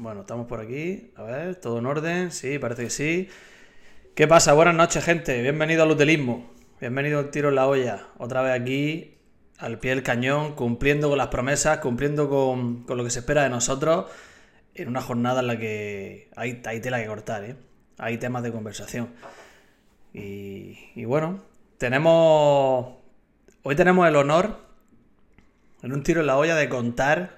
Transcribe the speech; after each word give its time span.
Bueno, 0.00 0.20
estamos 0.20 0.46
por 0.46 0.60
aquí. 0.60 1.10
A 1.16 1.24
ver, 1.24 1.56
todo 1.56 1.80
en 1.80 1.86
orden. 1.86 2.30
Sí, 2.30 2.60
parece 2.60 2.84
que 2.84 2.90
sí. 2.90 3.28
¿Qué 4.14 4.28
pasa? 4.28 4.52
Buenas 4.52 4.76
noches, 4.76 5.04
gente. 5.04 5.42
Bienvenido 5.42 5.82
al 5.82 5.90
utilismo. 5.90 6.52
Bienvenido 6.80 7.18
al 7.18 7.32
tiro 7.32 7.48
en 7.48 7.56
la 7.56 7.66
olla. 7.66 8.06
Otra 8.16 8.42
vez 8.42 8.52
aquí, 8.52 9.18
al 9.58 9.80
pie 9.80 9.90
del 9.90 10.04
cañón, 10.04 10.54
cumpliendo 10.54 11.08
con 11.08 11.18
las 11.18 11.26
promesas, 11.26 11.78
cumpliendo 11.78 12.28
con, 12.28 12.86
lo 12.86 13.02
que 13.02 13.10
se 13.10 13.18
espera 13.18 13.42
de 13.42 13.50
nosotros 13.50 14.06
en 14.76 14.86
una 14.86 15.02
jornada 15.02 15.40
en 15.40 15.48
la 15.48 15.58
que 15.58 16.30
hay, 16.36 16.62
hay 16.64 16.80
tela 16.80 17.00
que 17.00 17.08
cortar, 17.08 17.42
¿eh? 17.42 17.56
Hay 17.98 18.18
temas 18.18 18.44
de 18.44 18.52
conversación. 18.52 19.08
Y, 20.14 20.78
y 20.94 21.06
bueno, 21.06 21.42
tenemos... 21.76 22.98
Hoy 23.64 23.74
tenemos 23.74 24.06
el 24.06 24.14
honor, 24.14 24.60
en 25.82 25.92
un 25.92 26.04
tiro 26.04 26.20
en 26.20 26.28
la 26.28 26.38
olla, 26.38 26.54
de 26.54 26.68
contar 26.68 27.37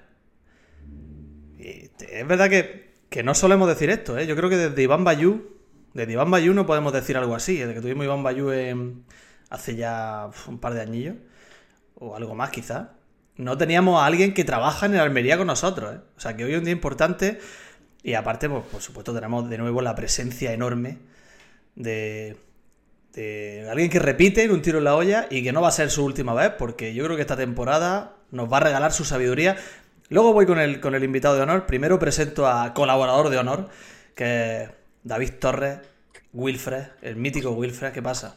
es 1.61 2.27
verdad 2.27 2.49
que, 2.49 3.23
no 3.23 3.35
solemos 3.35 3.67
decir 3.67 3.89
esto, 3.89 4.17
¿eh? 4.17 4.25
Yo 4.25 4.35
creo 4.35 4.49
que 4.49 4.57
desde 4.57 4.81
Iván 4.81 5.03
Bayú, 5.03 5.57
desde 5.93 6.13
Iván 6.13 6.31
Bayú 6.31 6.53
no 6.53 6.65
podemos 6.65 6.93
decir 6.93 7.17
algo 7.17 7.35
así. 7.35 7.57
Desde 7.57 7.73
que 7.73 7.81
tuvimos 7.81 8.05
Iván 8.05 8.23
Bayú 8.23 8.51
hace 9.49 9.75
ya 9.75 10.29
un 10.47 10.59
par 10.59 10.73
de 10.73 10.81
añillos, 10.81 11.15
o 11.95 12.15
algo 12.15 12.35
más 12.35 12.49
quizás, 12.49 12.87
no 13.35 13.57
teníamos 13.57 14.01
a 14.01 14.05
alguien 14.05 14.33
que 14.33 14.43
trabaja 14.43 14.85
en 14.85 14.93
el 14.93 14.99
Almería 14.99 15.37
con 15.37 15.47
nosotros, 15.47 15.95
¿eh? 15.95 15.99
O 16.17 16.19
sea, 16.19 16.35
que 16.35 16.45
hoy 16.45 16.53
es 16.53 16.59
un 16.59 16.65
día 16.65 16.73
importante 16.73 17.39
y 18.03 18.13
aparte, 18.13 18.49
pues, 18.49 18.63
por 18.65 18.81
supuesto, 18.81 19.13
tenemos 19.13 19.49
de 19.49 19.57
nuevo 19.57 19.81
la 19.81 19.95
presencia 19.95 20.53
enorme 20.53 20.99
de, 21.75 22.37
de 23.13 23.67
alguien 23.69 23.89
que 23.89 23.99
repite 23.99 24.43
en 24.43 24.51
un 24.51 24.61
tiro 24.61 24.79
en 24.79 24.85
la 24.85 24.95
olla 24.95 25.27
y 25.29 25.43
que 25.43 25.51
no 25.51 25.61
va 25.61 25.67
a 25.67 25.71
ser 25.71 25.89
su 25.91 26.03
última 26.03 26.33
vez, 26.33 26.51
porque 26.57 26.93
yo 26.93 27.03
creo 27.03 27.15
que 27.15 27.21
esta 27.21 27.37
temporada 27.37 28.15
nos 28.31 28.51
va 28.51 28.57
a 28.57 28.61
regalar 28.61 28.91
su 28.91 29.05
sabiduría. 29.05 29.57
Luego 30.11 30.33
voy 30.33 30.45
con 30.45 30.59
el, 30.59 30.81
con 30.81 30.93
el 30.93 31.05
invitado 31.05 31.35
de 31.35 31.41
honor. 31.41 31.65
Primero 31.65 31.97
presento 31.97 32.45
a 32.45 32.73
colaborador 32.73 33.29
de 33.29 33.37
honor, 33.37 33.69
que 34.13 34.63
es 34.63 34.69
David 35.05 35.35
Torres, 35.39 35.79
Wilfred, 36.33 36.83
el 37.01 37.15
mítico 37.15 37.51
Wilfred. 37.51 37.93
¿Qué 37.93 38.01
pasa? 38.01 38.35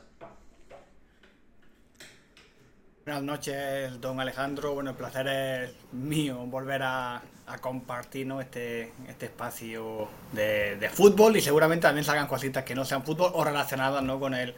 Buenas 3.05 3.25
noches, 3.25 4.01
don 4.01 4.21
Alejandro. 4.21 4.75
Bueno, 4.75 4.91
el 4.91 4.97
placer 4.97 5.27
es 5.27 5.71
mío 5.91 6.47
volver 6.47 6.83
a, 6.85 7.21
compartir 7.61 8.33
este, 8.41 8.93
este 9.09 9.27
espacio 9.27 10.09
de, 10.31 10.89
fútbol 10.93 11.37
y 11.37 11.41
seguramente 11.41 11.89
también 11.89 12.05
salgan 12.05 12.29
cositas 12.29 12.63
que 12.63 12.77
no 12.77 12.85
sean 12.85 13.03
fútbol 13.03 13.33
o 13.35 13.43
relacionadas 13.43 14.01
¿no? 14.05 14.21
con 14.21 14.33
el 14.35 14.55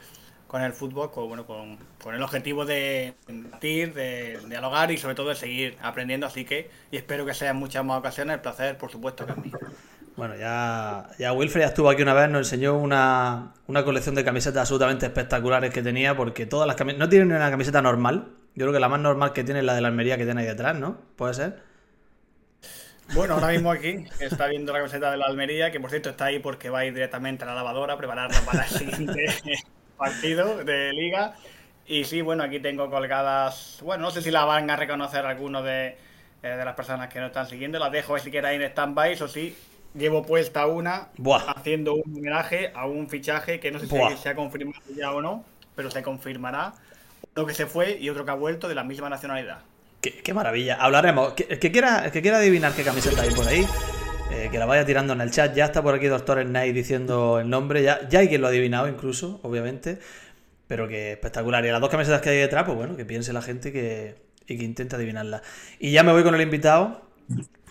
con 0.57 0.65
el 0.65 0.73
fútbol, 0.73 1.11
con, 1.11 1.29
bueno, 1.29 1.45
con, 1.45 2.15
el 2.15 2.23
objetivo 2.23 2.65
de 2.65 3.13
sentir, 3.27 3.93
de, 3.93 4.39
dialogar 4.49 4.91
y 4.91 4.97
sobre 4.97 5.15
todo 5.15 5.29
de 5.29 5.35
seguir 5.35 5.77
aprendiendo. 5.83 6.27
Así 6.27 6.47
que, 6.47 6.71
y 6.91 6.97
espero 6.97 7.27
que 7.27 7.35
sea 7.35 7.51
en 7.51 7.57
muchas 7.57 7.85
más 7.85 7.99
ocasiones, 7.99 8.37
el 8.37 8.41
placer, 8.41 8.79
por 8.79 8.91
supuesto, 8.91 9.27
que 9.27 9.33
es 9.33 9.39
mío. 9.39 9.59
Bueno, 10.17 10.35
ya, 10.35 11.11
ya 11.19 11.35
Wilfred 11.35 11.61
ya 11.61 11.67
estuvo 11.67 11.91
aquí 11.91 12.01
una 12.01 12.15
vez, 12.15 12.31
nos 12.31 12.51
enseñó 12.51 12.79
una, 12.79 13.53
colección 13.85 14.15
de 14.15 14.25
camisetas 14.25 14.63
absolutamente 14.63 15.05
espectaculares 15.05 15.71
que 15.75 15.83
tenía, 15.83 16.17
porque 16.17 16.47
todas 16.47 16.67
las 16.67 16.75
camisetas, 16.75 17.07
no 17.07 17.11
tienen 17.11 17.33
una 17.33 17.51
camiseta 17.51 17.83
normal, 17.83 18.29
yo 18.55 18.65
creo 18.65 18.73
que 18.73 18.81
la 18.81 18.89
más 18.89 19.01
normal 19.01 19.35
que 19.35 19.45
tiene 19.45 19.61
es 19.61 19.67
la 19.67 19.75
de 19.75 19.83
la 19.83 19.89
Almería 19.89 20.17
que 20.17 20.25
tiene 20.25 20.41
ahí 20.41 20.47
detrás, 20.47 20.75
¿no? 20.75 20.97
¿Puede 21.17 21.35
ser? 21.35 21.63
Bueno, 23.13 23.35
ahora 23.35 23.49
mismo 23.49 23.71
aquí 23.71 24.07
está 24.21 24.47
viendo 24.47 24.73
la 24.73 24.79
camiseta 24.79 25.11
de 25.11 25.19
la 25.19 25.27
Almería, 25.27 25.71
que 25.71 25.81
por 25.81 25.91
cierto 25.91 26.09
está 26.09 26.25
ahí 26.25 26.39
porque 26.39 26.71
va 26.71 26.79
a 26.79 26.87
ir 26.87 26.95
directamente 26.95 27.45
a 27.45 27.49
la 27.49 27.55
lavadora 27.57 27.93
a 27.93 27.99
prepararla 27.99 28.41
para 28.47 28.65
el 28.65 28.71
siguiente 28.71 29.27
partido 29.97 30.65
de 30.65 30.93
liga. 30.93 31.35
Y 31.87 32.05
sí, 32.05 32.21
bueno, 32.21 32.43
aquí 32.43 32.59
tengo 32.59 32.91
colgadas, 32.91 33.79
bueno, 33.83 34.03
no 34.03 34.11
sé 34.11 34.21
si 34.21 34.31
la 34.31 34.45
van 34.45 34.69
a 34.71 34.77
reconocer 34.77 35.25
algunos 35.25 35.65
de, 35.65 35.97
eh, 36.43 36.49
de 36.49 36.65
las 36.65 36.75
personas 36.75 37.09
que 37.13 37.21
no 37.21 37.27
están 37.27 37.49
siguiendo, 37.49 37.79
las 37.79 37.93
dejo 37.93 38.19
siquiera 38.19 38.49
ahí 38.49 38.57
en 38.57 38.63
stand-by, 38.63 39.13
eso 39.13 39.29
sí, 39.29 39.57
llevo 39.95 40.23
puesta 40.23 40.67
una 40.67 41.09
haciendo 41.47 41.95
un 41.95 42.17
homenaje 42.17 42.73
a 42.75 42.87
un 42.87 43.09
fichaje 43.09 43.61
que 43.61 43.71
no 43.71 43.79
sé 43.79 43.87
si 43.87 44.17
se 44.17 44.29
ha 44.29 44.35
confirmado 44.35 44.83
ya 44.97 45.13
o 45.13 45.23
no, 45.23 45.45
pero 45.75 45.91
se 45.91 46.03
confirmará. 46.03 46.75
Uno 47.35 47.47
que 47.47 47.55
se 47.55 47.67
fue 47.67 47.99
y 48.01 48.09
otro 48.11 48.25
que 48.25 48.31
ha 48.31 48.35
vuelto 48.35 48.69
de 48.69 48.75
la 48.75 48.85
misma 48.85 49.09
nacionalidad. 49.09 49.61
Qué, 50.01 50.33
maravilla. 50.33 50.77
Hablaremos. 50.77 51.35
El 51.49 51.59
que, 51.59 51.73
quiera, 51.73 52.11
que 52.13 52.23
quiera 52.23 52.39
adivinar 52.39 52.73
qué 52.73 52.85
camiseta 52.85 53.23
hay 53.23 53.31
por 53.31 53.47
ahí, 53.49 53.67
eh, 54.31 54.49
que 54.51 54.59
la 54.59 54.67
vaya 54.67 54.85
tirando 54.85 55.13
en 55.13 55.21
el 55.21 55.31
chat. 55.31 55.55
Ya 55.55 55.67
está 55.67 55.83
por 55.83 55.95
aquí 55.95 56.07
Doctor 56.07 56.43
Snake 56.43 56.73
diciendo 56.73 57.39
el 57.39 57.49
nombre. 57.49 57.83
Ya, 57.83 58.09
ya 58.09 58.21
hay 58.21 58.29
quien 58.29 58.41
lo 58.41 58.49
ha 58.49 58.51
adivinado 58.51 58.89
incluso, 58.89 59.41
obviamente. 59.43 59.99
Pero 60.67 60.89
que 60.89 61.13
espectacular. 61.13 61.65
Y 61.65 61.71
las 61.71 61.81
dos 61.81 61.91
camisetas 61.91 62.21
que 62.21 62.31
hay 62.31 62.39
detrás, 62.39 62.65
pues 62.65 62.77
bueno, 62.77 62.97
que 62.97 63.05
piense 63.05 63.33
la 63.33 63.43
gente 63.43 63.73
que, 63.73 64.17
y 64.47 64.59
que 64.59 64.65
intente 64.65 64.97
adivinarla. 64.97 65.43
Y 65.79 65.93
ya 65.93 66.03
me 66.03 66.13
voy 66.13 66.25
con 66.25 66.35
el 66.35 66.41
invitado. 66.41 67.03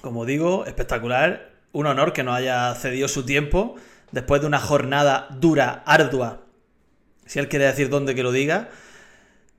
Como 0.02 0.26
digo, 0.26 0.66
espectacular. 0.66 1.52
Un 1.74 1.88
honor 1.88 2.14
que 2.14 2.24
nos 2.24 2.36
haya 2.36 2.74
cedido 2.76 3.10
su 3.10 3.26
tiempo 3.26 3.76
después 4.12 4.40
de 4.40 4.48
una 4.48 4.60
jornada 4.60 5.28
dura, 5.40 5.84
ardua. 5.86 6.46
Si 7.26 7.40
él 7.40 7.50
quiere 7.50 7.66
decir 7.66 7.90
dónde, 7.90 8.16
que 8.16 8.24
lo 8.24 8.32
diga. 8.32 8.70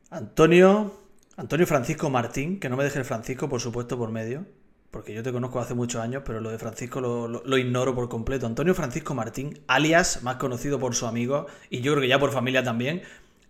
Antonio, 0.08 0.98
Antonio 1.36 1.66
Francisco 1.66 2.08
Martín, 2.08 2.58
que 2.58 2.70
no 2.70 2.76
me 2.76 2.84
deje 2.84 2.98
el 2.98 3.04
Francisco, 3.04 3.50
por 3.50 3.60
supuesto, 3.60 3.98
por 3.98 4.10
medio 4.10 4.46
porque 4.90 5.14
yo 5.14 5.22
te 5.22 5.32
conozco 5.32 5.60
hace 5.60 5.74
muchos 5.74 6.00
años, 6.00 6.22
pero 6.24 6.40
lo 6.40 6.50
de 6.50 6.58
Francisco 6.58 7.00
lo, 7.00 7.58
ignoro 7.58 7.94
por 7.94 8.08
completo. 8.08 8.46
Antonio 8.46 8.74
Francisco 8.74 9.14
Martín, 9.14 9.62
alias, 9.66 10.22
más 10.22 10.36
conocido 10.36 10.78
por 10.78 10.94
su 10.94 11.06
amigo, 11.06 11.46
y 11.70 11.80
yo 11.80 11.92
creo 11.92 12.02
que 12.02 12.08
ya 12.08 12.18
por 12.18 12.32
familia 12.32 12.62
también, 12.64 13.02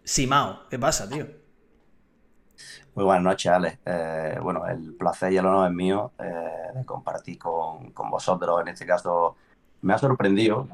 Simao. 0.04 0.69
¿Qué 0.70 0.78
pasa, 0.78 1.08
tío? 1.08 1.26
Muy 2.94 3.04
buenas 3.04 3.25
noches, 3.25 3.52
Alex. 3.52 3.78
Eh, 3.84 4.38
bueno, 4.42 4.66
el 4.66 4.94
placer 4.94 5.32
y 5.32 5.36
el 5.36 5.46
honor 5.46 5.69
es 5.69 5.75
mío 5.75 6.12
eh, 6.19 6.72
de 6.75 6.84
compartir 6.84 7.38
con, 7.38 7.92
vosotros. 8.10 8.60
En 8.62 8.69
este 8.69 8.86
caso, 8.86 9.36
me 9.82 9.92
ha 9.92 9.98
sorprendido 9.98 10.66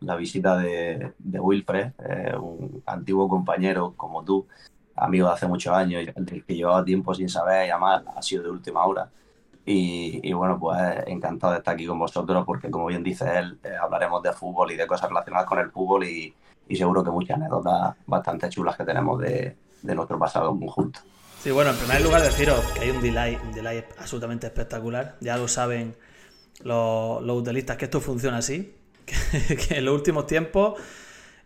la 0.00 0.16
visita 0.16 0.56
de, 0.56 1.12
de 1.18 1.40
Wilfred, 1.40 1.92
eh, 2.08 2.36
un 2.36 2.82
antiguo 2.86 3.28
compañero 3.28 3.94
como 3.96 4.22
tú, 4.24 4.46
amigo 4.94 5.26
de 5.26 5.34
hace 5.34 5.46
muchos 5.46 5.74
años, 5.74 6.06
del 6.14 6.44
que 6.44 6.54
llevaba 6.54 6.84
tiempo 6.84 7.14
sin 7.14 7.28
saber 7.28 7.66
llamar, 7.66 8.04
ha 8.14 8.22
sido 8.22 8.44
de 8.44 8.50
última 8.50 8.84
hora. 8.84 9.10
Y, 9.66 10.32
bueno, 10.34 10.58
pues 10.58 10.78
encantado 11.06 11.54
de 11.54 11.58
estar 11.58 11.74
aquí 11.74 11.86
con 11.86 11.98
vosotros 11.98 12.44
porque, 12.44 12.70
como 12.70 12.86
bien 12.86 13.02
dice 13.02 13.24
él, 13.38 13.58
eh, 13.64 13.70
hablaremos 13.80 14.22
de 14.22 14.32
fútbol 14.32 14.70
y 14.72 14.76
de 14.76 14.86
cosas 14.86 15.08
relacionadas 15.08 15.48
con 15.48 15.58
el 15.58 15.70
fútbol 15.70 16.04
y, 16.04 16.34
seguro 16.76 17.02
que 17.02 17.10
muchas 17.10 17.36
anécdotas 17.36 17.94
bastante 18.06 18.48
chulas 18.50 18.76
que 18.76 18.84
tenemos 18.84 19.18
de, 19.20 19.56
nuestro 19.82 20.18
pasado 20.18 20.48
conjunto. 20.58 21.00
Sí, 21.42 21.50
bueno, 21.50 21.70
en 21.70 21.76
primer 21.76 22.02
lugar 22.02 22.22
deciros 22.22 22.60
que 22.72 22.80
hay 22.80 22.90
un 22.90 23.00
delay, 23.00 23.38
un 23.42 23.52
delay 23.52 23.84
absolutamente 23.98 24.46
espectacular. 24.46 25.16
Ya 25.20 25.36
lo 25.36 25.46
saben 25.48 25.94
los, 26.62 27.22
los 27.22 27.40
utilistas 27.40 27.76
que 27.76 27.86
esto 27.86 28.00
funciona 28.00 28.38
así, 28.38 28.74
que, 29.68 29.78
en 29.78 29.84
los 29.84 29.94
últimos 29.94 30.26
tiempos, 30.26 30.80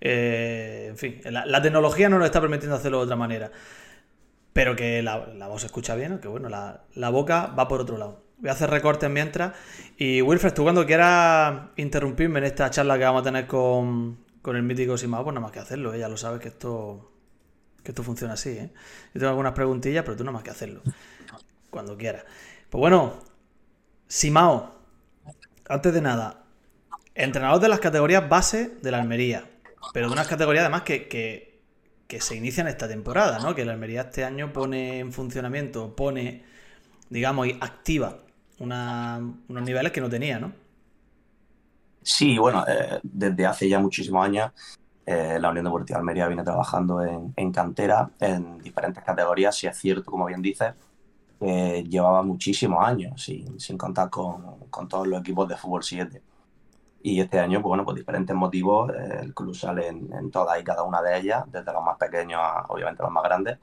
eh, 0.00 0.86
en 0.90 0.96
fin, 0.96 1.20
la, 1.24 1.62
tecnología 1.62 2.08
no 2.08 2.18
nos 2.18 2.26
está 2.26 2.40
permitiendo 2.40 2.76
hacerlo 2.76 2.98
de 2.98 3.04
otra 3.04 3.16
manera 3.16 3.50
pero 4.58 4.74
que 4.74 5.04
la, 5.04 5.46
voz 5.46 5.60
se 5.60 5.66
escucha 5.68 5.94
bien, 5.94 6.18
que 6.18 6.26
bueno, 6.26 6.48
la, 6.48 7.10
boca 7.10 7.46
va 7.56 7.68
por 7.68 7.80
otro 7.80 7.96
lado. 7.96 8.24
Voy 8.38 8.48
a 8.48 8.54
hacer 8.54 8.68
recortes 8.68 9.08
mientras. 9.08 9.54
Y 9.96 10.20
Wilfred, 10.20 10.52
tú 10.52 10.64
cuando 10.64 10.84
quieras 10.84 11.68
interrumpirme 11.76 12.40
en 12.40 12.46
esta 12.46 12.68
charla 12.68 12.98
que 12.98 13.04
vamos 13.04 13.20
a 13.20 13.24
tener 13.26 13.46
con, 13.46 14.18
el 14.44 14.62
mítico 14.64 14.98
Simao, 14.98 15.22
pues 15.22 15.32
nada 15.32 15.46
más 15.46 15.52
que 15.52 15.60
hacerlo, 15.60 15.94
¿eh? 15.94 16.00
ya 16.00 16.08
lo 16.08 16.16
sabes 16.16 16.40
que 16.40 16.48
esto, 16.48 17.12
que 17.84 17.92
esto 17.92 18.02
funciona 18.02 18.34
así. 18.34 18.50
¿eh? 18.50 18.72
Yo 19.14 19.20
tengo 19.20 19.28
algunas 19.28 19.52
preguntillas, 19.52 20.02
pero 20.02 20.16
tú 20.16 20.24
nada 20.24 20.32
más 20.32 20.42
que 20.42 20.50
hacerlo. 20.50 20.82
Cuando 21.70 21.96
quieras. 21.96 22.24
Pues 22.68 22.80
bueno, 22.80 23.14
Simao, 24.08 24.74
antes 25.68 25.94
de 25.94 26.00
nada, 26.00 26.46
entrenador 27.14 27.60
de 27.60 27.68
las 27.68 27.78
categorías 27.78 28.28
base 28.28 28.72
de 28.82 28.90
la 28.90 28.98
Almería, 28.98 29.48
pero 29.92 30.08
de 30.08 30.14
unas 30.14 30.26
categorías 30.26 30.62
además 30.62 30.82
que 30.82 31.06
que 31.06 31.47
se 32.08 32.36
inician 32.36 32.66
esta 32.68 32.88
temporada, 32.88 33.38
¿no? 33.38 33.54
Que 33.54 33.64
la 33.64 33.72
Almería 33.72 34.02
este 34.02 34.24
año 34.24 34.52
pone 34.52 34.98
en 34.98 35.12
funcionamiento, 35.12 35.94
pone, 35.94 36.42
digamos, 37.10 37.46
y 37.46 37.58
activa 37.60 38.18
unos 38.58 39.62
niveles 39.62 39.92
que 39.92 40.00
no 40.00 40.08
tenía, 40.08 40.38
¿no? 40.38 40.52
Sí, 42.02 42.38
bueno, 42.38 42.64
eh, 42.66 42.98
desde 43.02 43.46
hace 43.46 43.68
ya 43.68 43.78
muchísimos 43.78 44.24
años 44.24 44.50
eh, 45.04 45.38
la 45.38 45.50
Unión 45.50 45.66
Deportiva 45.66 45.98
Almería 45.98 46.26
viene 46.26 46.42
trabajando 46.42 47.02
en, 47.02 47.52
cantera 47.52 48.10
en 48.18 48.58
diferentes 48.58 49.04
categorías, 49.04 49.54
si 49.54 49.66
es 49.66 49.76
cierto, 49.76 50.10
como 50.10 50.26
bien 50.26 50.40
dices, 50.40 50.72
llevaba 51.40 52.22
muchísimos 52.22 52.84
años 52.84 53.22
sin, 53.22 53.60
sin 53.60 53.78
contar 53.78 54.10
con, 54.10 54.68
con, 54.70 54.88
todos 54.88 55.06
los 55.06 55.20
equipos 55.20 55.48
de 55.48 55.56
fútbol 55.56 55.84
7. 55.84 56.22
Y 57.02 57.20
este 57.20 57.38
año, 57.38 57.60
pues 57.60 57.68
bueno, 57.68 57.84
por 57.84 57.94
diferentes 57.94 58.34
motivos, 58.34 58.90
eh, 58.90 59.20
el 59.22 59.34
club 59.34 59.54
sale 59.54 59.88
en, 59.88 60.30
todas 60.30 60.60
y 60.60 60.64
cada 60.64 60.82
una 60.82 61.00
de 61.00 61.18
ellas, 61.18 61.44
desde 61.50 61.72
los 61.72 61.82
más 61.82 61.96
pequeños 61.96 62.40
a 62.42 62.66
obviamente 62.68 63.02
los 63.02 63.12
más 63.12 63.22
grandes. 63.22 63.58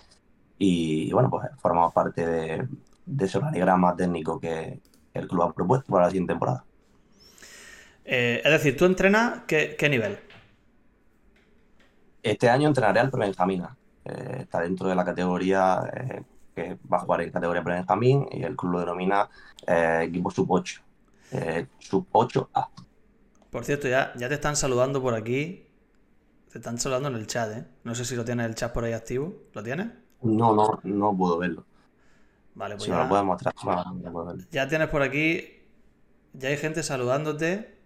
Y, 0.58 1.12
bueno, 1.12 1.30
pues 1.30 1.48
formamos 1.58 1.94
parte 1.94 2.26
de, 2.26 2.68
ese 3.20 3.38
organigrama 3.38 3.96
técnico 3.96 4.40
que 4.40 4.80
el 5.14 5.28
club 5.28 5.44
ha 5.44 5.54
propuesto 5.54 5.92
para 5.92 6.06
la 6.06 6.12
siguiente 6.12 6.34
temporada. 6.34 6.64
Eh, 8.06 8.42
es 8.44 8.52
decir, 8.52 8.78
¿tú 8.78 8.86
entrenas 8.86 9.42
qué, 9.48 9.88
nivel? 9.90 10.20
Este 12.24 12.50
año 12.50 12.68
entrenaré 12.68 13.02
al 13.02 13.12
Prebenjamín. 13.12 13.66
Eh, 14.06 14.38
está 14.42 14.62
dentro 14.62 14.88
de 14.88 14.96
la 14.96 15.04
categoría 15.04 15.82
que 16.56 16.78
va 16.92 16.98
a 16.98 17.00
jugar 17.02 17.22
en 17.22 17.32
categoría 17.32 17.64
Prebenjamín 17.64 18.28
y 18.32 18.44
el 18.44 18.56
club 18.56 18.74
lo 18.74 18.80
denomina 18.80 19.30
equipo 20.02 20.32
sub-8. 20.32 20.82
eh, 21.32 21.68
sub 21.80 22.08
8A. 22.12 22.85
Por 23.56 23.64
cierto, 23.64 23.88
ya, 23.88 24.12
ya 24.18 24.28
te 24.28 24.36
están 24.36 24.58
saludando 24.58 25.02
por 25.02 25.14
aquí. 25.14 25.66
Te 26.52 26.58
están 26.58 26.78
saludando 26.78 27.08
en 27.08 27.16
el 27.16 27.26
chat, 27.26 27.52
¿eh? 27.58 27.66
No 27.86 27.96
sé 27.96 28.04
si 28.04 28.16
lo 28.18 28.26
tienes 28.26 28.46
el 28.48 28.56
chat 28.56 28.74
por 28.74 28.84
ahí 28.84 28.92
activo. 28.92 29.34
¿Lo 29.54 29.64
tienes? 29.64 29.88
No, 30.22 30.54
no, 30.54 30.80
no 30.84 31.16
puedo 31.18 31.38
verlo. 31.38 31.66
Vale, 32.54 32.76
pues 32.76 32.84
Si 32.84 32.90
ya, 32.90 32.98
me 32.98 33.04
lo 33.04 33.10
puedes 33.10 33.26
mostrar, 33.26 33.54
no, 33.64 34.12
puedo 34.12 34.26
verlo. 34.26 34.44
ya 34.52 34.68
tienes 34.68 34.90
por 34.90 35.02
aquí. 35.02 35.54
Ya 36.34 36.50
hay 36.50 36.58
gente 36.58 36.84
saludándote. 36.84 37.78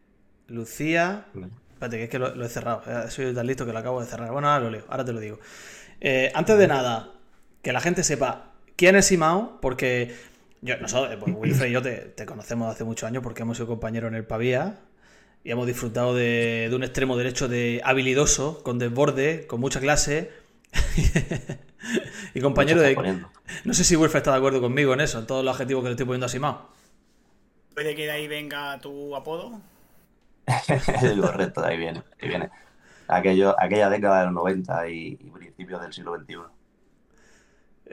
Lucía. 0.48 1.28
Espérate, 1.74 1.98
que 1.98 2.04
es 2.06 2.10
que 2.10 2.20
lo, 2.20 2.34
lo 2.36 2.46
he 2.46 2.50
cerrado. 2.50 2.82
eh, 2.88 3.12
Soy 3.12 3.34
tan 3.36 3.46
listo 3.46 3.66
que 3.66 3.74
lo 3.74 3.80
acabo 3.80 4.02
de 4.02 4.08
cerrar. 4.08 4.32
Bueno, 4.32 4.50
ahora 4.50 4.66
lo 4.66 4.72
leo, 4.72 4.86
ahora 4.90 5.06
te 5.06 5.14
lo 5.14 5.20
digo. 5.20 5.40
Eh, 6.02 6.32
antes 6.34 6.58
de 6.58 6.68
nada, 6.68 7.14
que 7.62 7.74
la 7.74 7.80
gente 7.82 8.04
sepa 8.04 8.54
quién 8.76 8.96
es 8.96 9.06
Simao, 9.06 9.60
porque 9.62 10.16
yo, 10.62 10.78
nosotros, 10.78 11.14
eh, 11.14 11.18
pues 11.20 11.36
Wilfred 11.38 11.70
y 11.70 11.72
yo 11.74 11.82
te, 11.84 11.96
te 11.98 12.26
conocemos 12.26 12.74
hace 12.74 12.84
muchos 12.84 13.08
años 13.08 13.22
porque 13.22 13.44
hemos 13.44 13.58
sido 13.58 13.68
compañeros 13.68 14.10
en 14.10 14.16
el 14.16 14.26
Pavía 14.26 14.80
y 15.44 15.52
hemos 15.52 15.68
disfrutado 15.68 16.14
de, 16.14 16.68
de 16.70 16.76
un 16.76 16.84
extremo 16.84 17.18
derecho 17.18 17.48
de 17.48 17.82
habilidoso, 17.84 18.62
con 18.64 18.80
desborde, 18.80 19.48
con 19.48 19.60
mucha 19.60 19.80
clase. 19.80 20.32
y 22.34 22.42
compañero 22.42 22.82
de. 22.82 22.94
poniendo. 22.94 23.30
No 23.64 23.74
sé 23.74 23.84
si 23.84 23.96
Wilfred 23.96 24.20
está 24.20 24.32
de 24.32 24.38
acuerdo 24.38 24.62
conmigo 24.62 24.94
en 24.94 25.02
eso, 25.02 25.20
en 25.20 25.28
todos 25.28 25.44
los 25.44 25.54
adjetivos 25.54 25.84
que 25.84 25.90
le 25.90 25.94
estoy 25.94 26.06
poniendo 26.06 26.26
a 26.26 26.30
Simao. 26.30 26.70
Puede 27.74 27.96
que 27.96 28.06
de 28.06 28.12
ahí 28.12 28.28
venga 28.28 28.80
tu 28.80 29.16
apodo. 29.16 29.60
Es 30.68 31.20
correcto, 31.20 31.62
de 31.62 31.68
ahí 31.68 31.78
viene, 31.78 32.04
ahí 32.22 32.28
viene. 32.28 32.50
Aquello, 33.08 33.56
aquella 33.60 33.90
década 33.90 34.20
de 34.20 34.26
los 34.26 34.34
90 34.34 34.90
y, 34.90 35.18
y 35.20 35.30
principios 35.30 35.82
del 35.82 35.94
siglo 35.94 36.18
XXI. 36.20 36.59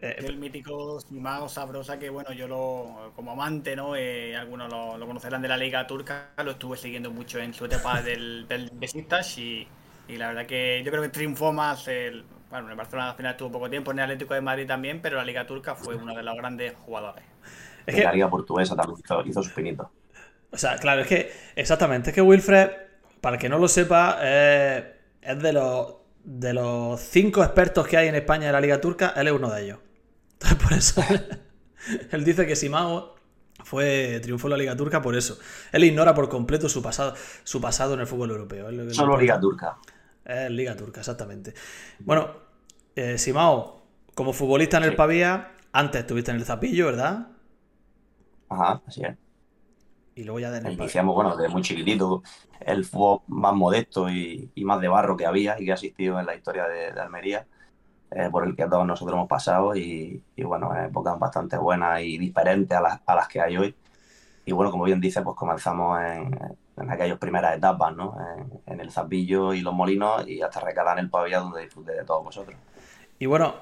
Eh, 0.03 0.17
El 0.19 0.37
mítico 0.37 1.01
Simao 1.01 1.49
Sabrosa, 1.49 1.99
que 1.99 2.11
bueno, 2.11 2.33
yo 2.33 2.47
lo, 2.49 3.13
como 3.15 3.33
amante, 3.33 3.75
¿no? 3.77 3.97
Eh, 3.97 4.37
algunos 4.37 4.69
lo, 4.71 4.99
lo 4.99 5.07
conocerán 5.07 5.41
de 5.43 5.49
la 5.49 5.57
Liga 5.57 5.87
Turca, 5.87 6.33
lo 6.45 6.53
estuve 6.53 6.77
siguiendo 6.77 7.11
mucho 7.11 7.39
en 7.39 7.55
su 7.55 7.65
etapa 7.65 8.03
del, 8.03 8.47
del 8.49 8.71
Besiktas 8.75 9.39
y, 9.39 9.67
y 10.09 10.17
la 10.17 10.29
verdad 10.29 10.47
que 10.47 10.83
yo 10.85 10.91
creo 10.91 11.03
que 11.03 11.09
triunfó 11.09 11.53
más 11.53 11.89
el, 11.89 12.25
bueno, 12.51 12.67
en 12.67 12.73
el 12.73 12.77
Barcelona 12.77 13.11
al 13.11 13.17
final 13.17 13.33
estuvo 13.33 13.53
poco 13.53 13.71
tiempo, 13.71 13.91
en 13.93 13.99
el 13.99 14.05
Atlético 14.05 14.35
de 14.35 14.41
Madrid 14.43 14.67
también, 14.67 15.01
pero 15.01 15.17
la 15.17 15.25
Liga 15.25 15.47
Turca 15.47 15.75
fue 15.77 15.97
uno 15.97 16.15
de 16.15 16.23
los 16.23 16.37
grandes 16.37 16.75
jugadores. 16.75 17.25
es 17.87 17.97
En 17.97 18.05
la 18.05 18.11
que, 18.11 18.13
liga 18.13 18.31
portuguesa 18.31 18.77
también 18.77 19.01
hizo, 19.05 19.25
hizo 19.27 19.43
sus 19.43 19.53
pinitos. 19.53 19.89
o 20.53 20.59
sea, 20.59 20.79
claro, 20.79 21.03
es 21.03 21.07
que, 21.09 21.33
exactamente, 21.57 22.11
es 22.11 22.15
que 22.15 22.23
Wilfred, 22.23 22.71
para 23.21 23.37
el 23.37 23.41
que 23.41 23.49
no 23.49 23.59
lo 23.59 23.69
sepa, 23.69 24.19
eh, 24.23 24.97
es 25.21 25.43
de 25.43 25.53
los, 25.53 25.97
de 26.27 26.53
los 26.53 27.01
cinco 27.01 27.45
expertos 27.45 27.87
que 27.87 27.97
hay 27.97 28.09
en 28.09 28.17
España 28.17 28.47
en 28.47 28.53
la 28.53 28.61
Liga 28.61 28.81
Turca, 28.81 29.15
él 29.17 29.29
es 29.29 29.33
uno 29.33 29.49
de 29.51 29.63
ellos. 29.65 29.79
Entonces, 30.33 30.59
por 30.63 30.73
eso, 30.73 31.03
él 32.11 32.25
dice 32.25 32.47
que 32.47 32.57
Simao 32.57 33.15
fue 33.65 34.19
triunfó 34.23 34.49
en 34.49 34.53
la 34.53 34.57
Liga 34.59 34.77
Turca 34.77 35.01
por 35.01 35.17
eso. 35.17 35.39
Él 35.71 35.85
ignora 35.85 36.15
por 36.15 36.29
completo 36.29 36.69
su 36.69 36.83
pasado, 36.83 37.15
su 37.45 37.61
pasado 37.61 37.95
en 37.95 38.01
el 38.01 38.07
fútbol 38.09 38.31
europeo. 38.31 38.69
Solo 38.93 39.17
liga 39.17 39.39
turca. 39.41 39.79
Es 40.25 40.51
Liga 40.51 40.77
Turca, 40.77 41.01
exactamente. 41.01 41.55
Bueno, 42.01 42.29
eh, 42.97 43.17
Simao, 43.17 43.87
como 44.15 44.33
futbolista 44.33 44.79
en 44.79 44.85
el 44.85 44.91
Sí. 44.91 44.97
Pavía, 44.97 45.53
antes 45.73 46.01
estuviste 46.01 46.33
en 46.33 46.39
el 46.39 46.45
Zapillo, 46.45 46.87
¿verdad? 46.87 47.29
Ajá, 48.49 48.83
así 48.87 49.03
es. 49.05 49.17
Y 50.17 50.25
luego 50.25 50.41
ya 50.41 50.51
de. 50.51 50.73
Iniciamos, 50.73 51.15
bueno, 51.15 51.37
desde 51.37 51.53
muy 51.53 51.61
chiquitito, 51.63 52.23
el 52.61 52.85
fútbol 52.87 53.21
más 53.29 53.55
modesto 53.55 54.09
y, 54.11 54.51
y 54.55 54.65
más 54.65 54.81
de 54.81 54.89
barro 54.89 55.17
que 55.17 55.27
había 55.27 55.61
y 55.61 55.67
que 55.67 55.71
ha 55.71 55.75
existido 55.75 56.19
en 56.19 56.25
la 56.25 56.35
historia 56.35 56.67
de, 56.67 56.91
de 56.91 57.01
Almería, 57.01 57.47
eh, 58.11 58.29
por 58.33 58.47
el 58.47 58.57
que 58.57 58.65
todos 58.65 58.87
nosotros 58.87 59.15
hemos 59.15 59.29
pasado 59.29 59.77
y, 59.77 60.23
y, 60.35 60.43
bueno, 60.43 60.75
en 60.75 60.87
épocas 60.87 61.19
bastante 61.19 61.59
buenas 61.59 62.01
y 62.01 62.17
diferentes 62.17 62.77
a 62.77 62.81
las, 62.81 63.01
a 63.05 63.15
las 63.15 63.29
que 63.29 63.43
hay 63.43 63.59
hoy. 63.59 63.75
Y 64.47 64.53
bueno, 64.53 64.71
como 64.71 64.85
bien 64.85 65.01
dice, 65.01 65.21
pues 65.21 65.37
comenzamos 65.37 66.01
en, 66.01 66.57
en 66.79 66.91
aquellas 66.91 67.19
primeras 67.19 67.55
etapas, 67.55 67.95
¿no? 67.95 68.17
En, 68.39 68.73
en 68.73 68.81
el 68.81 68.91
Zapillo 68.91 69.53
y 69.53 69.61
los 69.61 69.75
Molinos 69.75 70.27
y 70.27 70.41
hasta 70.41 70.61
recalar 70.61 70.99
en 70.99 71.05
el 71.05 71.11
Pavía 71.11 71.41
donde 71.41 71.63
disfruté 71.63 71.93
de 71.93 72.05
todos 72.05 72.25
vosotros. 72.25 72.57
Y 73.19 73.27
bueno, 73.27 73.55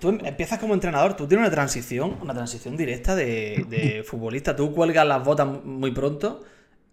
tú 0.00 0.08
em- 0.10 0.24
empiezas 0.24 0.58
como 0.58 0.74
entrenador, 0.74 1.16
tú 1.16 1.26
tienes 1.26 1.46
una 1.46 1.54
transición, 1.54 2.18
una 2.22 2.34
transición 2.34 2.76
directa 2.76 3.14
de, 3.14 3.66
de 3.68 4.02
futbolista. 4.04 4.56
Tú 4.56 4.72
cuelgas 4.74 5.06
las 5.06 5.24
botas 5.24 5.46
muy 5.64 5.92
pronto 5.92 6.44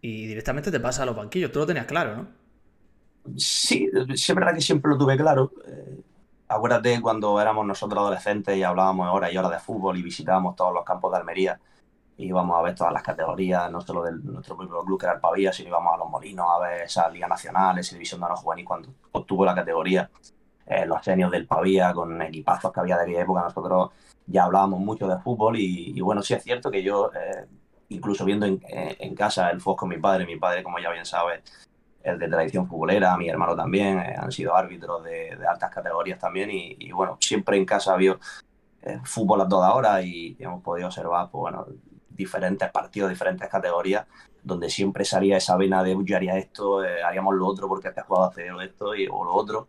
y 0.02 0.28
directamente 0.28 0.72
te 0.72 0.80
pasas 0.80 1.02
a 1.02 1.06
los 1.06 1.16
banquillos. 1.16 1.52
Tú 1.52 1.60
lo 1.60 1.66
tenías 1.68 1.86
claro, 1.86 2.16
¿no? 2.18 2.28
Sí, 3.38 3.90
es 3.94 4.36
verdad 4.36 4.54
que 4.54 4.62
siempre 4.62 4.92
lo 4.92 4.98
tuve 4.98 5.18
claro. 5.18 5.52
Eh, 5.66 6.04
acuérdate 6.48 7.02
cuando 7.02 7.40
éramos 7.40 7.66
nosotros 7.66 8.02
adolescentes 8.02 8.56
y 8.58 8.64
hablábamos 8.64 9.08
horas 9.14 9.32
y 9.34 9.38
horas 9.38 9.52
de 9.52 9.60
fútbol 9.60 9.98
y 9.98 10.04
visitábamos 10.04 10.56
todos 10.56 10.74
los 10.74 10.84
campos 10.84 11.12
de 11.12 11.18
Almería. 11.20 11.60
Y 12.18 12.28
íbamos 12.28 12.58
a 12.60 12.64
ver 12.64 12.76
todas 12.76 12.94
las 12.94 13.04
categorías, 13.04 13.72
no 13.72 13.82
solo 13.82 14.04
de 14.04 14.14
nuestro 14.14 14.58
propio 14.58 14.84
club 14.86 15.00
que 15.00 15.06
era 15.08 15.16
el 15.16 15.22
Pavía, 15.22 15.54
sino 15.54 15.70
íbamos 15.70 15.94
a 15.96 15.98
los 15.98 16.10
Molinos 16.10 16.48
a 16.50 16.60
ver 16.60 16.82
esa 16.84 17.10
Liga 17.10 17.28
Nacional, 17.28 17.80
esa 17.80 17.96
División 17.96 18.22
de 18.22 18.26
Honor 18.28 18.38
Juvenil 18.40 18.66
cuando 18.66 18.90
obtuvo 19.14 19.46
la 19.46 19.56
categoría. 19.56 20.10
Eh, 20.66 20.86
los 20.86 21.04
senios 21.04 21.30
del 21.32 21.46
Pavía 21.46 21.94
con 21.94 22.22
equipazos 22.22 22.72
que 22.72 22.80
había 22.80 22.98
de 22.98 23.04
aquella 23.04 23.22
época. 23.22 23.42
Nosotros 23.42 23.92
ya 24.28 24.46
hablábamos 24.46 24.80
mucho 24.80 25.08
de 25.08 25.20
fútbol 25.20 25.58
y, 25.58 26.00
bueno, 26.02 26.22
sí 26.22 26.34
es 26.34 26.44
cierto 26.44 26.72
que 26.72 26.82
yo, 26.84 27.12
eh, 27.14 27.46
incluso 27.90 28.24
viendo 28.26 28.46
en, 28.46 28.62
en 28.68 29.16
casa 29.16 29.50
el 29.50 29.60
fútbol 29.60 29.78
con 29.78 29.90
mi 29.90 29.98
padre, 29.98 30.26
mi 30.26 30.38
padre, 30.38 30.64
como 30.64 30.80
ya 30.80 30.90
bien 30.92 31.06
sabes, 31.06 31.42
el 32.04 32.20
de 32.20 32.28
tradición 32.28 32.68
futbolera, 32.68 33.16
mi 33.18 33.30
hermano 33.30 33.56
también, 33.56 34.00
eh, 34.00 34.16
han 34.18 34.32
sido 34.32 34.56
árbitros 34.56 35.04
de, 35.04 35.38
altas 35.50 35.72
categorías 35.72 36.20
también 36.20 36.50
y, 36.52 36.92
bueno, 36.92 37.18
siempre 37.20 37.58
en 37.58 37.66
casa 37.66 37.94
había 37.94 38.18
eh, 38.82 39.00
fútbol 39.04 39.42
a 39.42 39.48
toda 39.48 39.74
hora 39.74 40.02
y 40.02 40.36
hemos 40.40 40.62
podido 40.62 40.88
observar, 40.88 41.30
pues 41.32 41.42
bueno, 41.42 41.66
diferentes 42.10 42.70
partidos, 42.72 43.10
diferentes 43.10 43.48
categorías, 43.50 44.06
donde 44.44 44.70
siempre 44.70 45.06
salía 45.06 45.38
esa 45.38 45.56
vena 45.56 45.82
de 45.84 45.96
"Uy, 45.96 46.06
yo 46.06 46.18
haría 46.18 46.38
esto, 46.38 46.84
eh, 46.84 47.02
haríamos 47.02 47.36
lo 47.36 47.48
otro 47.48 47.68
porque 47.68 47.88
este 47.88 48.02
jugador 48.02 48.32
hace 48.32 48.48
esto 48.66 48.94
y, 48.94 49.08
o 49.10 49.24
lo 49.24 49.34
otro. 49.34 49.68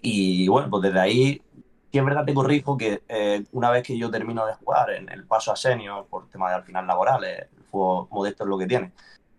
Y 0.00 0.48
bueno, 0.48 0.70
pues 0.70 0.82
desde 0.84 1.00
ahí, 1.00 1.42
sí 1.90 1.98
es 1.98 2.04
verdad 2.04 2.24
te 2.24 2.34
corrijo 2.34 2.76
que 2.76 3.02
eh, 3.08 3.44
una 3.52 3.70
vez 3.70 3.82
que 3.82 3.98
yo 3.98 4.10
termino 4.10 4.46
de 4.46 4.54
jugar 4.54 4.90
en 4.90 5.08
el 5.10 5.26
paso 5.26 5.52
a 5.52 5.56
senior, 5.56 6.06
por 6.06 6.28
tema 6.28 6.48
de 6.50 6.56
al 6.56 6.64
final 6.64 6.86
laborales, 6.86 7.46
el 7.56 7.64
fútbol 7.64 8.08
modesto 8.10 8.44
es 8.44 8.48
lo 8.48 8.58
que 8.58 8.66
tiene, 8.66 8.92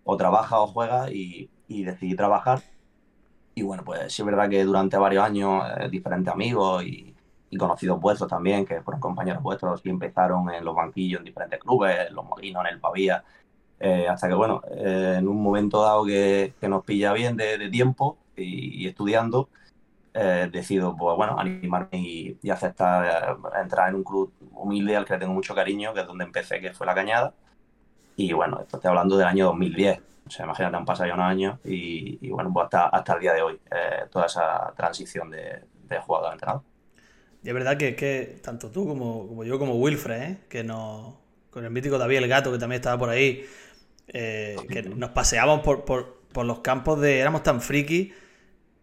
o 0.04 0.18
trabaja 0.18 0.60
o 0.60 0.68
juega 0.68 1.12
y, 1.12 1.50
y 1.68 1.84
decidí 1.84 2.16
trabajar. 2.16 2.62
Y 3.56 3.62
bueno, 3.62 3.84
pues 3.84 4.14
sí 4.14 4.22
es 4.22 4.26
verdad 4.26 4.50
que 4.50 4.64
durante 4.64 4.98
varios 4.98 5.24
años 5.24 5.64
eh, 5.78 5.90
diferentes 5.90 6.34
amigos 6.34 6.84
y, 6.84 7.14
y 7.50 7.58
conocidos 7.58 8.00
vuestros 8.00 8.30
también, 8.30 8.66
que 8.66 8.82
fueron 8.82 9.02
compañeros 9.02 9.42
vuestros 9.42 9.82
y 9.84 9.90
empezaron 9.90 10.50
en 10.54 10.64
los 10.64 10.76
banquillos 10.76 11.20
en 11.20 11.26
diferentes 11.26 11.60
clubes, 11.60 12.08
en 12.08 12.16
los 12.16 12.26
Molinos, 12.26 12.64
en 12.66 12.74
el 12.74 12.80
Pavía, 12.80 13.24
eh, 13.80 14.08
hasta 14.08 14.28
que 14.28 14.34
bueno, 14.34 14.62
eh, 14.70 15.16
en 15.18 15.28
un 15.28 15.42
momento 15.42 15.82
dado 15.82 16.06
que, 16.06 16.54
que 16.60 16.68
nos 16.68 16.84
pilla 16.84 17.14
bien 17.14 17.36
de, 17.38 17.58
de 17.58 17.70
tiempo 17.70 18.18
y, 18.36 18.84
y 18.84 18.88
estudiando, 18.88 19.50
eh, 20.14 20.50
decido 20.52 20.96
pues 20.98 21.16
bueno, 21.16 21.40
animarme 21.40 21.90
y, 22.00 22.38
y 22.42 22.50
aceptar 22.50 23.38
eh, 23.56 23.62
entrar 23.62 23.90
en 23.90 23.96
un 23.96 24.04
club 24.04 24.34
humilde 24.52 24.96
al 24.96 25.06
que 25.06 25.14
le 25.14 25.20
tengo 25.20 25.34
mucho 25.34 25.56
cariño, 25.56 25.94
que 25.94 26.02
es 26.02 26.08
donde 26.08 26.26
empecé, 26.26 26.60
que 26.62 26.74
fue 26.74 26.88
La 26.88 26.96
Cañada. 26.96 27.34
Y 28.16 28.34
bueno, 28.34 28.60
esto 28.62 28.78
estoy 28.78 28.90
hablando 28.90 29.18
del 29.18 29.28
año 29.28 29.46
2010. 29.48 30.00
O 30.28 30.30
sea, 30.32 30.46
imagínate, 30.46 30.78
han 30.78 30.86
pasado 30.86 31.08
ya 31.10 31.16
unos 31.16 31.28
años 31.28 31.60
y, 31.66 32.20
y 32.26 32.30
bueno, 32.32 32.52
pues 32.54 32.66
hasta, 32.66 32.88
hasta 32.90 33.14
el 33.16 33.20
día 33.22 33.34
de 33.34 33.42
hoy, 33.42 33.60
eh, 33.72 34.06
toda 34.12 34.28
esa 34.28 34.74
transición 34.76 35.30
de, 35.32 35.66
de 35.88 36.00
jugador 36.02 36.30
a 36.32 36.34
entrenador. 36.34 36.64
Y 37.44 37.48
es 37.50 37.54
verdad 37.54 37.78
que, 37.78 37.96
que 37.96 38.40
tanto 38.44 38.70
tú 38.70 38.86
como, 38.88 39.28
como 39.28 39.44
yo, 39.46 39.58
como 39.60 39.76
Wilfred, 39.76 40.22
¿eh? 40.22 40.38
que 40.50 40.64
nos, 40.64 41.16
con 41.50 41.64
el 41.64 41.72
mítico 41.72 41.98
David 41.98 42.18
el 42.18 42.28
Gato, 42.28 42.52
que 42.52 42.58
también 42.60 42.80
estaba 42.80 42.98
por 42.98 43.10
ahí, 43.10 43.46
eh, 44.08 44.68
que 44.72 44.84
nos 44.84 45.12
paseábamos 45.12 45.64
por, 45.64 45.86
por, 45.86 46.22
por 46.34 46.46
los 46.46 46.60
campos 46.60 47.00
de... 47.02 47.20
Éramos 47.20 47.44
tan 47.44 47.62
friki 47.62 48.14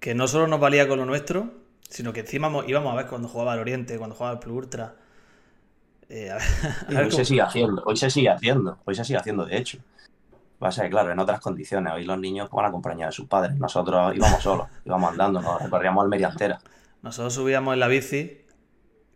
que 0.07 0.15
no 0.15 0.29
solo 0.29 0.47
nos 0.47 0.61
valía 0.61 0.87
con 0.87 1.01
lo 1.01 1.05
nuestro, 1.05 1.51
sino 1.89 2.13
que 2.13 2.21
encima 2.21 2.49
mo- 2.49 2.63
íbamos 2.63 2.93
a 2.93 2.97
ver 2.97 3.09
cuando 3.09 3.27
jugaba 3.27 3.55
el 3.55 3.59
Oriente, 3.59 3.99
cuando 3.99 4.15
jugaba 4.15 4.35
el 4.35 4.39
Plus 4.39 4.55
Ultra. 4.57 4.95
Eh, 6.09 6.31
a 6.31 6.35
ver, 6.37 6.43
a 6.87 6.93
Y 6.93 6.95
ver 6.95 7.05
hoy 7.07 7.11
cómo- 7.11 7.17
se 7.19 7.25
sigue 7.25 7.43
haciendo, 7.43 7.83
hoy 7.85 7.97
se 7.97 8.09
sigue 8.09 8.29
haciendo, 8.31 8.79
hoy 8.85 8.95
se 8.95 9.05
sigue 9.05 9.19
haciendo, 9.19 9.45
de 9.45 9.57
hecho. 9.57 9.79
Pasa 10.61 10.85
que, 10.85 10.91
claro, 10.91 11.11
en 11.11 11.19
otras 11.19 11.41
condiciones, 11.41 11.93
hoy 11.93 12.05
los 12.05 12.21
niños 12.21 12.49
van 12.53 12.67
acompañados 12.67 13.15
de 13.15 13.17
sus 13.17 13.27
padres, 13.27 13.57
nosotros 13.57 14.15
íbamos 14.15 14.41
solos, 14.41 14.69
íbamos 14.85 15.11
andando, 15.11 15.41
nos 15.43 15.61
recorríamos 15.61 16.05
Almería 16.05 16.29
entera. 16.29 16.61
Nosotros 17.03 17.35
subíamos 17.35 17.75
en 17.75 17.81
la 17.81 17.89
bici, 17.89 18.47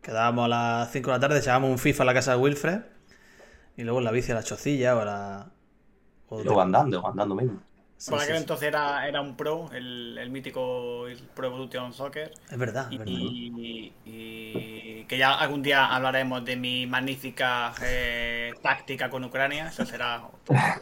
quedábamos 0.02 0.47
a 0.47 0.49
las 0.49 0.90
5 0.90 1.09
de 1.12 1.16
la 1.16 1.20
tarde, 1.20 1.38
echábamos 1.38 1.70
un 1.70 1.78
FIFA 1.78 2.02
en 2.02 2.06
la 2.09 2.14
casa 2.14 2.32
de 2.32 2.38
Wilfred, 2.38 2.80
y 3.76 3.85
luego 3.85 4.00
en 4.00 4.06
la 4.06 4.11
bici 4.11 4.32
a 4.32 4.35
la 4.35 4.42
chocilla 4.42 4.97
o 4.97 5.00
a 5.02 5.04
la... 5.04 5.47
o 6.30 6.61
andando, 6.61 7.06
andando 7.06 7.37
mismo. 7.37 7.61
Sí, 8.00 8.11
Por 8.11 8.19
aquel 8.19 8.37
sí. 8.37 8.40
entonces 8.42 8.69
era, 8.69 9.07
era 9.07 9.21
un 9.21 9.37
pro, 9.37 9.71
el, 9.73 10.16
el 10.16 10.30
mítico 10.30 11.04
Pro 11.35 11.49
Evolution 11.49 11.92
Soccer. 11.92 12.33
Es 12.50 12.57
verdad, 12.59 12.90
es 12.90 12.99
verdad. 12.99 13.12
Y, 13.12 13.92
y 14.07 15.04
que 15.04 15.19
ya 15.19 15.35
algún 15.35 15.62
día 15.62 15.85
hablaremos 15.87 16.42
de 16.47 16.57
mi 16.57 16.87
magnífica 16.87 17.75
eh, 17.83 18.54
táctica 18.62 19.11
con 19.11 19.23
Ucrania, 19.25 19.69
eso 19.69 19.85
será 19.85 20.23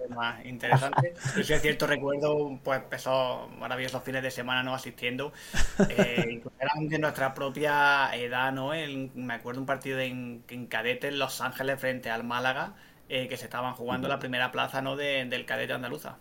tema 0.06 0.40
interesante. 0.44 1.14
Pero 1.34 1.44
sí 1.44 1.52
es 1.54 1.60
cierto, 1.60 1.88
recuerdo 1.88 2.60
pues 2.62 2.82
esos 2.92 3.50
maravillosos 3.58 4.02
fines 4.04 4.22
de 4.22 4.30
semana 4.30 4.62
no 4.62 4.74
asistiendo. 4.74 5.32
Eh, 5.90 6.42
eran 6.60 6.88
de 6.88 6.98
nuestra 6.98 7.34
propia 7.34 8.10
edad, 8.14 8.52
¿no? 8.52 8.74
El- 8.74 9.10
me 9.14 9.34
acuerdo 9.34 9.60
un 9.60 9.66
partido 9.66 9.98
en, 10.00 10.44
en 10.48 10.66
cadete 10.66 11.08
en 11.08 11.18
Los 11.18 11.40
Ángeles 11.40 11.80
frente 11.80 12.10
al 12.10 12.22
Málaga. 12.24 12.74
que 13.08 13.36
se 13.36 13.44
estaban 13.44 13.74
jugando 13.74 14.06
la 14.08 14.18
primera 14.18 14.52
plaza 14.52 14.82
¿no? 14.82 14.94
del 14.96 15.44
cadete 15.46 15.72
andaluza. 15.72 16.18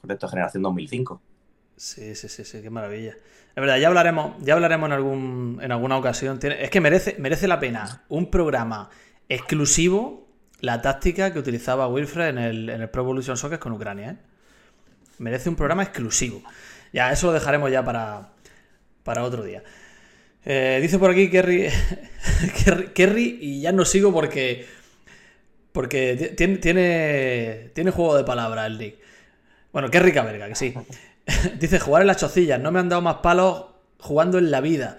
Correcto, 0.00 0.28
generación 0.28 0.62
2005. 0.62 1.20
Sí, 1.76 2.14
sí, 2.14 2.28
sí, 2.28 2.44
sí, 2.44 2.62
qué 2.62 2.70
maravilla. 2.70 3.10
Es 3.10 3.60
verdad, 3.60 3.78
ya 3.78 3.88
hablaremos, 3.88 4.34
ya 4.42 4.54
hablaremos 4.54 4.86
en 4.86 4.92
algún, 4.92 5.58
en 5.62 5.72
alguna 5.72 5.96
ocasión. 5.96 6.38
Es 6.42 6.70
que 6.70 6.80
merece, 6.80 7.16
merece 7.18 7.48
la 7.48 7.60
pena 7.60 8.04
un 8.08 8.30
programa 8.30 8.90
exclusivo, 9.28 10.28
la 10.60 10.80
táctica 10.80 11.32
que 11.32 11.38
utilizaba 11.38 11.88
Wilfred 11.88 12.28
en 12.28 12.38
el, 12.38 12.68
en 12.70 12.80
el 12.82 12.90
Pro 12.90 13.02
Evolution 13.02 13.36
Soccer 13.36 13.58
con 13.58 13.72
Ucrania. 13.72 14.10
¿eh? 14.10 14.16
Merece 15.18 15.48
un 15.48 15.56
programa 15.56 15.82
exclusivo. 15.82 16.42
Ya, 16.92 17.12
eso 17.12 17.28
lo 17.28 17.32
dejaremos 17.32 17.70
ya 17.70 17.84
para, 17.84 18.30
para 19.02 19.22
otro 19.22 19.42
día. 19.42 19.62
Eh, 20.44 20.78
dice 20.80 20.98
por 20.98 21.10
aquí 21.10 21.28
Kerry, 21.28 21.68
Kerry, 22.94 23.38
y 23.40 23.60
ya 23.60 23.72
no 23.72 23.84
sigo 23.84 24.12
porque 24.12 24.66
porque 25.72 26.34
tiene, 26.36 26.56
tiene, 26.56 27.70
tiene 27.74 27.90
juego 27.90 28.16
de 28.16 28.24
palabras 28.24 28.66
el 28.66 28.78
Nick. 28.78 29.05
Bueno, 29.76 29.90
Kerry 29.90 30.10
Caberga, 30.10 30.48
que 30.48 30.54
sí. 30.54 30.74
Dice, 31.60 31.78
jugar 31.78 32.00
en 32.00 32.06
las 32.06 32.16
chocillas, 32.16 32.58
no 32.58 32.72
me 32.72 32.80
han 32.80 32.88
dado 32.88 33.02
más 33.02 33.16
palos 33.16 33.66
jugando 34.00 34.38
en 34.38 34.50
la 34.50 34.62
vida. 34.62 34.96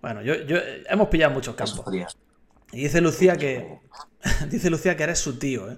Bueno, 0.00 0.22
yo, 0.22 0.34
yo 0.46 0.56
hemos 0.88 1.08
pillado 1.08 1.34
muchos 1.34 1.54
campos. 1.54 1.84
Y 2.72 2.84
dice 2.84 3.02
Lucía 3.02 3.36
que. 3.36 3.80
dice 4.48 4.70
Lucía 4.70 4.96
que 4.96 5.02
eres 5.02 5.18
su 5.18 5.38
tío, 5.38 5.70
¿eh? 5.70 5.76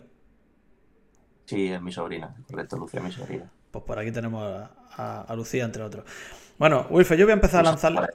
Sí, 1.47 1.73
es 1.73 1.83
mi 1.83 1.91
sobrina, 1.91 2.37
correcto, 2.49 2.77
Lucía 2.77 3.01
es 3.01 3.07
mi 3.07 3.11
sobrina. 3.11 3.51
Pues 3.73 3.85
por 3.85 3.99
aquí 3.99 4.13
tenemos 4.13 4.69
a, 4.93 5.35
Lucía, 5.35 5.65
entre 5.65 5.83
otros. 5.83 6.05
Bueno, 6.57 6.87
Wilfe, 6.89 7.17
yo 7.17 7.27
voy 7.27 7.33
a 7.33 7.35
empezar 7.35 7.63
a 7.67 7.71
lanzarle. 7.71 8.07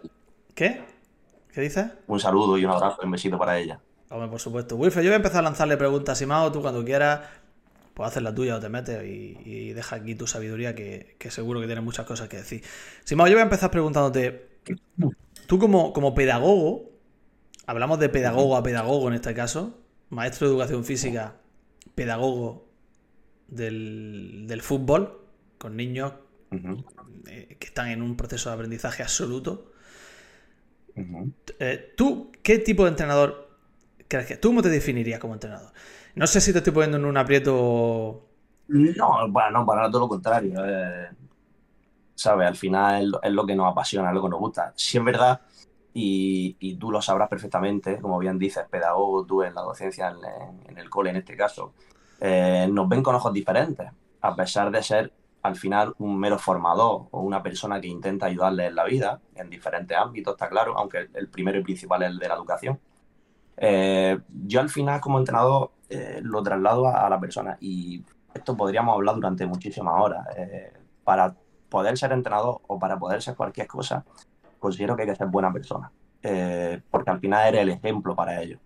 ¿Qué? 0.56 0.82
¿Qué 1.54 1.60
dices? 1.60 1.88
Un 2.08 2.22
saludo 2.22 2.58
y 2.58 2.64
un 2.64 2.72
abrazo 2.72 3.00
y 3.02 3.06
un 3.06 3.12
besito 3.12 3.38
para 3.38 3.60
ella. 3.60 3.82
Hombre, 4.10 4.30
por 4.30 4.40
supuesto. 4.40 4.78
Wilfe, 4.78 5.04
yo 5.04 5.10
voy 5.10 5.14
a 5.14 5.18
empezar 5.18 5.40
a 5.40 5.44
lanzarle 5.44 5.76
preguntas 5.76 6.22
y 6.22 6.26
más, 6.26 6.50
tú 6.54 6.62
cuando 6.62 6.86
quieras 6.86 7.20
pues 7.94 8.10
haces 8.10 8.24
la 8.24 8.34
tuya 8.34 8.56
o 8.56 8.60
te 8.60 8.70
metes 8.70 9.04
y, 9.06 9.74
deja 9.74 9.98
aquí 9.98 10.16
tu 10.16 10.28
sabiduría 10.28 10.76
que, 10.76 11.18
seguro 11.30 11.60
que 11.60 11.66
tienes 11.66 11.84
muchas 11.84 12.06
cosas 12.06 12.30
que 12.30 12.38
decir. 12.38 12.64
Simao, 13.04 13.28
yo 13.28 13.34
voy 13.34 13.42
a 13.42 13.44
empezar 13.44 13.72
preguntándote, 13.72 14.60
tú 15.48 15.60
como, 15.60 15.94
como 15.94 16.14
pedagogo, 16.14 16.92
hablamos 17.66 18.00
de 18.00 18.10
pedagogo 18.10 18.56
a 18.56 18.64
pedagogo 18.64 19.08
en 19.08 19.16
este 19.16 19.34
caso, 19.34 19.80
maestro 20.10 20.48
de 20.48 20.54
educación 20.54 20.84
física, 20.86 21.36
pedagogo 21.96 22.70
del, 23.48 24.62
fútbol, 24.62 25.20
con 25.58 25.76
niños 25.76 26.14
eh, 27.28 27.58
que 27.60 27.68
están 27.68 27.90
en 27.90 28.02
un 28.02 28.16
proceso 28.16 28.50
de 28.50 28.56
aprendizaje 28.56 29.04
absoluto. 29.04 29.72
Eh, 31.60 31.94
¿Tú 31.96 32.32
qué 32.42 32.60
tipo 32.60 32.84
de 32.84 32.90
entrenador 32.90 33.58
crees 34.08 34.28
que... 34.28 34.38
¿Tú 34.38 34.50
cómo 34.50 34.62
te 34.62 34.70
definirías 34.70 35.20
como 35.20 35.34
entrenador? 35.34 35.72
No 36.16 36.28
sé 36.28 36.42
si 36.42 36.52
te 36.52 36.60
estoy 36.60 36.74
poniendo 36.74 36.98
en 36.98 37.06
un 37.06 37.18
aprieto. 37.18 38.28
No, 38.68 39.30
bueno, 39.30 39.52
no, 39.52 39.66
para 39.66 39.90
todo 39.90 40.02
lo 40.02 40.08
contrario. 40.08 40.64
Eh, 40.66 41.10
¿Sabes? 42.16 42.48
Al 42.48 42.56
final 42.56 43.20
es, 43.24 43.32
lo 43.32 43.46
que 43.46 43.56
nos 43.56 43.72
apasiona, 43.72 44.10
es 44.10 44.16
lo 44.16 44.24
que 44.24 44.30
nos 44.30 44.40
gusta. 44.40 44.74
Si 44.76 44.98
es 44.98 45.04
verdad, 45.04 45.42
y, 45.94 46.76
tú 46.76 46.92
lo 46.92 47.02
sabrás 47.02 47.30
perfectamente, 47.30 48.00
como 48.00 48.20
bien 48.20 48.38
dices, 48.38 48.66
pedagogo, 48.70 49.26
tú 49.26 49.44
en 49.44 49.56
la 49.56 49.62
docencia, 49.62 50.14
en, 50.68 50.78
el 50.78 50.90
cole 50.90 51.10
en 51.10 51.18
este 51.18 51.36
caso, 51.36 51.74
eh, 52.20 52.68
nos 52.72 52.88
ven 52.88 53.04
con 53.04 53.16
ojos 53.16 53.34
diferentes, 53.34 53.90
a 54.22 54.36
pesar 54.36 54.72
de 54.72 54.84
ser 54.84 55.14
al 55.42 55.56
final 55.56 55.96
un 55.98 56.20
mero 56.20 56.38
formador 56.38 57.08
o 57.10 57.22
una 57.22 57.42
persona 57.42 57.82
que 57.82 57.88
intenta 57.88 58.28
ayudarles 58.28 58.70
en 58.70 58.76
la 58.76 58.84
vida, 58.86 59.20
en 59.36 59.50
diferentes 59.50 59.98
ámbitos, 59.98 60.34
está 60.36 60.48
claro, 60.50 60.78
aunque 60.78 61.10
el 61.14 61.30
primero 61.30 61.60
y 61.60 61.64
principal 61.64 62.04
es 62.04 62.10
el 62.10 62.20
de 62.20 62.28
la 62.28 62.36
educación. 62.36 62.80
Eh, 63.64 64.20
yo 64.48 64.60
al 64.60 64.70
final 64.70 65.00
como 65.00 65.20
entrenador 65.20 65.70
eh, 65.88 66.20
lo 66.24 66.42
traslado 66.42 66.88
a, 66.88 67.08
la 67.08 67.20
persona. 67.20 67.58
Y 67.62 68.04
esto 68.34 68.58
podríamos 68.58 68.96
hablar 68.96 69.16
durante 69.16 69.46
muchísimas 69.46 69.94
horas. 70.02 70.26
Eh, 70.36 70.74
para 71.04 71.36
poder 71.70 71.96
ser 71.98 72.12
entrenador 72.12 72.60
o 72.68 72.80
para 72.80 72.98
poder 72.98 73.22
ser 73.22 73.36
cualquier 73.36 73.68
cosa, 73.68 74.04
considero 74.58 74.96
que 74.96 75.04
hay 75.04 75.10
que 75.10 75.16
ser 75.16 75.28
buena 75.28 75.54
persona. 75.54 75.92
Porque 76.90 77.10
al 77.10 77.20
final 77.20 77.48
eres 77.48 77.62
el 77.62 77.70
ejemplo 77.70 78.16
para 78.16 78.42
ello. 78.42 78.58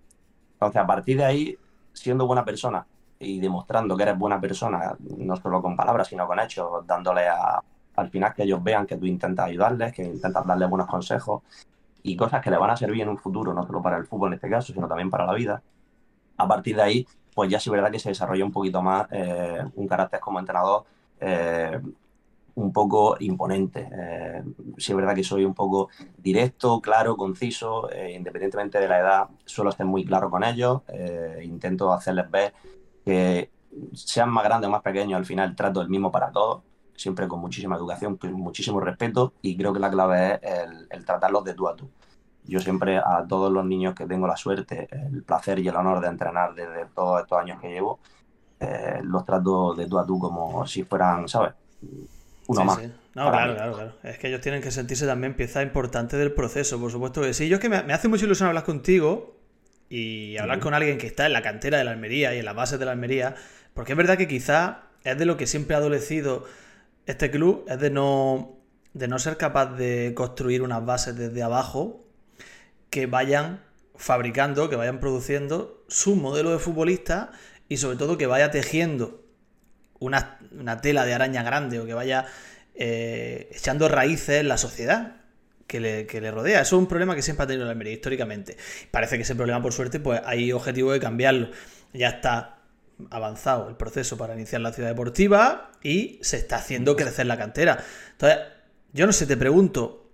Entonces, 0.53 0.81
a 0.81 0.87
partir 0.87 1.17
de 1.17 1.25
ahí, 1.25 1.57
siendo 1.91 2.25
buena 2.25 2.45
persona 2.45 2.85
y 3.19 3.39
demostrando 3.39 3.97
que 3.97 4.03
eres 4.03 4.17
buena 4.17 4.39
persona, 4.39 4.95
no 4.99 5.35
solo 5.35 5.61
con 5.61 5.75
palabras, 5.75 6.07
sino 6.07 6.25
con 6.25 6.39
hechos, 6.39 6.85
dándole 6.87 7.27
a, 7.27 7.61
al 7.95 8.09
final 8.09 8.33
que 8.33 8.43
ellos 8.43 8.63
vean 8.63 8.85
que 8.85 8.97
tú 8.97 9.05
intentas 9.05 9.47
ayudarles, 9.47 9.93
que 9.93 10.03
intentas 10.03 10.45
darles 10.45 10.69
buenos 10.69 10.87
consejos 10.87 11.43
y 12.05 12.15
cosas 12.15 12.41
que 12.41 12.51
le 12.51 12.57
van 12.57 12.69
a 12.69 12.77
servir 12.77 13.01
en 13.01 13.09
un 13.09 13.17
futuro, 13.17 13.51
no 13.51 13.65
solo 13.65 13.81
para 13.81 13.97
el 13.97 14.05
fútbol 14.05 14.29
en 14.29 14.35
este 14.35 14.47
caso, 14.47 14.71
sino 14.71 14.87
también 14.87 15.09
para 15.09 15.25
la 15.25 15.33
vida, 15.33 15.63
a 16.37 16.47
partir 16.47 16.75
de 16.75 16.83
ahí, 16.83 17.07
pues 17.33 17.49
ya 17.49 17.59
sí 17.59 17.69
es 17.69 17.73
verdad 17.73 17.91
que 17.91 17.97
se 17.97 18.09
desarrolla 18.09 18.45
un 18.45 18.51
poquito 18.51 18.79
más 18.81 19.07
eh, 19.11 19.63
un 19.73 19.87
carácter 19.87 20.19
como 20.19 20.39
entrenador 20.39 20.83
eh, 21.19 21.81
un 22.53 22.71
poco 22.71 23.17
imponente. 23.19 23.89
Eh, 23.91 24.43
sí 24.77 24.91
es 24.91 24.95
verdad 24.95 25.15
que 25.15 25.23
soy 25.23 25.45
un 25.45 25.55
poco 25.55 25.89
directo, 26.15 26.79
claro, 26.79 27.17
conciso, 27.17 27.89
independientemente 27.91 28.79
de 28.79 28.87
la 28.87 28.99
edad, 28.99 29.27
suelo 29.43 29.71
ser 29.71 29.87
muy 29.87 30.05
claro 30.05 30.29
con 30.29 30.43
ellos, 30.43 30.83
intento 31.41 31.91
hacerles 31.91 32.29
ver 32.29 32.53
que 33.03 33.49
sean 33.93 34.29
más 34.29 34.43
grandes 34.43 34.67
o 34.67 34.71
más 34.71 34.83
pequeños, 34.83 35.17
al 35.17 35.25
final 35.25 35.55
trato 35.55 35.81
el 35.81 35.89
mismo 35.89 36.11
para 36.11 36.31
todos, 36.31 36.61
siempre 36.95 37.27
con 37.27 37.39
muchísima 37.39 37.75
educación, 37.75 38.17
con 38.17 38.33
muchísimo 38.33 38.79
respeto 38.79 39.33
y 39.41 39.57
creo 39.57 39.73
que 39.73 39.79
la 39.79 39.89
clave 39.89 40.35
es 40.35 40.39
el, 40.43 40.87
el 40.89 41.05
tratarlos 41.05 41.43
de 41.43 41.53
tú 41.53 41.67
a 41.67 41.75
tú. 41.75 41.89
Yo 42.47 42.59
siempre 42.59 42.97
a 42.97 43.25
todos 43.27 43.51
los 43.51 43.65
niños 43.65 43.95
que 43.95 44.05
tengo 44.05 44.27
la 44.27 44.37
suerte, 44.37 44.87
el 44.91 45.23
placer 45.23 45.59
y 45.59 45.67
el 45.67 45.75
honor 45.75 45.99
de 45.99 46.07
entrenar 46.07 46.53
desde 46.53 46.85
todos 46.93 47.21
estos 47.21 47.39
años 47.39 47.59
que 47.59 47.69
llevo, 47.69 47.99
eh, 48.59 48.99
los 49.03 49.25
trato 49.25 49.73
de 49.73 49.87
tú 49.87 49.97
a 49.97 50.05
tú 50.05 50.19
como 50.19 50.65
si 50.67 50.83
fueran, 50.83 51.27
¿sabes? 51.27 51.53
Uno 52.47 52.63
más. 52.63 52.79
No, 53.15 53.31
claro, 53.31 53.55
claro, 53.55 53.73
claro. 53.73 53.93
Es 54.03 54.19
que 54.19 54.27
ellos 54.27 54.41
tienen 54.41 54.61
que 54.61 54.71
sentirse 54.71 55.07
también 55.07 55.35
pieza 55.35 55.63
importante 55.63 56.17
del 56.17 56.33
proceso, 56.33 56.79
por 56.79 56.91
supuesto 56.91 57.21
que 57.21 57.33
sí. 57.33 57.49
Yo 57.49 57.55
es 57.55 57.61
que 57.61 57.69
me, 57.69 57.77
hace 57.77 58.07
mucha 58.07 58.25
ilusión 58.25 58.49
hablar 58.49 58.63
contigo 58.63 59.37
y 59.89 60.37
hablar 60.37 60.59
con 60.59 60.73
alguien 60.73 60.97
que 60.97 61.07
está 61.07 61.25
en 61.25 61.33
la 61.33 61.41
cantera 61.41 61.77
de 61.77 61.83
la 61.83 61.91
Almería 61.91 62.35
y 62.35 62.39
en 62.39 62.45
la 62.45 62.53
base 62.53 62.77
de 62.77 62.85
la 62.85 62.91
Almería, 62.91 63.35
porque 63.73 63.93
es 63.93 63.97
verdad 63.97 64.17
que 64.17 64.27
quizá 64.27 64.83
es 65.03 65.17
de 65.17 65.25
lo 65.25 65.37
que 65.37 65.47
siempre 65.47 65.75
ha 65.75 65.79
adolecido 65.79 66.45
este 67.05 67.31
club, 67.31 67.65
es 67.67 67.79
de 67.79 67.89
no, 67.89 68.59
de 68.93 69.07
no 69.07 69.19
ser 69.19 69.37
capaz 69.37 69.75
de 69.75 70.13
construir 70.15 70.61
unas 70.61 70.85
bases 70.85 71.15
desde 71.15 71.43
abajo 71.43 72.05
que 72.89 73.05
vayan 73.05 73.61
fabricando, 73.95 74.69
que 74.69 74.75
vayan 74.75 74.99
produciendo 74.99 75.83
su 75.87 76.15
modelo 76.15 76.51
de 76.51 76.59
futbolista 76.59 77.31
y 77.69 77.77
sobre 77.77 77.97
todo 77.97 78.17
que 78.17 78.27
vaya 78.27 78.51
tejiendo 78.51 79.23
una, 79.99 80.39
tela 80.81 81.05
de 81.05 81.13
araña 81.13 81.43
grande 81.43 81.79
o 81.79 81.85
que 81.85 81.93
vaya 81.93 82.25
eh, 82.75 83.49
echando 83.53 83.87
raíces 83.87 84.41
en 84.41 84.47
la 84.47 84.57
sociedad 84.57 85.17
que 85.67 85.79
le, 85.79 86.31
rodea. 86.31 86.61
Eso 86.61 86.75
es 86.75 86.79
un 86.79 86.87
problema 86.87 87.15
que 87.15 87.21
siempre 87.21 87.43
ha 87.43 87.47
tenido 87.47 87.65
la 87.65 87.71
Almería 87.71 87.93
históricamente. 87.93 88.57
Parece 88.91 89.17
que 89.17 89.23
ese 89.23 89.35
problema, 89.35 89.61
por 89.61 89.73
suerte, 89.73 89.99
pues 89.99 90.21
hay 90.25 90.51
objetivo 90.51 90.91
de 90.91 90.99
cambiarlo. 90.99 91.49
Ya 91.93 92.09
está 92.09 92.54
avanzado 93.09 93.69
el 93.69 93.75
proceso 93.75 94.17
para 94.17 94.35
iniciar 94.35 94.61
la 94.61 94.71
ciudad 94.71 94.89
deportiva 94.89 95.71
y 95.83 96.19
se 96.21 96.37
está 96.37 96.57
haciendo 96.57 96.95
crecer 96.95 97.25
la 97.25 97.37
cantera. 97.37 97.83
Entonces, 98.11 98.39
yo 98.93 99.05
no 99.05 99.11
sé, 99.11 99.27
te 99.27 99.37
pregunto, 99.37 100.05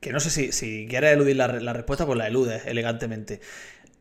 que 0.00 0.12
no 0.12 0.20
sé 0.20 0.30
si, 0.30 0.52
si 0.52 0.86
quieres 0.88 1.12
eludir 1.12 1.36
la, 1.36 1.46
respuesta, 1.46 2.06
pues 2.06 2.18
la 2.18 2.26
eludes 2.26 2.66
elegantemente. 2.66 3.40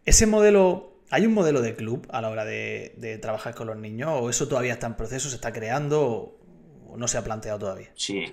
Ese 0.06 0.28
modelo, 0.28 1.00
¿hay 1.10 1.26
un 1.26 1.34
modelo 1.34 1.62
de 1.62 1.76
club 1.76 2.08
a 2.12 2.22
la 2.22 2.30
hora 2.30 2.46
de, 2.46 3.20
trabajar 3.22 3.56
con 3.56 3.68
los 3.68 3.78
niños? 3.78 4.12
¿O 4.14 4.30
eso 4.30 4.48
todavía 4.48 4.74
está 4.74 4.88
en 4.88 4.96
proceso, 4.96 5.30
se 5.30 5.36
está 5.36 5.52
creando 5.52 6.38
o, 6.88 6.98
no 6.98 7.08
se 7.08 7.18
ha 7.18 7.24
planteado 7.24 7.60
todavía? 7.60 7.90
Sí, 7.96 8.26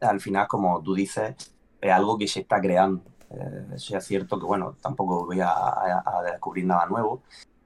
al 0.00 0.20
final, 0.20 0.46
como 0.48 0.82
tú 0.82 0.94
dices, 0.94 1.34
es 1.80 1.92
algo 1.92 2.18
que 2.18 2.28
se 2.28 2.40
está 2.40 2.60
creando. 2.60 3.02
Eh, 3.30 3.76
es 3.76 4.04
cierto 4.04 4.38
que, 4.38 4.46
bueno, 4.46 4.76
tampoco 4.80 5.26
voy 5.26 5.40
a, 5.40 6.22
descubrir 6.30 6.66
nada 6.66 6.86
nuevo. 6.86 7.22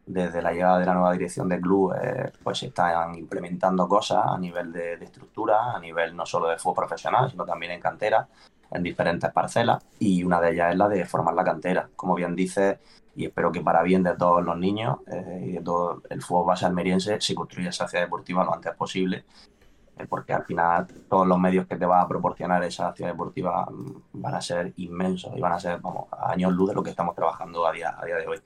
Desde 0.09 0.41
la 0.41 0.53
llegada 0.53 0.79
de 0.79 0.87
la 0.87 0.95
nueva 0.95 1.13
dirección 1.13 1.51
del 1.51 1.61
club, 1.61 1.95
eh, 2.03 2.33
pues 2.43 2.59
se 2.59 2.69
están 2.69 3.15
implementando 3.15 3.87
cosas 3.87 4.25
a 4.27 4.39
nivel 4.39 4.73
de, 4.73 4.95
estructura, 4.95 5.75
a 5.75 5.79
nivel 5.79 6.17
no 6.17 6.25
solo 6.25 6.49
de 6.49 6.57
fútbol 6.57 6.77
profesional, 6.87 7.31
sino 7.31 7.45
también 7.45 7.73
en 7.73 7.81
cantera 7.81 8.27
en 8.71 8.83
diferentes 8.83 9.31
parcelas 9.33 9.85
y 9.99 10.23
una 10.25 10.41
de 10.41 10.53
ellas 10.53 10.73
es 10.73 10.79
la 10.79 10.89
de 10.89 11.05
formar 11.05 11.35
la 11.35 11.45
cantera. 11.45 11.91
Como 11.95 12.15
bien 12.15 12.35
dice, 12.35 12.79
y 13.17 13.27
espero 13.27 13.53
que 13.53 13.61
para 13.61 13.83
bien 13.83 14.03
de 14.03 14.17
todos 14.17 14.43
los 14.43 14.57
niños 14.57 15.01
eh, 15.09 15.45
y 15.47 15.53
de 15.53 15.61
todo 15.61 16.03
el 16.09 16.23
fútbol 16.23 16.47
base 16.47 16.65
almeriense 16.65 17.21
se 17.21 17.35
construya 17.35 17.69
esa 17.69 17.87
ciudad 17.87 18.05
deportiva 18.05 18.45
lo 18.45 18.55
antes 18.55 18.75
posible, 18.77 19.27
eh, 19.99 20.07
porque 20.09 20.33
al 20.33 20.45
final 20.45 20.87
todos 21.07 21.27
los 21.27 21.39
medios 21.39 21.67
que 21.67 21.77
te 21.77 21.85
va 21.85 22.01
a 22.01 22.09
proporcionar 22.09 22.65
esa 22.65 22.95
ciudad 22.95 23.11
deportiva 23.11 23.67
mm, 23.71 24.03
van 24.15 24.35
a 24.37 24.41
ser 24.41 24.73
inmensos 24.77 25.37
y 25.37 25.41
van 25.41 25.53
a 25.53 25.61
ser 25.61 25.79
vamos, 25.81 26.07
años 26.19 26.53
luz 26.53 26.71
de 26.71 26.77
lo 26.77 26.83
que 26.83 26.91
estamos 26.91 27.15
trabajando 27.15 27.67
a 27.67 27.73
día, 27.73 27.95
a 27.99 28.07
día 28.07 28.17
de 28.17 28.27
hoy. 28.27 28.41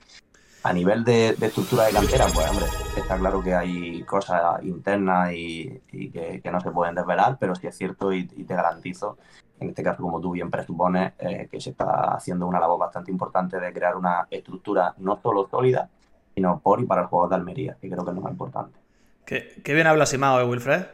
A 0.65 0.73
nivel 0.73 1.05
de, 1.05 1.31
estructura 1.31 1.85
de 1.85 1.93
cantera, 1.93 2.27
pues 2.33 2.49
hombre, 2.49 2.67
está 2.97 3.19
claro 3.19 3.43
que 3.43 3.55
hay 3.55 4.03
cosas 4.05 4.63
internas 4.63 5.33
y, 5.33 5.81
que, 5.91 6.51
no 6.53 6.61
se 6.61 6.71
pueden 6.71 6.95
desvelar, 6.95 7.37
pero 7.41 7.55
sí 7.55 7.67
es 7.67 7.77
cierto 7.77 8.13
y 8.13 8.27
te 8.27 8.55
garantizo 8.55 9.19
en 9.63 9.71
este 9.71 9.83
caso, 9.83 10.03
como 10.03 10.21
tú 10.21 10.33
bien 10.33 10.51
presupones, 10.51 11.13
eh, 11.19 11.49
que 11.51 11.61
se 11.61 11.71
está 11.71 12.15
haciendo 12.15 12.47
una 12.47 12.61
labor 12.61 12.79
bastante 12.79 13.11
importante 13.11 13.59
de 13.59 13.73
crear 13.73 13.97
una 13.97 14.27
estructura 14.31 14.95
no 14.99 15.19
solo 15.23 15.49
sólida, 15.51 15.89
sino 16.35 16.61
por 16.61 16.81
y 16.81 16.85
para 16.85 17.03
el 17.03 17.07
jugador 17.07 17.31
de 17.31 17.37
Almería, 17.37 17.77
que 17.81 17.89
creo 17.89 18.05
que 18.05 18.11
es 18.11 18.17
lo 18.17 18.23
más 18.23 18.33
importante. 18.33 18.79
Qué, 19.25 19.63
bien 19.65 19.87
habla 19.87 20.07
Simao, 20.07 20.41
¿eh, 20.41 20.45
Wilfred? 20.45 20.85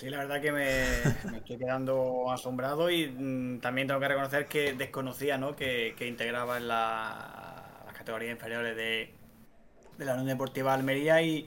Sí, 0.00 0.08
la 0.08 0.16
verdad 0.16 0.40
que 0.40 0.50
me, 0.50 1.36
estoy 1.36 1.58
quedando 1.58 2.32
asombrado 2.32 2.88
y 2.88 3.06
mm, 3.06 3.60
también 3.60 3.86
tengo 3.86 4.00
que 4.00 4.08
reconocer 4.08 4.46
que 4.46 4.72
desconocía 4.72 5.36
¿no? 5.36 5.54
que, 5.54 5.94
integraba 6.00 6.56
en 6.56 6.68
la, 6.68 7.82
las 7.84 7.94
categorías 7.94 8.32
inferiores 8.32 8.74
de, 8.74 9.12
la 9.98 10.14
Unión 10.14 10.28
Deportiva 10.28 10.72
Almería 10.72 11.20
y, 11.20 11.46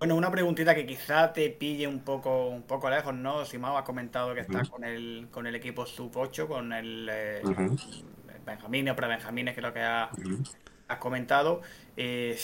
bueno, 0.00 0.16
una 0.16 0.32
preguntita 0.32 0.74
que 0.74 0.84
quizá 0.84 1.32
te 1.32 1.48
pille 1.50 1.86
un 1.86 2.00
poco 2.00 2.48
un 2.48 2.62
poco 2.62 2.90
lejos, 2.90 3.14
¿no? 3.14 3.44
Simao 3.44 3.78
ha 3.78 3.84
comentado 3.84 4.34
que 4.34 4.40
está 4.40 4.64
con 4.64 4.82
el 4.82 5.28
con 5.30 5.46
el 5.46 5.54
equipo 5.54 5.86
sub-8, 5.86 6.48
con 6.48 6.72
el 6.72 7.08
eh, 7.08 7.42
Benjamín 8.44 8.88
o 8.88 8.96
pre-Benjamines, 8.96 9.54
creo 9.54 9.72
que 9.72 9.80
ha, 9.80 10.10
has 10.90 10.98
comentado. 10.98 11.62
Eh, 11.96 12.36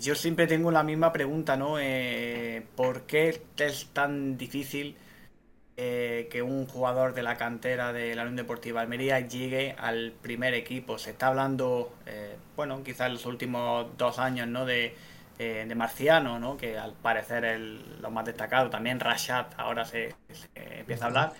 yo 0.00 0.14
siempre 0.14 0.46
tengo 0.46 0.70
la 0.70 0.82
misma 0.82 1.12
pregunta, 1.12 1.56
¿no? 1.56 1.78
Eh, 1.78 2.64
¿Por 2.76 3.02
qué 3.02 3.42
es 3.58 3.86
tan 3.92 4.38
difícil 4.38 4.96
eh, 5.76 6.28
que 6.30 6.42
un 6.42 6.66
jugador 6.66 7.14
de 7.14 7.22
la 7.22 7.36
cantera 7.36 7.92
de 7.92 8.14
la 8.14 8.22
Unión 8.22 8.36
Deportiva 8.36 8.80
Almería 8.80 9.20
llegue 9.20 9.74
al 9.78 10.12
primer 10.12 10.54
equipo? 10.54 10.98
Se 10.98 11.10
está 11.10 11.28
hablando, 11.28 11.92
bueno, 12.56 12.82
quizás 12.82 13.08
en 13.08 13.14
los 13.14 13.26
últimos 13.26 13.96
dos 13.96 14.18
años, 14.18 14.48
¿no? 14.48 14.64
De, 14.64 14.94
de 15.38 15.74
Marciano, 15.76 16.38
¿no? 16.40 16.56
Que 16.56 16.78
al 16.78 16.94
parecer 16.94 17.44
es 17.44 17.60
lo 18.00 18.10
más 18.10 18.24
destacado. 18.24 18.70
También 18.70 18.98
Rashad 18.98 19.46
ahora 19.56 19.84
se, 19.84 20.14
empieza 20.54 21.04
a 21.04 21.08
hablar 21.08 21.32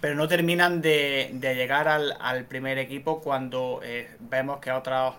pero 0.00 0.14
no 0.14 0.28
terminan 0.28 0.80
de, 0.80 1.36
llegar 1.42 1.86
al, 1.86 2.44
primer 2.46 2.78
equipo 2.78 3.20
cuando 3.20 3.82
vemos 4.18 4.58
que 4.58 4.72
otros 4.72 5.14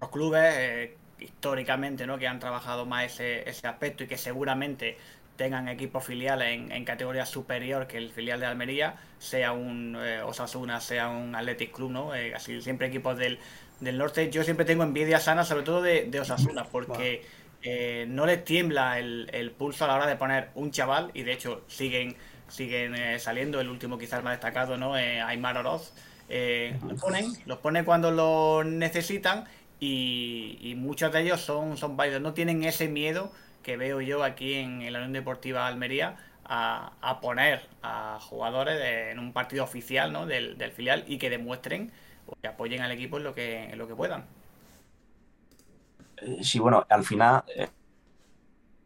los 0.00 0.10
clubes 0.10 0.54
eh, 0.56 0.96
históricamente 1.20 2.06
¿no? 2.06 2.18
que 2.18 2.28
han 2.28 2.38
trabajado 2.38 2.86
más 2.86 3.04
ese, 3.04 3.48
ese 3.48 3.66
aspecto 3.66 4.04
y 4.04 4.06
que 4.06 4.18
seguramente 4.18 4.96
tengan 5.36 5.68
equipos 5.68 6.04
filiales 6.04 6.48
en, 6.48 6.84
categoría 6.86 7.26
superior 7.26 7.86
que 7.86 7.98
el 7.98 8.10
filial 8.10 8.40
de 8.40 8.46
Almería, 8.46 8.96
sea 9.18 9.52
un 9.52 9.96
eh, 10.00 10.22
Osasuna, 10.22 10.80
sea 10.80 11.08
un 11.10 11.34
Athletic 11.34 11.72
Club, 11.72 11.90
¿no? 11.90 12.14
Eh, 12.14 12.34
así 12.34 12.62
siempre 12.62 12.86
equipos 12.86 13.18
del, 13.18 13.38
norte. 13.80 14.30
Yo 14.30 14.44
siempre 14.44 14.64
tengo 14.64 14.82
envidia 14.82 15.20
sana, 15.20 15.44
sobre 15.44 15.62
todo 15.62 15.82
de, 15.82 16.18
Osasuna, 16.18 16.64
porque 16.64 17.22
no 18.08 18.24
les 18.24 18.44
tiembla 18.44 18.98
el, 18.98 19.52
pulso 19.58 19.84
a 19.84 19.88
la 19.88 19.96
hora 19.96 20.06
de 20.06 20.16
poner 20.16 20.48
un 20.54 20.70
chaval, 20.70 21.10
y 21.12 21.22
de 21.22 21.32
hecho 21.34 21.64
siguen 21.66 22.16
siguen 22.48 23.20
saliendo, 23.20 23.60
el 23.60 23.68
último 23.68 23.98
quizás 23.98 24.22
más 24.22 24.32
destacado, 24.32 24.78
¿no? 24.78 24.94
Aymar 24.94 25.58
Oroz. 25.58 25.92
los 26.30 26.98
ponen, 26.98 27.26
los 27.44 27.58
ponen 27.58 27.84
cuando 27.84 28.10
lo 28.10 28.64
necesitan 28.64 29.44
y, 29.78 30.74
muchos 30.76 31.12
de 31.12 31.22
ellos 31.22 31.40
son, 31.40 31.76
son 31.76 31.96
válidos, 31.96 32.22
no 32.22 32.32
tienen 32.32 32.64
ese 32.64 32.88
miedo 32.88 33.30
que 33.62 33.76
veo 33.76 34.00
yo 34.00 34.22
aquí 34.22 34.54
en, 34.54 34.80
la 34.92 34.98
Unión 35.00 35.12
Deportiva 35.12 35.66
Almería 35.66 36.16
a, 36.44 37.18
poner 37.20 37.68
a 37.82 38.18
jugadores 38.20 38.80
en 39.10 39.18
un 39.18 39.32
partido 39.32 39.64
oficial 39.64 40.12
¿no? 40.12 40.26
del, 40.26 40.56
filial 40.72 41.04
y 41.08 41.18
que 41.18 41.28
demuestren 41.28 41.90
o 42.26 42.36
que 42.40 42.48
apoyen 42.48 42.82
al 42.82 42.92
equipo 42.92 43.18
en 43.18 43.24
lo 43.24 43.34
que, 43.34 43.64
en 43.64 43.78
lo 43.78 43.88
que 43.88 43.94
puedan. 43.94 44.24
Eh, 46.18 46.38
sí, 46.42 46.58
bueno, 46.58 46.86
al 46.88 47.04
final, 47.04 47.42
eh, 47.54 47.68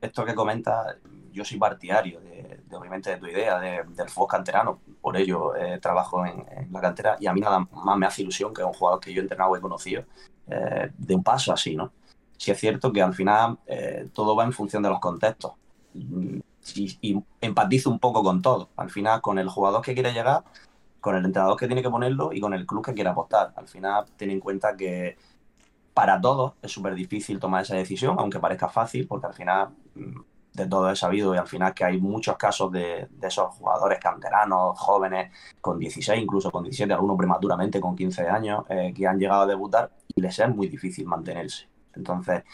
esto 0.00 0.24
que 0.24 0.34
comenta, 0.34 0.96
yo 1.30 1.44
soy 1.44 1.58
partidario 1.58 2.20
de, 2.20 2.60
obviamente 2.72 3.10
de 3.10 3.16
tu 3.18 3.26
idea 3.26 3.60
del 3.60 4.08
fútbol 4.08 4.28
canterano, 4.28 4.80
por 5.00 5.16
ello 5.16 5.54
eh, 5.54 5.78
trabajo 5.78 6.24
en, 6.24 6.44
en, 6.50 6.72
la 6.72 6.80
cantera 6.80 7.16
y 7.20 7.26
a 7.26 7.32
mí 7.32 7.40
nada 7.40 7.60
más 7.60 7.98
me 7.98 8.06
hace 8.06 8.22
ilusión 8.22 8.52
que 8.52 8.64
un 8.64 8.72
jugador 8.72 9.00
que 9.00 9.12
yo 9.12 9.20
he 9.20 9.22
entrenado 9.22 9.56
y 9.56 9.60
conocido 9.60 10.04
eh, 10.50 10.90
de 10.96 11.14
un 11.14 11.22
paso 11.22 11.52
así, 11.52 11.76
¿no? 11.76 11.92
Si 12.36 12.50
es 12.50 12.58
cierto 12.58 12.92
que 12.92 13.02
al 13.02 13.14
final 13.14 13.58
eh, 13.66 14.08
todo 14.12 14.34
va 14.34 14.44
en 14.44 14.52
función 14.52 14.82
de 14.82 14.88
los 14.88 14.98
contextos. 14.98 15.52
Y, 16.74 17.22
empatizo 17.40 17.90
un 17.90 17.98
poco 17.98 18.22
con 18.22 18.42
todo. 18.42 18.70
Al 18.76 18.90
final, 18.90 19.20
con 19.20 19.38
el 19.38 19.48
jugador 19.48 19.82
que 19.82 19.94
quiere 19.94 20.12
llegar, 20.12 20.44
con 21.00 21.16
el 21.16 21.24
entrenador 21.24 21.56
que 21.56 21.66
tiene 21.66 21.82
que 21.82 21.90
ponerlo 21.90 22.32
y 22.32 22.40
con 22.40 22.54
el 22.54 22.66
club 22.66 22.84
que 22.84 22.94
quiere 22.94 23.10
apostar. 23.10 23.52
Al 23.56 23.68
final, 23.68 24.06
ten 24.16 24.30
en 24.30 24.40
cuenta 24.40 24.76
que 24.76 25.16
para 25.94 26.20
todos 26.20 26.54
es 26.62 26.72
súper 26.72 26.94
difícil 26.94 27.38
tomar 27.38 27.62
esa 27.62 27.76
decisión, 27.76 28.16
aunque 28.18 28.38
parezca 28.38 28.68
fácil, 28.68 29.06
porque 29.06 29.26
al 29.26 29.34
final 29.34 29.70
mm, 29.94 30.20
de 30.54 30.66
todo 30.66 30.90
he 30.90 30.96
sabido 30.96 31.34
y 31.34 31.38
al 31.38 31.46
final 31.46 31.74
que 31.74 31.84
hay 31.84 32.00
muchos 32.00 32.36
casos 32.36 32.72
de, 32.72 33.08
esos 33.22 33.54
jugadores 33.54 33.98
canteranos, 34.00 34.78
jóvenes, 34.78 35.32
con 35.60 35.78
16, 35.78 36.22
incluso 36.22 36.50
con 36.50 36.64
17, 36.64 36.92
algunos 36.92 37.16
prematuramente 37.16 37.80
con 37.80 37.96
15 37.96 38.28
años, 38.28 38.64
eh, 38.68 38.92
que 38.94 39.06
han 39.06 39.18
llegado 39.18 39.42
a 39.42 39.46
debutar 39.46 39.90
les 40.20 40.38
es 40.38 40.54
muy 40.54 40.68
difícil 40.68 41.06
mantenerse. 41.06 41.68
Entonces, 41.94 42.44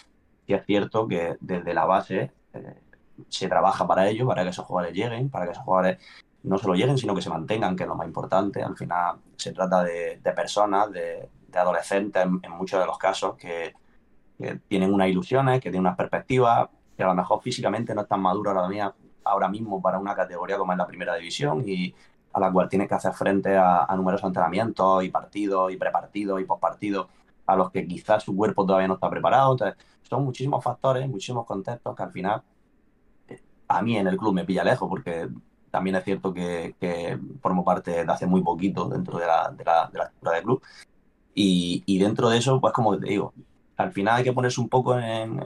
sí 0.46 0.54
es 0.54 0.64
cierto 0.64 1.06
que 1.06 1.36
desde 1.40 1.74
la 1.74 1.84
base 1.84 2.32
eh, 2.52 2.80
se 3.28 3.48
trabaja 3.48 3.86
para 3.86 4.08
ello, 4.08 4.26
para 4.26 4.42
que 4.42 4.50
esos 4.50 4.64
jugadores 4.64 4.96
lleguen, 4.96 5.30
para 5.30 5.46
que 5.46 5.52
esos 5.52 5.64
jugadores 5.64 5.98
no 6.42 6.58
solo 6.58 6.74
lleguen, 6.74 6.96
sino 6.96 7.14
que 7.14 7.22
se 7.22 7.30
mantengan, 7.30 7.76
que 7.76 7.82
es 7.82 7.88
lo 7.88 7.96
más 7.96 8.06
importante. 8.06 8.62
Al 8.62 8.76
final 8.76 9.16
se 9.36 9.52
trata 9.52 9.82
de, 9.82 10.20
personas, 10.34 10.90
de, 10.92 11.28
adolescentes 11.54 12.22
en, 12.24 12.52
muchos 12.52 12.78
de 12.80 12.86
los 12.86 12.98
casos 12.98 13.36
que, 13.36 13.74
tienen 14.68 14.92
unas 14.92 15.08
ilusiones, 15.08 15.60
que 15.60 15.70
tienen 15.70 15.80
unas 15.80 15.96
perspectivas, 15.96 16.68
que 16.94 17.02
a 17.02 17.06
lo 17.06 17.14
mejor 17.14 17.40
físicamente 17.40 17.94
no 17.94 18.02
están 18.02 18.20
maduros 18.20 18.54
ahora, 18.54 18.94
ahora 19.24 19.48
mismo 19.48 19.80
para 19.80 19.98
una 19.98 20.14
categoría 20.14 20.58
como 20.58 20.72
es 20.72 20.78
la 20.78 20.86
primera 20.86 21.14
división 21.14 21.64
y 21.66 21.94
a 22.36 22.40
la 22.40 22.52
cual 22.52 22.68
tienes 22.68 22.86
que 22.86 22.94
hacer 22.94 23.14
frente 23.14 23.56
a, 23.56 23.86
numerosos 23.96 24.26
entrenamientos 24.26 25.02
y 25.02 25.08
partidos 25.08 25.72
y 25.72 25.78
prepartidos 25.78 26.38
y 26.38 26.44
postpartidos 26.44 27.06
a 27.46 27.56
los 27.56 27.70
que 27.70 27.86
quizás 27.86 28.22
su 28.24 28.36
cuerpo 28.36 28.66
todavía 28.66 28.88
no 28.88 28.94
está 28.94 29.10
preparado. 29.10 29.52
Entonces, 29.52 29.76
son 30.02 30.24
muchísimos 30.24 30.62
factores, 30.62 31.08
muchísimos 31.08 31.46
contextos 31.46 31.94
que 31.96 32.02
al 32.02 32.12
final 32.12 32.42
eh, 33.28 33.40
a 33.68 33.82
mí 33.82 33.96
en 33.96 34.06
el 34.06 34.16
club 34.16 34.34
me 34.34 34.44
pilla 34.44 34.64
lejos 34.64 34.88
porque 34.88 35.28
también 35.70 35.96
es 35.96 36.04
cierto 36.04 36.32
que, 36.32 37.18
formo 37.40 37.64
parte 37.64 37.90
de 38.04 38.12
hace 38.12 38.26
muy 38.26 38.42
poquito 38.42 38.88
dentro 38.88 39.18
de 39.18 39.26
la, 39.26 39.50
de 39.50 39.64
la, 39.64 39.88
de 39.92 39.98
la 39.98 40.04
estructura 40.04 40.34
del 40.36 40.44
club. 40.44 40.62
Y, 41.34 41.82
y, 41.86 41.98
dentro 41.98 42.30
de 42.30 42.38
eso, 42.38 42.60
pues 42.60 42.72
como 42.72 42.98
te 42.98 43.08
digo, 43.08 43.34
al 43.76 43.92
final 43.92 44.16
hay 44.16 44.24
que 44.24 44.32
ponerse 44.32 44.60
un 44.60 44.68
poco 44.68 44.98
en, 44.98 45.38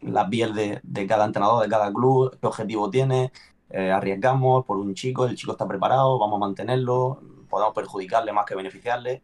la 0.00 0.28
piel 0.28 0.54
de, 0.54 1.06
cada 1.06 1.26
entrenador, 1.26 1.62
de 1.62 1.68
cada 1.68 1.92
club, 1.92 2.36
qué 2.40 2.46
objetivo 2.46 2.90
tiene. 2.90 3.32
Eh, 3.70 3.90
arriesgamos 3.90 4.64
por 4.64 4.78
un 4.78 4.94
chico, 4.94 5.26
el 5.26 5.36
chico 5.36 5.52
está 5.52 5.66
preparado, 5.66 6.18
vamos 6.18 6.36
a 6.36 6.40
mantenerlo, 6.40 7.20
podemos 7.48 7.74
perjudicarle 7.74 8.32
más 8.32 8.46
que 8.46 8.54
beneficiarle. 8.54 9.22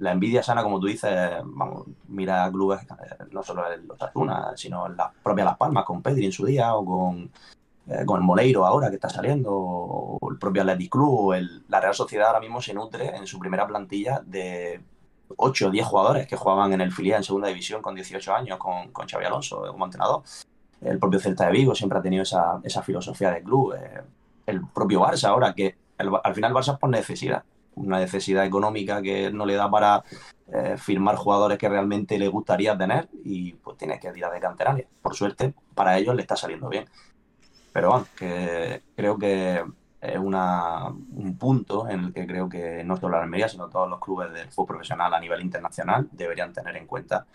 La 0.00 0.12
envidia 0.12 0.42
sana, 0.42 0.62
como 0.62 0.80
tú 0.80 0.86
dices, 0.86 1.40
vamos, 1.44 1.86
mira 2.08 2.44
a 2.44 2.50
clubes, 2.50 2.80
eh, 2.82 3.24
no 3.30 3.42
solo 3.42 3.70
en 3.72 3.86
los 3.86 4.00
Asuna, 4.00 4.52
sino 4.56 4.88
las 4.88 5.12
propias 5.22 5.44
Las 5.44 5.56
Palmas, 5.56 5.84
con 5.84 6.02
Pedri 6.02 6.26
en 6.26 6.32
su 6.32 6.46
día, 6.46 6.74
o 6.74 6.84
con, 6.84 7.30
eh, 7.86 8.04
con 8.04 8.18
el 8.18 8.24
Moleiro 8.24 8.66
ahora 8.66 8.88
que 8.88 8.96
está 8.96 9.08
saliendo, 9.08 9.52
o 9.52 10.30
el 10.30 10.38
propio 10.38 10.62
Athletic 10.62 10.90
Club, 10.90 11.14
o 11.14 11.34
la 11.68 11.80
Real 11.80 11.94
Sociedad 11.94 12.28
ahora 12.28 12.40
mismo 12.40 12.60
se 12.60 12.74
nutre 12.74 13.14
en 13.14 13.26
su 13.26 13.38
primera 13.38 13.66
plantilla 13.66 14.22
de 14.24 14.80
8 15.36 15.68
o 15.68 15.70
10 15.70 15.86
jugadores 15.86 16.26
que 16.26 16.36
jugaban 16.36 16.72
en 16.72 16.80
el 16.80 16.92
filial 16.92 17.18
en 17.18 17.24
segunda 17.24 17.48
división 17.48 17.82
con 17.82 17.94
18 17.94 18.34
años 18.34 18.58
con, 18.58 18.90
con 18.92 19.06
Xavi 19.06 19.24
Alonso 19.24 19.62
como 19.68 19.84
entrenador. 19.84 20.22
El 20.80 20.98
propio 20.98 21.20
Celta 21.20 21.46
de 21.46 21.52
Vigo 21.52 21.74
siempre 21.74 21.98
ha 21.98 22.02
tenido 22.02 22.22
esa, 22.22 22.60
esa 22.64 22.82
filosofía 22.82 23.30
de 23.30 23.42
club. 23.42 23.74
Eh, 23.74 24.02
el 24.46 24.66
propio 24.66 25.00
Barça 25.00 25.28
ahora, 25.28 25.54
que 25.54 25.76
al 25.98 26.34
final 26.34 26.52
Barça 26.52 26.72
es 26.72 26.78
por 26.78 26.90
necesidad. 26.90 27.44
Una 27.80 27.98
necesidad 27.98 28.44
económica 28.44 29.02
que 29.02 29.30
no 29.32 29.46
le 29.46 29.54
da 29.54 29.70
para 29.70 30.04
eh, 30.52 30.76
firmar 30.76 31.16
jugadores 31.16 31.58
que 31.58 31.68
realmente 31.68 32.18
le 32.18 32.28
gustaría 32.28 32.76
tener 32.76 33.08
y 33.24 33.52
pues 33.52 33.76
tiene 33.76 33.98
que 33.98 34.12
tirar 34.12 34.32
de 34.32 34.40
canterales. 34.40 34.86
Por 35.00 35.14
suerte, 35.14 35.54
para 35.74 35.96
ellos 35.98 36.14
le 36.14 36.22
está 36.22 36.36
saliendo 36.36 36.68
bien. 36.68 36.86
Pero 37.72 37.90
bueno, 37.90 38.06
que 38.16 38.82
creo 38.96 39.16
que 39.16 39.64
es 40.00 40.18
una, 40.18 40.88
un 40.88 41.36
punto 41.38 41.88
en 41.88 42.04
el 42.06 42.12
que 42.12 42.26
creo 42.26 42.48
que 42.48 42.82
no 42.84 42.96
solo 42.96 43.16
la 43.16 43.22
Almería, 43.22 43.48
sino 43.48 43.68
todos 43.68 43.88
los 43.88 44.00
clubes 44.00 44.32
del 44.32 44.48
fútbol 44.50 44.68
profesional 44.68 45.12
a 45.12 45.20
nivel 45.20 45.42
internacional 45.42 46.08
deberían 46.10 46.52
tener 46.52 46.76
en 46.76 46.86
cuenta, 46.86 47.26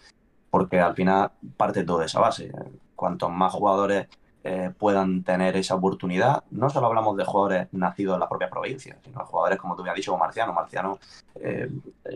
porque 0.50 0.80
al 0.80 0.96
final 0.96 1.32
parte 1.56 1.84
todo 1.84 2.00
de 2.00 2.08
esa 2.08 2.20
base. 2.20 2.52
Cuantos 2.96 3.32
más 3.32 3.54
jugadores 3.54 4.08
eh, 4.48 4.70
puedan 4.78 5.24
tener 5.24 5.58
esa 5.58 5.74
oportunidad, 5.74 6.44
no 6.52 6.70
solo 6.70 6.86
hablamos 6.86 7.18
de 7.18 7.26
jugadores 7.26 7.68
nacidos 7.72 8.14
en 8.14 8.20
la 8.20 8.30
propia 8.30 8.48
provincia, 8.48 8.96
sino 9.04 9.18
de 9.18 9.26
jugadores, 9.26 9.58
como 9.58 9.76
tú 9.76 9.82
me 9.82 9.90
has 9.90 9.96
dicho, 9.96 10.12
como 10.12 10.24
Marciano. 10.24 10.54
Marciano 10.54 11.00
eh, 11.42 11.68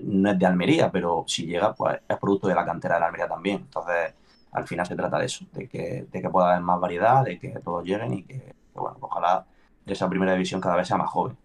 no 0.04 0.30
es 0.30 0.38
de 0.38 0.46
Almería, 0.46 0.92
pero 0.92 1.24
si 1.26 1.48
llega, 1.48 1.74
pues 1.74 1.98
es 2.08 2.18
producto 2.18 2.48
de 2.48 2.54
la 2.54 2.64
cantera 2.64 2.96
de 2.96 3.00
la 3.00 3.08
Almería 3.08 3.28
también. 3.28 3.58
Entonces, 3.58 4.14
al 4.52 4.68
final 4.68 4.86
se 4.86 4.96
trata 4.96 5.18
de 5.18 5.26
eso, 5.26 5.44
de 5.54 5.68
que, 5.68 6.06
de 6.12 6.22
que 6.22 6.30
pueda 6.30 6.52
haber 6.52 6.62
más 6.62 6.80
variedad, 6.80 7.24
de 7.24 7.40
que 7.40 7.50
todos 7.64 7.84
lleguen 7.84 8.14
y 8.14 8.24
que, 8.24 8.54
bueno, 8.76 8.98
ojalá 9.02 9.44
esa 9.88 10.08
primera 10.08 10.34
división 10.34 10.62
cada 10.62 10.76
vez 10.76 10.88
sea 10.88 10.98
más 10.98 11.10
joven. 11.10 11.36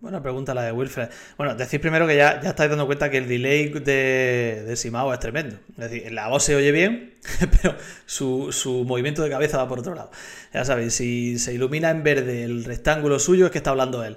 Buena 0.00 0.22
pregunta 0.22 0.54
la 0.54 0.62
de 0.62 0.72
Wilfred. 0.72 1.10
Bueno, 1.36 1.54
decir 1.54 1.78
primero 1.78 2.06
que 2.06 2.16
ya, 2.16 2.40
ya 2.40 2.50
estáis 2.50 2.70
dando 2.70 2.86
cuenta 2.86 3.10
que 3.10 3.18
el 3.18 3.28
delay 3.28 3.68
de, 3.68 4.64
de 4.66 4.76
Simao 4.76 5.12
es 5.12 5.20
tremendo. 5.20 5.56
Es 5.72 5.90
decir, 5.90 6.10
la 6.10 6.28
voz 6.28 6.42
se 6.42 6.56
oye 6.56 6.72
bien, 6.72 7.12
pero 7.62 7.76
su, 8.06 8.84
movimiento 8.86 9.22
de 9.22 9.28
cabeza 9.28 9.58
va 9.58 9.68
por 9.68 9.80
otro 9.80 9.94
lado. 9.94 10.10
Ya 10.54 10.64
sabéis, 10.64 10.94
si 10.94 11.38
se 11.38 11.52
ilumina 11.52 11.90
en 11.90 12.02
verde 12.02 12.44
el 12.44 12.64
rectángulo 12.64 13.18
suyo 13.18 13.44
es 13.44 13.52
que 13.52 13.58
está 13.58 13.70
hablando 13.70 14.02
él. 14.02 14.16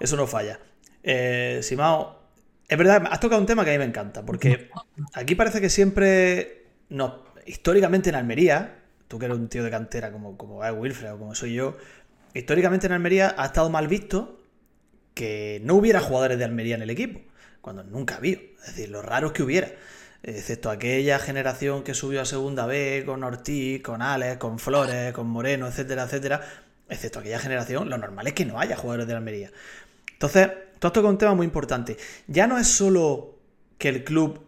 Eso 0.00 0.16
no 0.16 0.26
falla. 0.26 0.58
Eh, 1.02 1.60
Simao, 1.62 2.22
es 2.66 2.78
verdad, 2.78 3.06
has 3.10 3.20
tocado 3.20 3.42
un 3.42 3.46
tema 3.46 3.62
que 3.62 3.72
a 3.72 3.74
mí 3.74 3.78
me 3.78 3.84
encanta, 3.84 4.24
porque 4.24 4.70
aquí 5.12 5.34
parece 5.34 5.60
que 5.60 5.68
siempre, 5.68 6.64
no, 6.88 7.24
históricamente 7.44 8.08
en 8.08 8.14
Almería, 8.14 8.78
tú 9.06 9.18
que 9.18 9.26
eres 9.26 9.36
un 9.36 9.48
tío 9.48 9.62
de 9.64 9.70
cantera 9.70 10.12
como, 10.12 10.38
como 10.38 10.60
Wilfred 10.60 11.12
o 11.12 11.18
como 11.18 11.34
soy 11.34 11.52
yo, 11.52 11.76
históricamente 12.32 12.86
en 12.86 12.94
Almería 12.94 13.34
ha 13.36 13.44
estado 13.44 13.68
mal 13.68 13.86
visto 13.86 14.39
que 15.14 15.60
no 15.64 15.74
hubiera 15.74 16.00
jugadores 16.00 16.38
de 16.38 16.44
Almería 16.44 16.74
en 16.74 16.82
el 16.82 16.90
equipo, 16.90 17.20
cuando 17.60 17.82
nunca 17.82 18.16
había. 18.16 18.38
Es 18.60 18.66
decir, 18.68 18.88
lo 18.90 19.02
raro 19.02 19.28
es 19.28 19.32
que 19.32 19.42
hubiera. 19.42 19.70
Excepto 20.22 20.70
aquella 20.70 21.18
generación 21.18 21.82
que 21.82 21.94
subió 21.94 22.20
a 22.20 22.26
segunda 22.26 22.66
B 22.66 23.04
con 23.06 23.24
Ortiz, 23.24 23.82
con 23.82 24.02
Alex, 24.02 24.36
con 24.36 24.58
Flores, 24.58 25.12
con 25.12 25.26
Moreno, 25.28 25.66
etcétera, 25.66 26.04
etcétera. 26.04 26.42
Excepto 26.88 27.20
aquella 27.20 27.38
generación, 27.38 27.88
lo 27.88 27.96
normal 27.96 28.26
es 28.26 28.34
que 28.34 28.44
no 28.44 28.60
haya 28.60 28.76
jugadores 28.76 29.06
de 29.06 29.14
Almería. 29.14 29.50
Entonces, 30.12 30.50
todo 30.78 30.88
esto 30.88 31.00
es 31.00 31.06
un 31.06 31.18
tema 31.18 31.34
muy 31.34 31.46
importante. 31.46 31.96
Ya 32.26 32.46
no 32.46 32.58
es 32.58 32.66
solo 32.66 33.38
que 33.78 33.88
el 33.88 34.04
club 34.04 34.44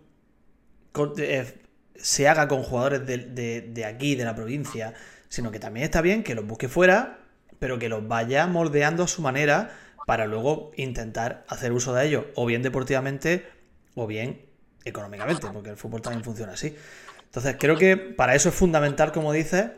eh, 1.19 1.55
se 1.97 2.29
haga 2.29 2.49
con 2.49 2.63
jugadores 2.63 3.07
de, 3.07 3.63
de, 3.63 3.85
aquí, 3.85 4.15
de 4.15 4.25
la 4.25 4.35
provincia, 4.35 4.93
sino 5.29 5.51
que 5.51 5.59
también 5.59 5.85
está 5.85 6.03
bien 6.03 6.23
que 6.23 6.35
los 6.35 6.47
busque 6.47 6.69
fuera, 6.69 7.21
pero 7.59 7.79
que 7.79 7.89
los 7.89 8.07
vaya 8.07 8.47
moldeando 8.47 9.05
a 9.05 9.09
su 9.09 9.23
manera 9.23 9.71
para 10.07 10.27
luego 10.27 10.71
intentar 10.77 11.45
hacer 11.49 11.73
uso 11.73 11.95
de 11.95 12.07
ellos, 12.07 12.25
o 12.35 12.47
bien 12.47 12.63
deportivamente, 12.63 13.47
o 13.95 14.07
bien 14.07 14.47
económicamente, 14.85 15.47
porque 15.53 15.71
el 15.71 15.77
fútbol 15.77 16.03
también 16.03 16.25
funciona 16.25 16.53
así. 16.53 16.77
Entonces, 17.25 17.57
creo 17.59 17.77
que 17.77 17.97
para 17.97 18.35
eso 18.35 18.49
es 18.49 18.55
fundamental, 18.55 19.13
como 19.13 19.33
dices, 19.33 19.71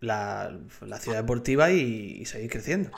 la, 0.00 0.50
ciudad 0.98 1.18
deportiva 1.18 1.70
y, 1.70 2.24
seguir 2.24 2.50
creciendo. 2.50 2.90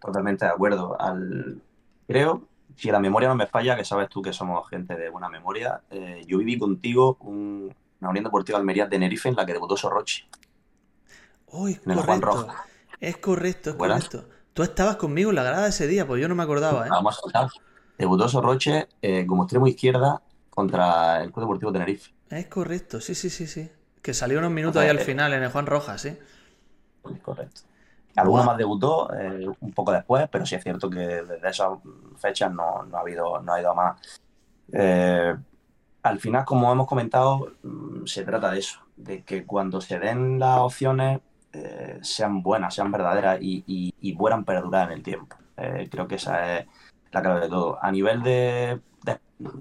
Totalmente 0.00 0.44
de 0.44 0.50
acuerdo. 0.50 1.00
Al... 1.00 1.62
Creo, 2.06 2.46
si 2.76 2.90
la 2.90 3.00
memoria 3.00 3.28
no 3.28 3.34
me 3.34 3.46
falla, 3.46 3.76
que 3.76 3.84
sabes 3.84 4.08
tú 4.08 4.20
que 4.20 4.32
somos 4.32 4.68
gente 4.68 4.94
de 4.94 5.08
buena 5.08 5.28
memoria, 5.28 5.80
eh, 5.90 6.22
yo 6.26 6.38
viví 6.38 6.58
contigo 6.58 7.16
un, 7.20 7.74
una 8.00 8.10
Unión 8.10 8.24
Deportiva 8.24 8.58
Almería 8.58 8.88
Tenerife 8.88 9.28
en 9.28 9.36
la 9.36 9.46
que 9.46 9.54
debutó 9.54 9.76
Sorrochi. 9.76 10.24
Uy, 11.46 11.80
en 11.84 11.92
el 11.92 12.00
Juan 12.00 12.20
Roja. 12.20 12.66
Es 13.04 13.18
correcto, 13.18 13.70
es 13.70 13.76
correcto. 13.76 14.24
Tú 14.54 14.62
estabas 14.62 14.96
conmigo 14.96 15.30
en 15.30 15.36
la 15.36 15.42
grada 15.42 15.68
ese 15.68 15.86
día, 15.86 16.06
pues 16.06 16.22
yo 16.22 16.28
no 16.28 16.34
me 16.34 16.42
acordaba, 16.42 16.86
¿eh? 16.86 16.90
Vamos 16.90 17.20
a 17.34 17.48
Debutó 17.98 18.28
Sorroche 18.28 18.88
eh, 19.02 19.26
como 19.26 19.44
extremo 19.44 19.66
izquierda 19.66 20.22
contra 20.50 21.22
el 21.22 21.30
Club 21.32 21.44
Deportivo 21.44 21.72
Tenerife. 21.72 22.12
Es 22.30 22.46
correcto, 22.46 23.00
sí, 23.00 23.14
sí, 23.14 23.30
sí, 23.30 23.46
sí. 23.46 23.70
Que 24.00 24.14
salió 24.14 24.38
unos 24.38 24.50
minutos 24.50 24.80
ahí 24.80 24.88
al 24.88 25.00
final 25.00 25.32
en 25.34 25.42
el 25.42 25.50
Juan 25.50 25.66
Rojas, 25.66 26.00
sí. 26.00 26.16
Correcto. 27.22 27.62
Alguno 28.16 28.44
más 28.44 28.56
debutó 28.56 29.12
eh, 29.12 29.46
un 29.60 29.72
poco 29.72 29.92
después, 29.92 30.28
pero 30.30 30.46
sí 30.46 30.54
es 30.54 30.62
cierto 30.62 30.88
que 30.88 30.98
desde 30.98 31.48
esas 31.48 31.70
fechas 32.16 32.52
no, 32.52 32.86
ha, 32.92 33.00
habido, 33.00 33.40
no 33.42 33.52
ha 33.52 33.60
ido 33.60 33.70
a 33.72 33.74
más. 33.74 34.22
Eh, 34.72 35.34
al 36.02 36.20
final, 36.20 36.44
como 36.44 36.72
hemos 36.72 36.86
comentado, 36.86 37.52
mm, 37.62 38.06
se 38.06 38.24
trata 38.24 38.50
de 38.50 38.60
eso, 38.60 38.80
de 38.96 39.24
que 39.24 39.44
cuando 39.44 39.80
se 39.80 39.98
den 39.98 40.38
las 40.38 40.58
opciones 40.60 41.20
sean 42.02 42.42
buenas, 42.42 42.74
sean 42.74 42.90
verdaderas 42.90 43.38
y, 43.40 44.14
puedan 44.18 44.44
perdurar 44.44 44.90
en 44.90 44.98
el 44.98 45.02
tiempo. 45.02 45.36
creo 45.90 46.06
que 46.08 46.16
esa 46.16 46.58
es 46.58 46.66
la 47.12 47.22
clave 47.22 47.40
de 47.40 47.48
todo. 47.48 47.78
A 47.80 47.90
nivel 47.90 48.22
de, 48.22 48.80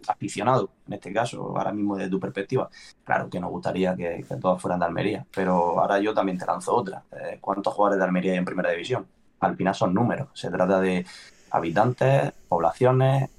aficionado, 0.07 0.69
en 0.87 0.93
este 0.93 1.13
caso, 1.13 1.57
ahora 1.57 1.71
mismo 1.71 1.95
desde 1.95 2.09
tu 2.09 2.19
perspectiva, 2.19 2.69
claro 3.03 3.29
que 3.29 3.39
nos 3.39 3.49
gustaría 3.49 3.95
que, 3.95 4.25
todos 4.41 4.61
fueran 4.61 4.79
de 4.79 4.85
Almería, 4.85 5.25
pero 5.33 5.79
ahora 5.79 5.99
yo 5.99 6.13
también 6.13 6.37
te 6.37 6.45
lanzo 6.45 6.75
otra. 6.75 7.03
Eh, 7.11 7.37
¿Cuántos 7.41 7.73
jugadores 7.73 7.99
de 7.99 8.05
Almería 8.05 8.33
hay 8.33 8.37
en 8.37 8.45
primera 8.45 8.71
división? 8.71 9.05
Al 9.39 9.55
final 9.55 9.75
son 9.75 9.93
números. 9.93 10.29
Se 10.33 10.49
trata 10.49 10.79
de 10.79 11.05
habitantes, 11.51 12.31
poblaciones. 12.47 13.29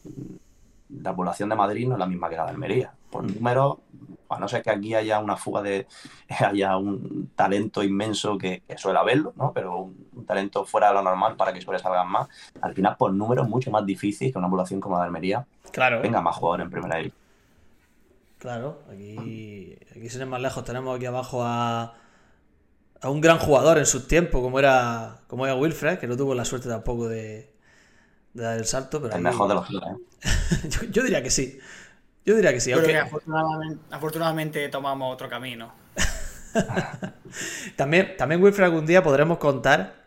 La 0.90 1.14
población 1.14 1.48
de 1.48 1.56
Madrid 1.56 1.88
no 1.88 1.94
es 1.94 1.98
la 1.98 2.06
misma 2.06 2.28
que 2.28 2.36
la 2.36 2.44
de 2.44 2.50
Almería. 2.50 2.92
Por 3.10 3.24
números, 3.24 3.78
a 4.28 4.38
no 4.38 4.48
ser 4.48 4.62
que 4.62 4.70
aquí 4.70 4.94
haya 4.94 5.18
una 5.18 5.36
fuga 5.36 5.62
de, 5.62 5.86
haya 6.28 6.76
un 6.76 7.30
talento 7.34 7.82
inmenso 7.82 8.38
que, 8.38 8.62
suele 8.76 8.98
haberlo, 8.98 9.32
¿no? 9.36 9.52
Pero 9.52 9.78
un, 9.78 10.26
talento 10.26 10.64
fuera 10.64 10.88
de 10.88 10.94
lo 10.94 11.02
normal 11.02 11.36
para 11.36 11.52
que 11.52 11.60
sobresalgan 11.60 12.08
más, 12.08 12.28
al 12.60 12.74
final 12.74 12.96
por 12.96 13.12
números 13.12 13.44
es 13.44 13.50
mucho 13.50 13.70
más 13.70 13.84
difícil 13.84 14.32
que 14.32 14.38
una 14.38 14.48
población 14.48 14.80
como 14.80 14.96
la 14.96 15.02
de 15.02 15.06
Almería 15.06 15.46
claro. 15.70 16.00
tenga 16.00 16.20
más 16.20 16.36
jugadores 16.36 16.64
en 16.64 16.70
primera 16.70 16.96
división. 16.96 17.22
Claro, 18.38 18.82
aquí, 18.92 19.76
aquí 19.90 20.08
sin 20.08 20.20
ir 20.20 20.26
más 20.26 20.40
lejos 20.40 20.64
tenemos 20.64 20.94
aquí 20.96 21.06
abajo 21.06 21.42
a, 21.42 21.94
a 23.04 23.10
un 23.10 23.20
gran 23.20 23.38
jugador 23.38 23.78
en 23.78 23.86
sus 23.86 24.08
tiempos, 24.08 24.40
como 24.40 24.58
era, 24.58 25.20
como 25.26 25.44
era 25.44 25.54
Wilfred, 25.54 25.98
que 25.98 26.06
no 26.06 26.16
tuvo 26.16 26.34
la 26.34 26.44
suerte 26.46 26.68
tampoco 26.68 27.06
de, 27.08 27.54
dar 28.32 28.58
el 28.58 28.64
salto. 28.64 29.00
Pero 29.00 29.14
el 29.14 29.22
mejor 29.22 29.48
de 29.48 29.54
los 29.54 29.68
¿eh? 29.70 30.88
yo 30.90 31.02
diría 31.02 31.22
que 31.22 31.30
sí. 31.30 31.58
Yo 32.24 32.34
diría 32.34 32.52
que 32.52 32.60
sí. 32.60 32.72
Aunque... 32.72 32.96
afortunadamente, 33.90 34.68
tomamos 34.68 35.12
otro 35.12 35.28
camino. 35.28 35.72
también, 37.76 38.16
también 38.16 38.42
Wilfred 38.42 38.64
algún 38.64 38.86
día 38.86 39.02
podremos 39.02 39.38
contar. 39.38 40.04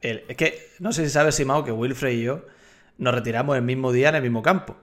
El... 0.00 0.24
Es 0.28 0.36
que 0.36 0.70
no 0.80 0.92
sé 0.92 1.04
si 1.04 1.10
sabes, 1.10 1.34
Simao, 1.34 1.64
que 1.64 1.72
Wilfred 1.72 2.12
y 2.12 2.22
yo 2.22 2.44
nos 2.98 3.14
retiramos 3.14 3.56
el 3.56 3.62
mismo 3.62 3.92
día 3.92 4.08
en 4.08 4.16
el 4.16 4.22
mismo 4.22 4.42
campo. 4.42 4.76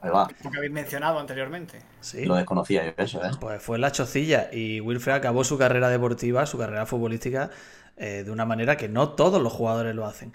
Ahí 0.00 0.10
va. 0.10 0.28
Lo 0.42 0.50
que 0.50 0.56
habéis 0.56 0.72
mencionado 0.72 1.18
anteriormente. 1.18 1.80
Sí. 2.00 2.24
Lo 2.24 2.34
desconocía 2.34 2.84
yo 2.84 2.92
eso, 2.96 3.24
¿eh? 3.24 3.30
Pues 3.38 3.62
fue 3.62 3.76
en 3.76 3.82
la 3.82 3.92
chocilla 3.92 4.48
y 4.52 4.80
Wilfred 4.80 5.12
acabó 5.12 5.44
su 5.44 5.58
carrera 5.58 5.90
deportiva, 5.90 6.44
su 6.46 6.58
carrera 6.58 6.86
futbolística, 6.86 7.50
eh, 7.96 8.24
de 8.24 8.30
una 8.30 8.44
manera 8.44 8.76
que 8.76 8.88
no 8.88 9.10
todos 9.10 9.40
los 9.40 9.52
jugadores 9.52 9.94
lo 9.94 10.06
hacen. 10.06 10.32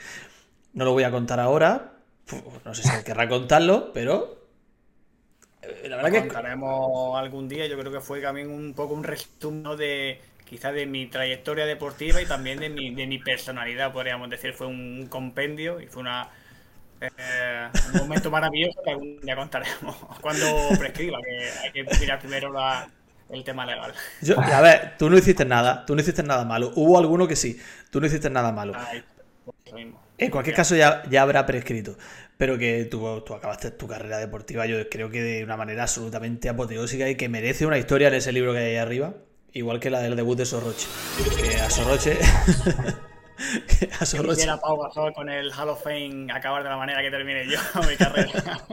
No 0.73 0.86
lo 0.86 0.93
voy 0.93 1.04
a 1.04 1.12
contar 1.12 1.39
ahora, 1.39 1.97
no 2.66 2.74
sé 2.74 2.84
si 2.84 3.04
querrá 3.04 3.28
contarlo, 3.28 3.92
pero 3.94 4.38
eh, 5.62 5.88
la 5.90 5.98
verdad 5.98 6.12
que 6.12 6.20
contaremos 6.28 7.18
algún 7.18 7.48
día. 7.48 7.68
Yo 7.68 7.78
creo 7.78 7.92
que 7.92 8.02
fue 8.02 8.22
también 8.22 8.50
un 8.50 8.74
poco 8.74 8.94
un 8.94 9.04
resumen 9.04 9.78
de 9.78 10.20
quizás 10.46 10.74
de 10.74 10.86
mi 10.86 11.08
trayectoria 11.08 11.66
deportiva 11.66 12.22
y 12.22 12.26
también 12.26 12.60
de 12.60 12.70
mi, 12.70 12.94
de 12.94 13.08
mi 13.08 13.20
personalidad, 13.20 13.92
podríamos 13.92 14.30
decir. 14.30 14.54
Fue 14.54 14.68
un 14.68 15.08
compendio 15.08 15.82
y 15.82 15.88
fue 15.88 16.02
una 16.02 16.30
eh, 17.00 17.70
un 17.94 18.00
momento 18.00 18.32
maravilloso 18.32 18.82
que 18.84 18.90
algún 18.90 19.20
día 19.22 19.36
contaremos 19.36 19.96
cuando 20.22 20.46
prescriba, 20.80 21.20
que 21.22 21.50
hay 21.63 21.72
que 21.72 22.00
mirar 22.00 22.20
primero 22.20 22.52
el 23.30 23.44
tema 23.44 23.66
legal. 23.66 23.94
a 24.38 24.62
ver, 24.62 24.96
tú 24.98 25.10
no 25.10 25.18
hiciste 25.18 25.46
nada, 25.46 25.86
tú 25.86 25.96
no 25.96 26.02
hiciste 26.02 26.24
nada 26.24 26.46
malo. 26.46 26.72
Hubo 26.76 26.98
alguno 26.98 27.28
que 27.28 27.36
sí, 27.36 27.60
tú 27.92 28.00
no 28.00 28.08
hiciste 28.08 28.30
nada 28.30 28.52
malo. 28.52 28.74
En 30.17 30.32
cualquier 30.32 30.56
caso 30.56 30.75
ya, 30.75 31.03
ya 31.10 31.21
habrá 31.21 31.45
prescrito. 31.45 31.97
Pero 32.38 32.58
que 32.58 32.86
tú, 32.86 33.21
tú, 33.21 33.34
acabaste 33.34 33.71
tu 33.71 33.88
carrera 33.88 34.19
deportiva, 34.19 34.65
yo 34.65 34.89
creo 34.89 35.10
que 35.10 35.21
de 35.21 35.43
una 35.43 35.58
manera 35.58 35.84
absolutamente 35.84 36.49
apoteósica 36.49 37.10
y 37.10 37.15
que 37.15 37.30
merece 37.30 37.65
una 37.65 37.77
historia 37.77 38.10
en 38.10 38.13
ese 38.15 38.32
libro 38.32 38.53
que 38.53 38.60
hay 38.60 38.65
ahí 38.65 38.77
arriba. 38.77 39.13
Igual 39.53 39.80
que 39.80 39.89
la 39.89 40.01
del 40.01 40.15
debut 40.15 40.38
de 40.38 40.45
Sorroche. 40.45 40.88
Que 41.41 41.56
a 41.60 41.69
Sorroche. 41.69 42.17
que 43.80 43.89
a 43.99 44.06
Sorroche. 44.06 44.45
Pau 44.62 45.13
con 45.13 45.30
el 45.30 45.51
Hall 45.51 45.69
of 45.69 45.84
Fame 45.84 46.27
acabar 46.32 46.62
de 46.62 46.69
la 46.69 46.77
manera 46.77 47.01
que 47.01 47.10
termine 47.10 47.47
yo 47.47 47.60
mi 47.89 47.95
carrera. 47.95 48.32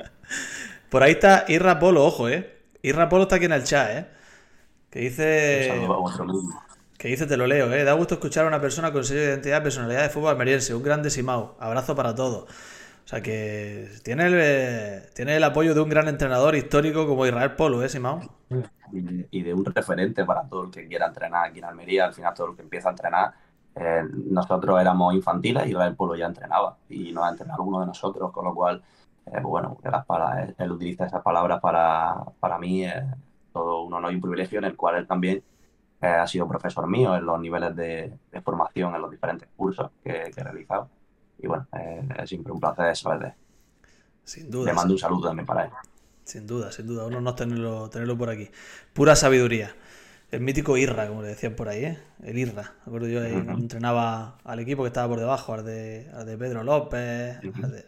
Por 0.90 1.02
ahí 1.02 1.12
está 1.12 1.46
Irra 1.48 1.78
Polo, 1.78 2.04
ojo, 2.04 2.28
eh. 2.28 2.58
Irra 2.82 3.08
Polo 3.08 3.22
está 3.22 3.36
aquí 3.36 3.46
en 3.46 3.52
el 3.52 3.64
chat, 3.64 3.90
eh. 3.90 4.06
Que 4.90 5.00
dice. 5.00 5.72
Que 7.04 7.10
dice, 7.10 7.26
te 7.26 7.36
lo 7.36 7.46
leo, 7.46 7.70
¿eh? 7.70 7.84
Da 7.84 7.92
gusto 7.92 8.14
escuchar 8.14 8.46
a 8.46 8.48
una 8.48 8.62
persona 8.62 8.90
con 8.90 9.04
sello 9.04 9.20
de 9.20 9.26
identidad 9.26 9.62
personalidad 9.62 10.04
de 10.04 10.08
fútbol 10.08 10.30
almeriense. 10.30 10.74
Un 10.74 10.82
gran 10.82 11.02
decimado. 11.02 11.54
Abrazo 11.60 11.94
para 11.94 12.14
todos. 12.14 12.44
O 12.44 13.06
sea 13.06 13.20
que 13.20 13.90
tiene 14.02 14.24
el, 14.24 15.12
tiene 15.12 15.36
el 15.36 15.44
apoyo 15.44 15.74
de 15.74 15.82
un 15.82 15.90
gran 15.90 16.08
entrenador 16.08 16.54
histórico 16.54 17.06
como 17.06 17.26
Israel 17.26 17.56
Polo, 17.56 17.82
¿eh, 17.82 17.90
Simao? 17.90 18.22
Y 19.30 19.42
de 19.42 19.52
un 19.52 19.66
referente 19.66 20.24
para 20.24 20.48
todo 20.48 20.64
el 20.64 20.70
que 20.70 20.88
quiera 20.88 21.08
entrenar 21.08 21.50
aquí 21.50 21.58
en 21.58 21.66
Almería. 21.66 22.06
Al 22.06 22.14
final, 22.14 22.32
todo 22.32 22.52
el 22.52 22.56
que 22.56 22.62
empieza 22.62 22.88
a 22.88 22.92
entrenar. 22.92 23.34
Eh, 23.74 24.02
nosotros 24.30 24.80
éramos 24.80 25.12
infantiles 25.12 25.66
y 25.66 25.72
Israel 25.72 25.96
Polo 25.96 26.16
ya 26.16 26.24
entrenaba. 26.24 26.78
Y 26.88 27.12
nos 27.12 27.24
ha 27.26 27.28
entrenado 27.28 27.64
uno 27.64 27.80
de 27.80 27.86
nosotros, 27.86 28.32
con 28.32 28.46
lo 28.46 28.54
cual, 28.54 28.82
eh, 29.26 29.42
bueno, 29.42 29.76
él 30.56 30.72
utiliza 30.72 31.04
esas 31.04 31.22
palabras 31.22 31.60
para, 31.60 32.14
para 32.40 32.58
mí. 32.58 32.86
todo 33.52 33.82
un 33.82 33.92
honor 33.92 34.10
y 34.10 34.14
un 34.14 34.22
privilegio 34.22 34.58
en 34.58 34.64
el 34.64 34.74
cual 34.74 34.96
él 34.96 35.06
también 35.06 35.42
ha 36.06 36.26
sido 36.26 36.48
profesor 36.48 36.86
mío 36.86 37.16
en 37.16 37.24
los 37.24 37.40
niveles 37.40 37.74
de, 37.76 38.12
formación 38.42 38.94
en 38.94 39.02
los 39.02 39.10
diferentes 39.10 39.48
cursos 39.56 39.90
que, 40.02 40.32
he 40.36 40.42
realizado. 40.42 40.88
Y 41.38 41.46
bueno, 41.46 41.66
es 42.18 42.28
siempre 42.28 42.52
un 42.52 42.60
placer 42.60 42.96
saber 42.96 43.18
de 43.20 43.32
Sin 44.24 44.50
duda. 44.50 44.66
Le 44.66 44.72
mando 44.72 44.94
un 44.94 44.98
saludo 44.98 45.28
también 45.28 45.46
para 45.46 45.64
él. 45.64 45.70
Sin 46.24 46.46
duda, 46.46 46.72
sin 46.72 46.86
duda. 46.86 47.06
Uno 47.06 47.20
no 47.20 47.34
tenerlo, 47.34 47.90
tenerlo 47.90 48.16
por 48.16 48.30
aquí. 48.30 48.50
Pura 48.92 49.14
sabiduría. 49.14 49.74
El 50.30 50.40
mítico 50.40 50.76
Irra, 50.76 51.06
como 51.06 51.22
le 51.22 51.28
decían 51.28 51.54
por 51.54 51.68
ahí, 51.68 51.84
¿eh? 51.84 51.98
El 52.22 52.38
Irra. 52.38 52.72
Me 52.84 52.90
acuerdo 52.90 53.06
yo, 53.06 53.22
entrenaba 53.22 54.38
al 54.42 54.58
equipo 54.58 54.82
que 54.82 54.88
estaba 54.88 55.06
por 55.08 55.20
debajo, 55.20 55.52
al 55.52 55.64
de, 55.64 56.04
de 56.04 56.36
Pedro 56.36 56.64
López, 56.64 57.38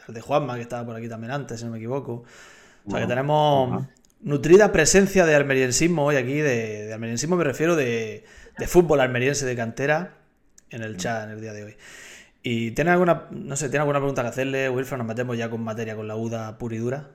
al, 0.07 0.15
de, 0.15 0.21
Juanma, 0.21 0.55
que 0.55 0.61
estaba 0.61 0.87
por 0.87 0.95
aquí 0.95 1.09
también 1.09 1.33
antes, 1.33 1.59
si 1.59 1.67
no 1.67 1.73
me 1.73 1.79
equivoco. 1.79 2.25
O 2.87 2.91
sea 2.91 3.01
que 3.01 3.07
tenemos, 3.07 3.85
nutrida 4.21 4.73
presencia 4.73 5.27
de 5.27 5.35
almeriensismo 5.35 6.05
hoy 6.05 6.17
aquí, 6.17 6.35
de, 6.35 6.87
de 6.87 6.93
almeriensismo 6.93 7.37
me 7.37 7.45
refiero 7.45 7.77
de, 7.77 8.25
fútbol 8.67 9.01
almeriense 9.01 9.47
de 9.47 9.57
cantera 9.57 10.15
en 10.71 10.83
el 10.83 10.97
chat 10.97 11.25
en 11.25 11.31
el 11.31 11.41
día 11.41 11.53
de 11.53 11.65
hoy. 11.65 11.77
¿Y 12.43 12.71
tiene 12.73 12.93
alguna, 12.93 13.25
no 13.31 13.57
sé, 13.57 13.69
tiene 13.69 13.81
alguna 13.81 13.99
pregunta 13.99 14.23
que 14.23 14.29
hacerle, 14.29 14.71
Wilfred? 14.71 14.99
Nos 14.99 15.07
metemos 15.07 15.37
ya 15.37 15.51
con 15.51 15.63
materia, 15.63 15.97
con 15.97 16.07
la 16.07 16.17
UDA 16.17 16.59
pura 16.59 16.77
y 16.77 16.79
dura. 16.79 17.11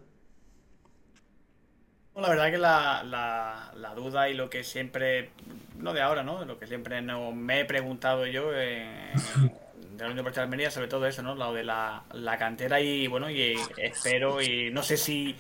la 2.16 2.30
verdad 2.30 2.52
que 2.52 2.58
la, 2.58 3.72
la, 3.76 3.96
duda 3.96 4.30
y 4.30 4.34
lo 4.34 4.50
que 4.50 4.64
siempre, 4.64 5.30
no 5.78 5.94
de 5.94 6.02
ahora, 6.02 6.24
¿no? 6.24 6.44
Lo 6.44 6.60
que 6.60 6.68
siempre 6.68 7.02
no, 7.02 7.32
me 7.32 7.62
he 7.62 7.66
preguntado 7.66 8.26
yo 8.26 8.52
eh, 8.54 9.14
de 9.98 10.04
la 10.04 10.12
Unión 10.12 10.26
de 10.26 10.42
Almería, 10.42 10.70
sobre 10.70 10.88
todo 10.88 11.06
eso, 11.08 11.22
¿no? 11.22 11.34
Lo 11.34 11.54
de 11.54 11.64
la, 11.64 12.04
la 12.12 12.38
cantera 12.38 12.82
y 12.82 13.08
bueno, 13.08 13.30
y 13.30 13.56
espero 13.78 14.42
y 14.42 14.70
no 14.72 14.84
sé 14.84 14.98
si 14.98 15.36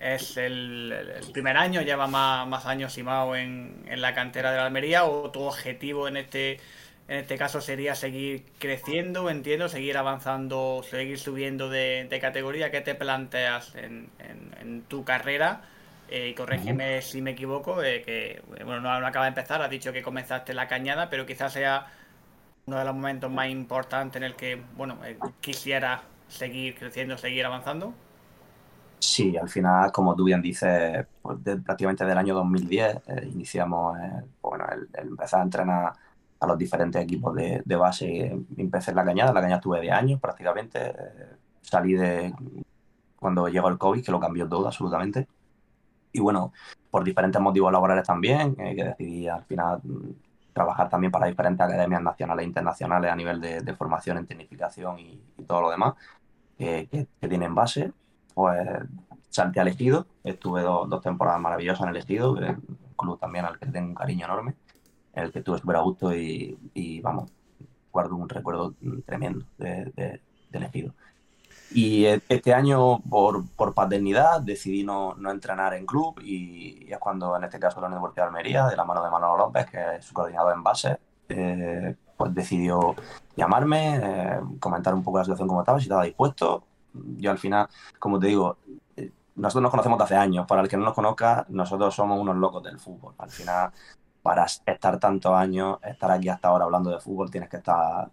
es 0.00 0.36
el, 0.36 0.94
primer 1.32 1.56
año, 1.56 1.82
lleva 1.82 2.06
más, 2.06 2.46
más 2.46 2.66
años 2.66 2.96
y 2.98 3.02
más 3.02 3.36
en, 3.36 3.84
en 3.86 4.00
la 4.00 4.14
cantera 4.14 4.50
de 4.50 4.58
la 4.58 4.66
Almería 4.66 5.04
o 5.04 5.30
tu 5.30 5.42
objetivo 5.42 6.08
en 6.08 6.16
este 6.16 6.58
en 7.08 7.18
este 7.18 7.38
caso 7.38 7.60
sería 7.60 7.94
seguir 7.94 8.44
creciendo, 8.58 9.30
entiendo, 9.30 9.68
seguir 9.68 9.96
avanzando, 9.96 10.82
seguir 10.82 11.18
subiendo 11.20 11.68
de, 11.68 12.18
categoría. 12.20 12.72
¿Qué 12.72 12.80
te 12.80 12.96
planteas 12.96 13.74
en, 13.76 14.82
tu 14.88 15.04
carrera? 15.04 15.62
Eh, 16.08 16.34
corrígeme 16.36 17.02
si 17.02 17.22
me 17.22 17.32
equivoco, 17.32 17.82
eh, 17.82 18.02
que 18.02 18.42
bueno, 18.64 18.80
no, 18.80 19.06
acaba 19.06 19.26
de 19.26 19.30
empezar, 19.30 19.62
has 19.62 19.70
dicho 19.70 19.92
que 19.92 20.02
comenzaste 20.02 20.54
la 20.54 20.68
cañada, 20.68 21.10
pero 21.10 21.26
quizás 21.26 21.52
sea 21.52 21.86
uno 22.66 22.78
de 22.78 22.84
los 22.84 22.94
momentos 22.94 23.30
más 23.30 23.48
importantes 23.48 24.16
en 24.16 24.24
el 24.24 24.36
que 24.36 24.60
bueno 24.76 24.98
eh, 25.04 25.18
quisiera 25.40 26.02
seguir 26.28 26.76
creciendo, 26.76 27.18
seguir 27.18 27.44
avanzando. 27.44 27.94
Sí, 28.98 29.36
al 29.36 29.48
final, 29.48 29.92
como 29.92 30.16
tú 30.16 30.24
bien 30.24 30.42
dices, 30.42 31.06
pues 31.22 31.38
prácticamente 31.64 32.04
del 32.04 32.18
año 32.18 32.34
2010 32.34 32.96
eh, 33.06 33.28
iniciamos 33.32 33.98
bueno, 34.42 34.64
el, 34.72 34.88
empezar 34.94 35.40
a 35.40 35.42
entrenar 35.44 35.92
a 36.40 36.46
los 36.46 36.58
diferentes 36.58 37.02
equipos 37.02 37.34
de, 37.34 37.76
base. 37.76 38.36
Empecé 38.56 38.90
en 38.90 38.96
la 38.96 39.04
cañada, 39.04 39.32
la 39.32 39.40
cañada 39.40 39.60
tuve 39.60 39.80
de 39.80 39.90
años 39.90 40.20
prácticamente. 40.20 40.94
salí 41.62 41.94
de 41.94 42.34
cuando 43.16 43.48
llegó 43.48 43.68
el 43.68 43.78
COVID, 43.78 44.04
que 44.04 44.12
lo 44.12 44.20
cambió 44.20 44.48
todo 44.48 44.66
absolutamente. 44.66 45.26
Y 46.12 46.20
bueno, 46.20 46.52
por 46.90 47.04
diferentes 47.04 47.40
motivos 47.40 47.72
laborales 47.72 48.06
también, 48.06 48.56
eh, 48.58 48.74
que 48.76 48.84
decidí 48.84 49.28
al 49.28 49.44
final 49.44 49.80
mm, 49.82 50.10
trabajar 50.52 50.88
también 50.88 51.10
para 51.10 51.26
diferentes 51.26 51.64
academias 51.64 52.02
nacionales 52.02 52.44
e 52.44 52.46
internacionales 52.46 53.10
a 53.10 53.16
nivel 53.16 53.40
de, 53.40 53.74
formación 53.74 54.18
en 54.18 54.26
tecnificación 54.26 54.98
y, 54.98 55.20
todo 55.46 55.62
lo 55.62 55.70
demás 55.70 55.94
que, 56.56 57.06
tienen 57.20 57.54
base. 57.54 57.92
Pues 58.36 58.68
salté 59.30 59.60
al 59.60 59.68
Ejido, 59.68 60.06
estuve 60.22 60.60
dos 60.60 61.00
temporadas 61.00 61.40
maravillosas 61.40 61.84
en 61.84 61.88
el 61.88 61.96
Ejido, 61.96 62.32
un 62.32 62.78
club 62.98 63.18
también 63.18 63.46
al 63.46 63.58
que 63.58 63.64
tengo 63.64 63.88
un 63.88 63.94
cariño 63.94 64.26
enorme 64.26 64.54
en 65.14 65.24
el 65.24 65.32
que 65.32 65.38
estuve 65.38 65.58
súper 65.58 65.76
a 65.76 65.80
gusto 65.80 66.14
y, 66.14 67.00
vamos, 67.02 67.32
guardo 67.90 68.14
un 68.14 68.28
recuerdo 68.28 68.74
tremendo 69.06 69.46
de, 69.56 69.90
de, 69.96 70.20
elegido. 70.52 70.92
Y 71.70 72.04
e, 72.04 72.20
este 72.28 72.52
año, 72.52 73.00
por, 73.00 73.48
por 73.56 73.72
paternidad, 73.72 74.42
decidí 74.42 74.84
no, 74.84 75.14
no, 75.14 75.30
entrenar 75.30 75.72
en 75.72 75.86
club 75.86 76.20
y, 76.22 76.92
es 76.92 76.98
cuando, 76.98 77.34
en 77.38 77.44
este 77.44 77.58
caso, 77.58 77.80
la 77.80 77.86
Universidad 77.86 78.24
de 78.24 78.28
Almería, 78.28 78.66
de 78.66 78.76
la 78.76 78.84
mano 78.84 79.02
de 79.02 79.10
Manolo 79.10 79.46
López, 79.46 79.64
que 79.64 79.96
es 79.96 80.04
su 80.04 80.12
coordinador 80.12 80.52
en 80.52 80.62
base, 80.62 80.98
eh, 81.30 81.96
pues 82.18 82.34
decidió 82.34 82.94
llamarme, 83.34 83.96
eh, 83.96 84.40
comentar 84.60 84.94
un 84.94 85.02
poco 85.02 85.16
la 85.16 85.24
situación 85.24 85.48
como 85.48 85.62
estaba, 85.62 85.78
si 85.78 85.84
estaba 85.84 86.04
dispuesto. 86.04 86.64
Yo 87.16 87.30
al 87.30 87.38
final, 87.38 87.68
como 87.98 88.18
te 88.18 88.28
digo, 88.28 88.58
eh, 88.96 89.12
nosotros 89.36 89.62
nos 89.62 89.70
conocemos 89.70 89.98
de 89.98 90.04
hace 90.04 90.16
años. 90.16 90.46
Para 90.46 90.62
el 90.62 90.68
que 90.68 90.76
no 90.76 90.84
nos 90.84 90.94
conozca, 90.94 91.46
nosotros 91.48 91.94
somos 91.94 92.20
unos 92.20 92.36
locos 92.36 92.62
del 92.62 92.78
fútbol. 92.78 93.14
Al 93.18 93.30
final, 93.30 93.70
para 94.22 94.44
estar 94.44 94.98
tantos 94.98 95.32
años, 95.32 95.78
estar 95.82 96.10
aquí 96.10 96.28
hasta 96.28 96.48
ahora 96.48 96.64
hablando 96.64 96.90
de 96.90 97.00
fútbol, 97.00 97.30
tienes 97.30 97.48
que 97.48 97.58
estar 97.58 98.10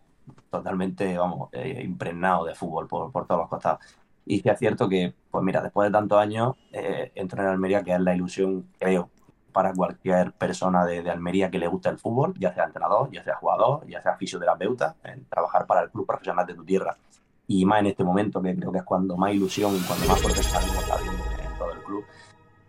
totalmente, 0.49 1.17
vamos, 1.17 1.49
eh, 1.51 1.81
impregnado 1.83 2.45
de 2.45 2.55
fútbol 2.55 2.87
por, 2.87 3.11
por, 3.11 3.25
todos 3.27 3.41
los 3.41 3.49
costados. 3.49 3.79
Y 4.25 4.39
sí 4.39 4.49
es 4.49 4.59
cierto 4.59 4.87
que, 4.87 5.13
pues 5.31 5.43
mira, 5.43 5.61
después 5.61 5.87
de 5.87 5.91
tantos 5.91 6.19
años, 6.19 6.55
eh, 6.71 7.11
entro 7.15 7.41
en 7.41 7.49
Almería, 7.49 7.83
que 7.83 7.93
es 7.93 7.99
la 7.99 8.15
ilusión, 8.15 8.69
creo, 8.79 9.09
para 9.53 9.73
cualquier 9.73 10.33
persona 10.33 10.85
de, 10.85 11.09
Almería 11.09 11.49
que 11.49 11.59
le 11.59 11.67
guste 11.67 11.89
el 11.89 11.99
fútbol, 11.99 12.33
ya 12.37 12.53
sea 12.53 12.65
entrenador, 12.65 13.09
ya 13.11 13.23
sea 13.23 13.35
jugador, 13.35 13.87
ya 13.87 14.01
sea 14.01 14.17
fisioterapeuta, 14.17 14.95
en 15.03 15.25
trabajar 15.25 15.65
para 15.67 15.81
el 15.81 15.91
club 15.91 16.07
profesional 16.07 16.45
de 16.45 16.55
tu 16.55 16.65
tierra. 16.65 16.97
Y 17.47 17.65
más 17.65 17.79
en 17.81 17.87
este 17.87 18.03
momento, 18.03 18.41
que 18.41 18.55
creo 18.55 18.71
que 18.71 18.79
es 18.79 18.83
cuando 18.83 19.17
más 19.17 19.33
ilusión 19.33 19.75
y 19.75 19.79
cuando 19.79 20.07
más 20.07 20.21
fuerte 20.21 20.41
está 20.41 20.59
viendo 20.59 21.23
en 21.41 21.57
todo 21.57 21.71
el 21.71 21.79
club, 21.79 22.05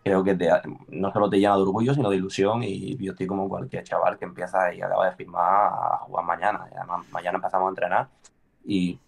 creo 0.03 0.25
que 0.25 0.37
no 0.89 1.13
solo 1.13 1.31
te 1.31 1.39
llena 1.39 1.57
de 1.57 1.63
orgullo, 1.63 1.95
sino 1.95 2.11
de 2.11 2.17
ilusión. 2.17 2.63
Y 2.63 2.97
yo 2.97 3.13
estoy 3.13 3.27
como 3.27 3.49
cualquier 3.49 3.85
chaval 3.85 4.19
que 4.19 4.25
empieza 4.25 4.75
y 4.75 4.83
acaba 4.83 5.07
de 5.07 5.17
firmar 5.17 5.73
a 5.73 5.99
jugar 5.99 6.25
mañana. 6.25 6.67
además, 6.77 7.07
mañana 7.13 7.37
empezamos 7.37 7.67
a 7.67 7.71
entrenar 7.71 8.09
y 8.65 8.99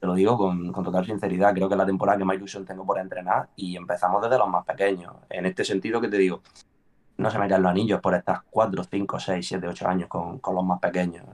te 0.00 0.06
lo 0.06 0.14
digo 0.14 0.36
con, 0.36 0.72
con, 0.72 0.84
total 0.84 1.06
sinceridad, 1.06 1.54
creo 1.54 1.68
que 1.68 1.74
es 1.74 1.78
la 1.78 1.86
temporada 1.86 2.18
que 2.18 2.24
más 2.24 2.36
ilusión 2.36 2.64
tengo 2.66 2.84
por 2.84 2.98
entrenar 2.98 3.48
y 3.56 3.76
empezamos 3.76 4.22
desde 4.22 4.38
los 4.38 4.48
más 4.48 4.64
pequeños. 4.64 5.14
En 5.30 5.46
este 5.46 5.64
sentido 5.64 6.00
que 6.00 6.08
te 6.08 6.18
digo, 6.18 6.42
no 7.16 7.30
se 7.30 7.38
me 7.38 7.48
caen 7.48 7.62
los 7.62 7.70
anillos 7.70 8.00
por 8.00 8.14
estas 8.14 8.42
4, 8.50 8.84
5, 8.84 9.18
6, 9.18 9.48
7, 9.48 9.68
8 9.68 9.88
años 9.88 10.08
con, 10.08 10.38
con 10.40 10.54
los 10.54 10.64
más 10.64 10.80
pequeños. 10.80 11.24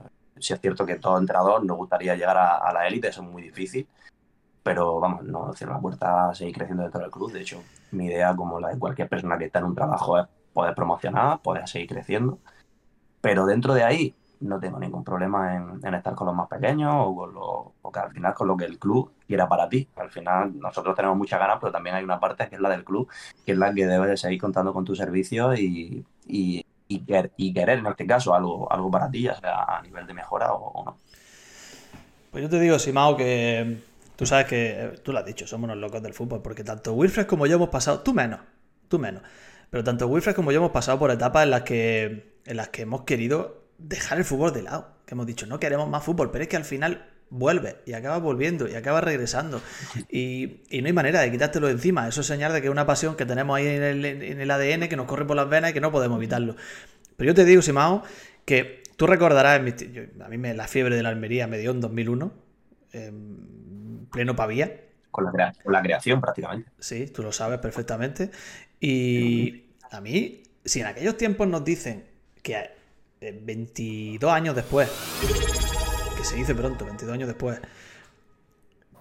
Si 0.41 0.53
es 0.53 0.59
cierto 0.59 0.85
que 0.85 0.95
todo 0.95 1.17
entrenador 1.17 1.63
nos 1.65 1.77
gustaría 1.77 2.15
llegar 2.15 2.37
a, 2.37 2.71
la 2.73 2.87
élite, 2.87 3.09
eso 3.09 3.21
es 3.21 3.27
muy 3.27 3.41
difícil 3.41 3.87
pero 4.63 4.99
vamos, 4.99 5.23
no 5.23 5.51
cierro 5.53 5.73
la 5.73 5.79
puerta 5.79 6.29
a 6.29 6.35
seguir 6.35 6.53
creciendo 6.55 6.83
dentro 6.83 7.01
del 7.01 7.09
club. 7.09 7.31
De 7.31 7.41
hecho, 7.41 7.63
mi 7.91 8.05
idea, 8.05 8.35
como 8.35 8.59
la 8.59 8.69
de 8.69 8.77
cualquier 8.77 9.09
persona 9.09 9.37
que 9.37 9.45
está 9.45 9.57
en 9.57 9.65
un 9.65 9.73
trabajo, 9.73 10.19
es 10.19 10.27
poder 10.53 10.75
promocionar, 10.75 11.41
poder 11.41 11.67
seguir 11.67 11.89
creciendo. 11.89 12.39
Pero 13.21 13.45
dentro 13.45 13.73
de 13.73 13.83
ahí 13.83 14.15
no 14.41 14.59
tengo 14.59 14.79
ningún 14.79 15.03
problema 15.03 15.55
en, 15.55 15.93
estar 15.93 16.15
con 16.15 16.27
los 16.27 16.35
más 16.35 16.47
pequeños 16.47 16.93
o, 16.97 17.15
con 17.15 17.33
lo, 17.33 17.73
o 17.81 17.91
que 17.91 17.99
al 17.99 18.11
final 18.11 18.33
con 18.33 18.47
lo 18.47 18.57
que 18.57 18.65
el 18.65 18.79
club 18.79 19.11
quiera 19.27 19.47
para 19.47 19.69
ti. 19.69 19.87
Al 19.95 20.09
final 20.09 20.59
nosotros 20.59 20.95
tenemos 20.95 21.17
muchas 21.17 21.39
ganas, 21.39 21.57
pero 21.59 21.71
también 21.71 21.95
hay 21.95 22.03
una 22.03 22.19
parte 22.19 22.49
que 22.49 22.55
es 22.55 22.61
la 22.61 22.69
del 22.69 22.83
club, 22.83 23.07
que 23.45 23.51
es 23.53 23.57
la 23.57 23.73
que 23.73 23.85
debe 23.85 24.07
de 24.07 24.17
seguir 24.17 24.41
contando 24.41 24.73
con 24.73 24.83
tus 24.85 24.97
servicios 24.97 25.57
y, 25.59 26.03
y, 26.25 26.65
y, 27.37 27.53
querer 27.53 27.79
en 27.79 27.87
este 27.87 28.05
caso 28.05 28.33
algo, 28.33 28.71
algo 28.71 28.89
para 28.91 29.09
ti, 29.09 29.23
ya 29.23 29.35
sea 29.35 29.63
a 29.63 29.81
nivel 29.81 30.05
de 30.07 30.13
mejora 30.13 30.53
o, 30.53 30.71
o 30.71 30.85
no. 30.85 30.97
Pues 32.31 32.43
yo 32.43 32.49
te 32.49 32.59
digo, 32.59 32.79
Simao, 32.79 33.15
que 33.17 33.81
Tú 34.21 34.27
sabes 34.27 34.45
que, 34.45 34.69
eh, 34.69 34.89
tú 35.01 35.11
lo 35.11 35.17
has 35.17 35.25
dicho, 35.25 35.47
somos 35.47 35.65
unos 35.65 35.77
locos 35.77 36.03
del 36.03 36.13
fútbol, 36.13 36.43
porque 36.43 36.63
tanto 36.63 36.93
Wilfred 36.93 37.25
como 37.25 37.47
yo 37.47 37.55
hemos 37.55 37.69
pasado, 37.69 38.01
tú 38.01 38.13
menos, 38.13 38.39
tú 38.87 38.99
menos, 38.99 39.23
pero 39.71 39.83
tanto 39.83 40.05
Wilfred 40.05 40.35
como 40.35 40.51
yo 40.51 40.59
hemos 40.59 40.69
pasado 40.69 40.99
por 40.99 41.09
etapas 41.09 41.45
en 41.45 41.49
las 41.49 41.63
que, 41.63 42.37
en 42.45 42.55
las 42.55 42.69
que 42.69 42.83
hemos 42.83 43.01
querido 43.01 43.63
dejar 43.79 44.19
el 44.19 44.23
fútbol 44.23 44.53
de 44.53 44.61
lado, 44.61 44.93
que 45.07 45.15
hemos 45.15 45.25
dicho, 45.25 45.47
no 45.47 45.59
queremos 45.59 45.89
más 45.89 46.03
fútbol, 46.03 46.29
pero 46.29 46.43
es 46.43 46.49
que 46.49 46.55
al 46.55 46.65
final 46.65 47.09
vuelve 47.31 47.77
y 47.87 47.93
acaba 47.93 48.19
volviendo 48.19 48.67
y 48.67 48.75
acaba 48.75 49.01
regresando. 49.01 49.59
Y, 50.11 50.61
no 50.81 50.87
hay 50.87 50.93
manera 50.93 51.21
de 51.21 51.31
quitártelo 51.31 51.67
de 51.67 51.73
encima. 51.73 52.07
Eso 52.07 52.21
es 52.21 52.27
señal 52.27 52.53
de 52.53 52.61
que 52.61 52.67
es 52.67 52.71
una 52.71 52.85
pasión 52.85 53.15
que 53.15 53.25
tenemos 53.25 53.57
ahí 53.57 53.67
en 53.67 53.81
el, 53.81 54.51
ADN, 54.51 54.87
que 54.87 54.95
nos 54.95 55.07
corre 55.07 55.25
por 55.25 55.35
las 55.35 55.49
venas 55.49 55.71
y 55.71 55.73
que 55.73 55.81
no 55.81 55.91
podemos 55.91 56.17
evitarlo. 56.17 56.55
Pero 57.17 57.31
yo 57.31 57.33
te 57.33 57.45
digo, 57.45 57.61
Simao, 57.61 58.03
que 58.45 58.83
tú 58.95 59.07
recordarás, 59.07 59.59
a 59.59 60.29
mí 60.29 60.37
me, 60.37 60.53
la 60.53 60.67
fiebre 60.67 60.95
de 60.95 61.03
la 61.03 61.09
Almería 61.09 61.47
me 61.47 61.57
dio 61.57 61.71
en 61.71 61.81
2001 61.81 62.31
pleno 64.11 64.35
pavía. 64.35 64.79
Con 65.09 65.25
la, 65.25 65.53
con 65.63 65.73
la 65.73 65.81
creación 65.81 66.21
prácticamente. 66.21 66.69
Sí, 66.79 67.07
tú 67.07 67.23
lo 67.23 67.31
sabes 67.31 67.59
perfectamente. 67.59 68.31
Y 68.79 69.65
a 69.89 69.99
mí, 69.99 70.43
si 70.63 70.79
en 70.79 70.87
aquellos 70.87 71.17
tiempos 71.17 71.47
nos 71.47 71.65
dicen 71.65 72.05
que 72.41 72.69
22 73.19 74.29
eh, 74.29 74.33
años 74.33 74.55
después, 74.55 74.89
que 76.17 76.23
se 76.23 76.35
dice 76.35 76.55
pronto, 76.55 76.85
22 76.85 77.13
años 77.13 77.27
después, 77.27 77.59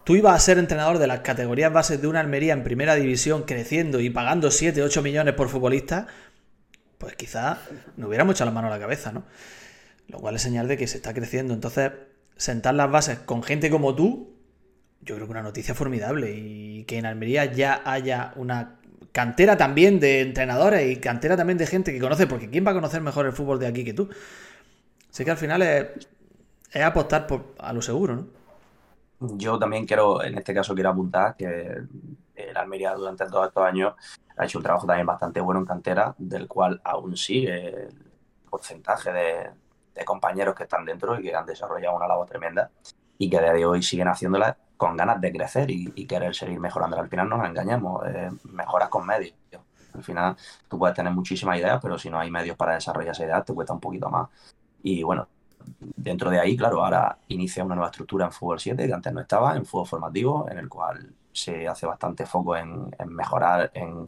tú 0.05 0.17
ibas 0.17 0.35
a 0.35 0.41
ser 0.41 0.59
entrenador 0.59 0.99
de 0.99 1.07
las 1.07 1.21
categorías 1.21 1.73
bases 1.73 2.01
de 2.01 2.09
una 2.09 2.21
Almería 2.21 2.53
en 2.53 2.65
primera 2.65 2.95
división, 2.95 3.43
creciendo 3.43 4.01
y 4.01 4.11
pagando 4.11 4.51
7, 4.51 4.83
8 4.83 5.03
millones 5.03 5.35
por 5.35 5.49
futbolista, 5.49 6.07
pues 6.99 7.15
quizás 7.17 7.59
no 7.97 8.09
hubiéramos 8.09 8.35
echado 8.35 8.51
la 8.51 8.55
mano 8.55 8.69
a 8.69 8.71
la 8.71 8.79
cabeza, 8.79 9.13
¿no? 9.13 9.25
Lo 10.09 10.19
cual 10.19 10.37
es 10.37 10.43
señal 10.43 10.69
de 10.69 10.77
que 10.77 10.87
se 10.87 10.97
está 10.97 11.15
creciendo. 11.15 11.55
Entonces, 11.55 11.93
sentar 12.37 12.75
las 12.75 12.91
bases 12.91 13.19
con 13.21 13.43
gente 13.43 13.71
como 13.71 13.95
tú, 13.95 14.37
yo 15.01 15.15
creo 15.15 15.27
que 15.27 15.31
una 15.31 15.43
noticia 15.43 15.75
formidable 15.75 16.35
y 16.37 16.85
que 16.85 16.99
en 16.99 17.07
Almería 17.07 17.47
ya 17.47 17.83
haya 17.85 18.33
una 18.37 18.81
cantera 19.13 19.57
también 19.57 19.99
de 19.99 20.21
entrenadores 20.21 20.91
y 20.91 20.97
cantera 20.97 21.37
también 21.37 21.59
de 21.59 21.67
gente 21.67 21.93
que 21.93 22.01
conoce, 22.01 22.27
porque 22.27 22.51
¿quién 22.51 22.67
va 22.67 22.73
a 22.73 22.75
conocer 22.75 23.01
mejor 23.01 23.27
el 23.27 23.33
fútbol 23.33 23.59
de 23.59 23.67
aquí 23.67 23.85
que 23.85 23.95
tú? 23.95 24.11
Así 25.11 25.25
que 25.25 25.31
al 25.31 25.37
final 25.37 25.63
es, 25.63 25.87
apostar 26.75 27.27
por, 27.27 27.55
a 27.59 27.73
lo 27.73 27.83
seguro, 27.83 28.17
¿no? 28.17 28.27
Yo 29.37 29.59
también 29.59 29.87
quiero, 29.87 30.23
en 30.23 30.39
este 30.39 30.55
caso 30.55 30.75
quiero 30.75 30.91
apuntar 30.91 31.37
que 31.37 31.83
el 32.35 32.57
Almería 32.57 32.95
durante 32.95 33.27
todos 33.27 33.49
estos 33.49 33.63
años 33.65 33.95
ha 34.37 34.45
hecho 34.47 34.59
un 34.59 34.65
trabajo 34.65 34.87
también 34.87 35.07
bastante 35.07 35.41
bueno 35.41 35.61
en 35.61 35.67
cantera, 35.67 36.15
del 36.17 36.49
cual 36.49 36.81
aún 36.85 37.17
sigue 37.17 37.87
el 37.87 37.95
porcentaje 38.49 39.13
de, 39.13 39.51
de 39.95 40.05
compañeros 40.05 40.55
que 40.55 40.63
están 40.63 40.87
dentro 40.87 41.19
y 41.21 41.25
que 41.25 41.35
han 41.35 41.45
desarrollado 41.45 41.97
una 41.97 42.09
labor 42.09 42.27
tremenda 42.27 42.71
y 43.19 43.29
que 43.29 43.37
a 43.37 43.43
día 43.43 43.53
de 43.53 43.67
hoy 43.67 43.83
siguen 43.83 44.09
haciéndola 44.09 44.57
con 44.79 44.97
ganas 44.97 45.21
de 45.21 45.31
crecer 45.31 45.71
y, 45.71 46.07
querer 46.07 46.35
seguir 46.35 46.59
mejorando. 46.59 46.99
Al 46.99 47.09
final 47.09 47.29
no 47.29 47.37
nos 47.37 47.47
engañemos, 47.47 48.03
eh, 48.07 48.31
mejoras 48.45 48.89
con 48.89 49.07
medios. 49.07 49.35
Al 49.93 50.03
final 50.03 50.37
tú 50.69 50.79
puedes 50.79 50.97
tener 50.97 51.13
muchísimas 51.13 51.59
ideas, 51.59 51.79
pero 51.83 51.99
si 51.99 52.09
no 52.09 52.19
hay 52.19 52.31
medios 52.31 52.57
para 52.57 52.75
desarrollar 52.75 53.13
esa 53.13 53.25
idea, 53.25 53.45
te 53.45 53.53
cuesta 53.53 53.75
un 53.75 53.81
poquito 53.81 54.09
más. 54.09 54.31
Y 54.83 55.03
bueno, 55.03 55.29
dentro 55.97 56.31
de 56.31 56.41
ahí, 56.41 56.57
claro, 56.57 56.85
ahora 56.85 57.19
inicia 57.29 57.65
una 57.65 57.75
nueva 57.75 57.91
estructura 57.91 58.27
en 58.27 58.33
Fútbol 58.33 58.61
7 58.61 58.87
que 58.87 58.93
antes 58.93 59.13
no 59.13 59.21
estaba, 59.21 59.57
en 59.57 59.65
fútbol 59.65 59.87
formativo, 59.87 60.49
en 60.51 60.59
el 60.59 60.69
cual 60.69 61.15
se 61.33 61.69
hace 61.69 61.87
bastante 61.87 62.27
foco 62.27 62.57
en, 62.57 62.91
mejorar, 63.07 63.71
en 63.75 64.07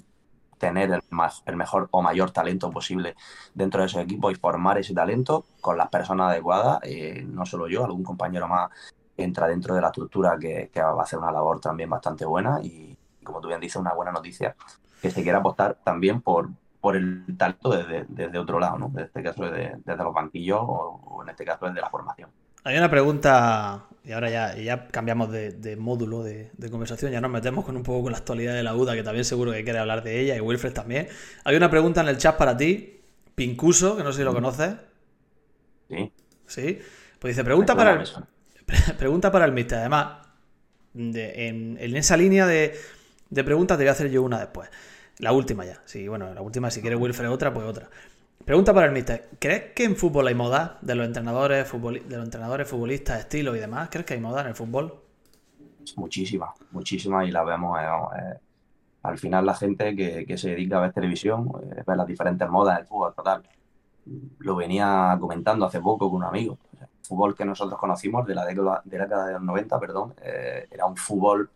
tener 0.58 0.90
el, 0.90 1.02
el, 1.46 1.56
mejor 1.56 1.88
o 1.90 2.02
mayor 2.02 2.30
talento 2.30 2.70
posible 2.70 3.14
dentro 3.54 3.80
de 3.80 3.86
ese 3.86 4.00
equipo 4.00 4.30
y 4.30 4.34
formar 4.34 4.78
ese 4.78 4.94
talento 4.94 5.44
con 5.60 5.76
las 5.76 5.88
personas 5.88 6.30
adecuadas, 6.30 6.80
eh, 6.82 7.24
no 7.26 7.46
solo 7.46 7.68
yo, 7.68 7.84
algún 7.84 8.04
compañero 8.04 8.48
más 8.48 8.70
entra 9.16 9.46
dentro 9.46 9.74
de 9.74 9.80
la 9.80 9.88
estructura 9.88 10.38
que, 10.38 10.70
que, 10.72 10.80
va 10.80 11.00
a 11.00 11.02
hacer 11.02 11.18
una 11.18 11.30
labor 11.30 11.60
también 11.60 11.90
bastante 11.90 12.24
buena 12.24 12.60
y, 12.62 12.96
como 13.22 13.40
tú 13.40 13.48
bien 13.48 13.60
dices, 13.60 13.76
una 13.76 13.94
buena 13.94 14.12
noticia 14.12 14.56
que 15.00 15.10
se 15.10 15.22
quiera 15.22 15.38
apostar 15.38 15.78
también 15.84 16.22
por, 16.22 16.48
por 16.82 16.96
el 16.96 17.24
talento 17.38 17.70
desde, 17.70 18.04
desde 18.08 18.38
otro 18.38 18.58
lado, 18.58 18.76
¿no? 18.76 18.92
En 18.96 19.04
este 19.04 19.22
caso 19.22 19.44
desde, 19.44 19.76
desde 19.84 20.02
los 20.02 20.12
banquillos 20.12 20.58
o, 20.60 21.20
en 21.22 21.28
este 21.28 21.44
caso 21.44 21.66
desde 21.66 21.80
la 21.80 21.88
formación. 21.88 22.28
Hay 22.64 22.76
una 22.76 22.90
pregunta, 22.90 23.84
y 24.04 24.10
ahora 24.10 24.28
ya, 24.30 24.56
ya 24.56 24.88
cambiamos 24.88 25.30
de, 25.30 25.76
módulo 25.78 26.24
de, 26.24 26.50
conversación, 26.72 27.12
ya 27.12 27.20
nos 27.20 27.30
metemos 27.30 27.64
con 27.64 27.76
un 27.76 27.84
poco 27.84 28.02
con 28.02 28.12
la 28.12 28.18
actualidad 28.18 28.54
de 28.54 28.64
la 28.64 28.74
UDA, 28.74 28.94
que 28.94 29.04
también 29.04 29.24
seguro 29.24 29.52
que 29.52 29.62
quiere 29.62 29.78
hablar 29.78 30.02
de 30.02 30.20
ella, 30.20 30.36
y 30.36 30.40
Wilfred 30.40 30.72
también. 30.72 31.06
Hay 31.44 31.54
una 31.54 31.70
pregunta 31.70 32.00
en 32.00 32.08
el 32.08 32.18
chat 32.18 32.36
para 32.36 32.56
ti, 32.56 33.00
Pincuso, 33.36 33.96
que 33.96 34.02
no 34.02 34.10
sé 34.10 34.18
si 34.18 34.24
lo 34.24 34.34
conoces. 34.34 34.74
Sí. 35.88 36.12
Sí. 36.46 36.80
Pues 37.20 37.36
dice, 37.36 37.44
pregunta 37.44 37.76
para 37.76 37.92
el, 37.92 38.08
pregunta 38.98 39.30
para 39.30 39.44
el 39.44 39.52
mister. 39.52 39.78
Además, 39.78 40.26
en, 40.94 41.78
en, 41.80 41.96
esa 41.96 42.16
línea 42.16 42.44
de, 42.44 42.76
de 43.30 43.44
preguntas 43.44 43.78
te 43.78 43.84
voy 43.84 43.88
a 43.88 43.92
hacer 43.92 44.10
yo 44.10 44.22
una 44.22 44.40
después. 44.40 44.68
La 45.18 45.33
última 45.33 45.64
ya. 45.64 45.81
Sí, 45.85 46.09
bueno, 46.09 46.33
la 46.35 46.40
última, 46.40 46.70
si 46.70 46.81
quiere 46.81 46.96
Wilfred 46.96 47.31
otra, 47.31 47.53
pues 47.53 47.66
otra. 47.66 47.88
Pregunta 48.44 48.75
para 48.75 48.87
el 48.87 48.92
mister. 48.92 49.29
¿Crees 49.38 49.72
que 49.72 49.85
en 49.85 49.94
fútbol 49.94 50.27
hay 50.27 50.35
moda 50.35 50.79
de 50.81 50.96
los 50.96 51.07
entrenadores, 51.07 51.70
de 51.70 52.16
los 52.16 52.25
entrenadores, 52.25 52.68
futbolistas, 52.68 53.20
estilo 53.20 53.55
y 53.55 53.61
demás? 53.61 53.88
¿Crees 53.90 54.05
que 54.05 54.14
hay 54.14 54.20
moda 54.20 54.40
en 54.40 54.48
el 54.48 54.55
fútbol? 54.55 55.01
Muchísima, 55.96 56.53
muchísima 56.72 57.25
y 57.25 57.31
la 57.31 57.44
vemos. 57.44 57.79
Eh, 57.79 57.85
eh, 57.85 58.38
al 59.05 59.18
final 59.18 59.46
la 59.46 59.55
gente 59.55 59.94
que, 59.94 60.37
se 60.37 60.51
dedica 60.51 60.79
a 60.79 60.81
ver 60.81 60.92
televisión, 60.92 61.53
eh, 61.62 61.83
ver 61.87 61.96
las 61.96 62.07
diferentes 62.07 62.48
modas 62.48 62.79
del 62.79 62.87
fútbol 62.87 63.14
total. 63.14 63.42
Lo 64.38 64.57
venía 64.57 65.16
comentando 65.20 65.66
hace 65.66 65.81
poco 65.81 66.11
con 66.11 66.18
un 66.18 66.25
amigo. 66.25 66.59
el 66.81 66.88
fútbol 67.07 67.37
que 67.37 67.44
nosotros 67.44 67.79
conocimos 67.79 68.27
de 68.27 68.35
la 68.35 68.44
década 68.44 68.83
de, 68.85 68.98
la 68.98 69.05
década 69.05 69.27
de 69.27 69.33
los 69.35 69.42
90, 69.42 69.79
perdón, 69.79 70.14
era 70.70 70.87
un 70.87 70.96
fútbol, 70.96 71.48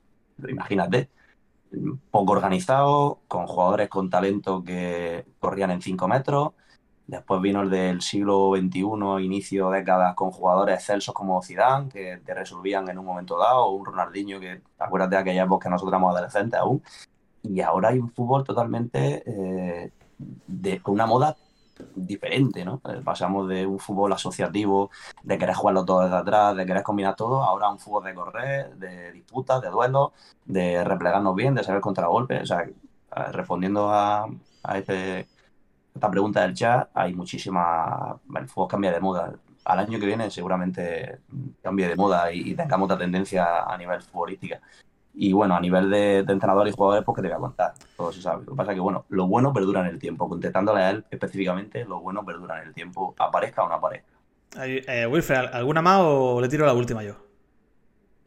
imagínate, 0.48 1.08
poco 2.10 2.32
organizado, 2.32 3.20
con 3.28 3.46
jugadores 3.46 3.88
con 3.88 4.10
talento 4.10 4.62
que 4.64 5.26
corrían 5.38 5.70
en 5.70 5.82
5 5.82 6.08
metros. 6.08 6.52
Después 7.06 7.40
vino 7.40 7.62
el 7.62 7.70
del 7.70 8.00
siglo 8.02 8.52
XXI, 8.56 9.24
inicio 9.24 9.70
de 9.70 9.78
décadas, 9.78 10.14
con 10.16 10.32
jugadores 10.32 10.76
excelsos 10.76 11.14
como 11.14 11.40
Zidane, 11.42 11.88
que 11.88 12.20
te 12.24 12.34
resolvían 12.34 12.88
en 12.88 12.98
un 12.98 13.04
momento 13.04 13.38
dado, 13.38 13.66
o 13.66 13.76
un 13.76 13.86
Ronaldinho, 13.86 14.40
que 14.40 14.60
acuérdate 14.78 15.14
de 15.14 15.20
aquella 15.20 15.44
época 15.44 15.64
que 15.64 15.70
nosotros 15.70 15.92
éramos 15.92 16.14
adolescentes 16.14 16.58
aún. 16.58 16.82
Y 17.42 17.60
ahora 17.60 17.90
hay 17.90 17.98
un 18.00 18.10
fútbol 18.10 18.42
totalmente 18.42 19.22
eh, 19.26 19.92
de 20.18 20.80
una 20.86 21.06
moda 21.06 21.36
diferente, 21.94 22.64
¿no? 22.64 22.80
Eh, 22.88 23.00
pasamos 23.04 23.48
de 23.48 23.66
un 23.66 23.78
fútbol 23.78 24.12
asociativo, 24.12 24.90
de 25.22 25.38
querer 25.38 25.54
jugarlo 25.54 25.84
todo 25.84 26.02
desde 26.02 26.16
atrás, 26.16 26.56
de 26.56 26.66
querer 26.66 26.82
combinar 26.82 27.16
todo, 27.16 27.42
ahora 27.42 27.70
un 27.70 27.78
fútbol 27.78 28.04
de 28.04 28.14
correr, 28.14 28.74
de 28.76 29.12
disputas, 29.12 29.60
de 29.62 29.70
duelos, 29.70 30.12
de 30.44 30.84
replegarnos 30.84 31.34
bien, 31.34 31.54
de 31.54 31.64
saber 31.64 31.80
contragolpes. 31.80 32.42
O 32.42 32.46
sea, 32.46 32.66
respondiendo 33.32 33.90
a, 33.90 34.28
este, 34.74 35.28
esta 35.94 36.10
pregunta 36.10 36.42
del 36.42 36.54
chat, 36.54 36.90
hay 36.94 37.14
muchísima. 37.14 38.18
El 38.34 38.48
fútbol 38.48 38.68
cambia 38.68 38.92
de 38.92 39.00
moda. 39.00 39.32
Al 39.64 39.80
año 39.80 39.98
que 39.98 40.06
viene 40.06 40.30
seguramente 40.30 41.20
cambie 41.62 41.88
de 41.88 41.96
moda 41.96 42.32
y, 42.32 42.50
y 42.50 42.54
tengamos 42.54 42.86
otra 42.86 42.98
tendencia 42.98 43.64
a 43.64 43.76
nivel 43.76 44.00
futbolística. 44.02 44.60
Y 45.18 45.32
bueno, 45.32 45.56
a 45.56 45.60
nivel 45.60 45.90
de, 45.90 46.18
entrenador 46.18 46.68
y 46.68 46.72
jugadores, 46.72 47.02
pues 47.04 47.16
que 47.16 47.22
te 47.22 47.28
voy 47.28 47.36
a 47.36 47.40
contar, 47.40 47.72
todo 47.96 48.12
se 48.12 48.20
sabe. 48.20 48.44
Lo 48.44 48.52
que 48.52 48.56
pasa 48.56 48.72
es 48.72 48.76
que, 48.76 48.80
bueno, 48.80 49.06
lo 49.08 49.26
bueno 49.26 49.52
perdura 49.52 49.80
en 49.80 49.86
el 49.86 49.98
tiempo. 49.98 50.28
Contestándole 50.28 50.82
a 50.82 50.90
él 50.90 51.04
específicamente, 51.10 51.84
lo 51.86 52.00
bueno 52.00 52.24
perdura 52.24 52.60
en 52.60 52.68
el 52.68 52.74
tiempo, 52.74 53.14
aparezca 53.18 53.64
o 53.64 53.68
no 53.68 53.74
aparezca. 53.74 54.12
Eh, 54.62 55.06
Wilfred, 55.10 55.46
¿alguna 55.52 55.82
más 55.82 56.02
o 56.02 56.40
le 56.40 56.48
tiro 56.48 56.66
la 56.66 56.74
última 56.74 57.02
yo? 57.02 57.25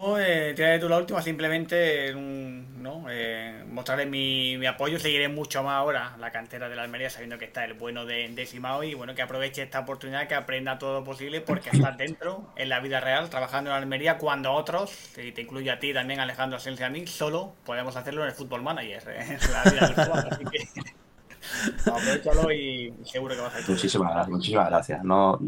Eh, 0.01 0.77
tú 0.79 0.87
la 0.87 0.97
última, 0.97 1.21
simplemente 1.21 2.13
¿no? 2.13 3.05
eh, 3.09 3.65
mostrarle 3.69 4.05
mi, 4.05 4.65
apoyo. 4.65 4.97
Seguiré 4.97 5.27
mucho 5.27 5.61
más 5.61 5.73
ahora 5.73 6.15
la 6.17 6.31
cantera 6.31 6.69
de 6.69 6.75
la 6.77 6.83
Almería, 6.83 7.09
sabiendo 7.09 7.37
que 7.37 7.45
está 7.45 7.65
el 7.65 7.73
bueno 7.73 8.05
de, 8.05 8.29
de 8.29 8.45
Simao 8.45 8.83
y 8.83 8.93
bueno, 8.93 9.13
que 9.13 9.21
aproveche 9.21 9.61
esta 9.61 9.81
oportunidad, 9.81 10.27
que 10.27 10.35
aprenda 10.35 10.79
todo 10.79 10.99
lo 10.99 11.03
posible, 11.03 11.41
porque 11.41 11.69
está 11.71 11.91
dentro, 11.91 12.45
en 12.55 12.69
la 12.69 12.79
vida 12.79 13.01
real, 13.01 13.29
trabajando 13.29 13.71
en 13.71 13.73
la 13.73 13.77
Almería, 13.77 14.17
cuando 14.17 14.53
otros, 14.53 15.17
y 15.17 15.33
te 15.33 15.41
incluye 15.41 15.69
a 15.69 15.79
ti 15.79 15.93
también, 15.93 16.21
Alejandro 16.21 16.57
Asencia 16.57 16.87
a 16.87 16.89
mí, 16.89 17.05
solo 17.05 17.53
podemos 17.65 17.95
hacerlo 17.97 18.21
en 18.23 18.29
el 18.29 18.35
Fútbol 18.35 18.63
Manager, 18.63 19.03
¿eh? 19.09 19.37
en 19.41 19.51
la 19.51 19.63
vida 19.63 19.87
virtual. 19.87 20.29
Así 20.31 20.45
que 20.45 20.69
aprovechalo 21.91 22.51
y 22.53 22.93
seguro 23.03 23.35
que 23.35 23.41
vas 23.41 23.53
a 23.53 23.59
ir. 23.59 23.69
Muchísimas 23.69 24.13
gracias, 24.13 24.29
muchísimas 24.29 24.69
gracias. 24.69 25.03
No 25.03 25.39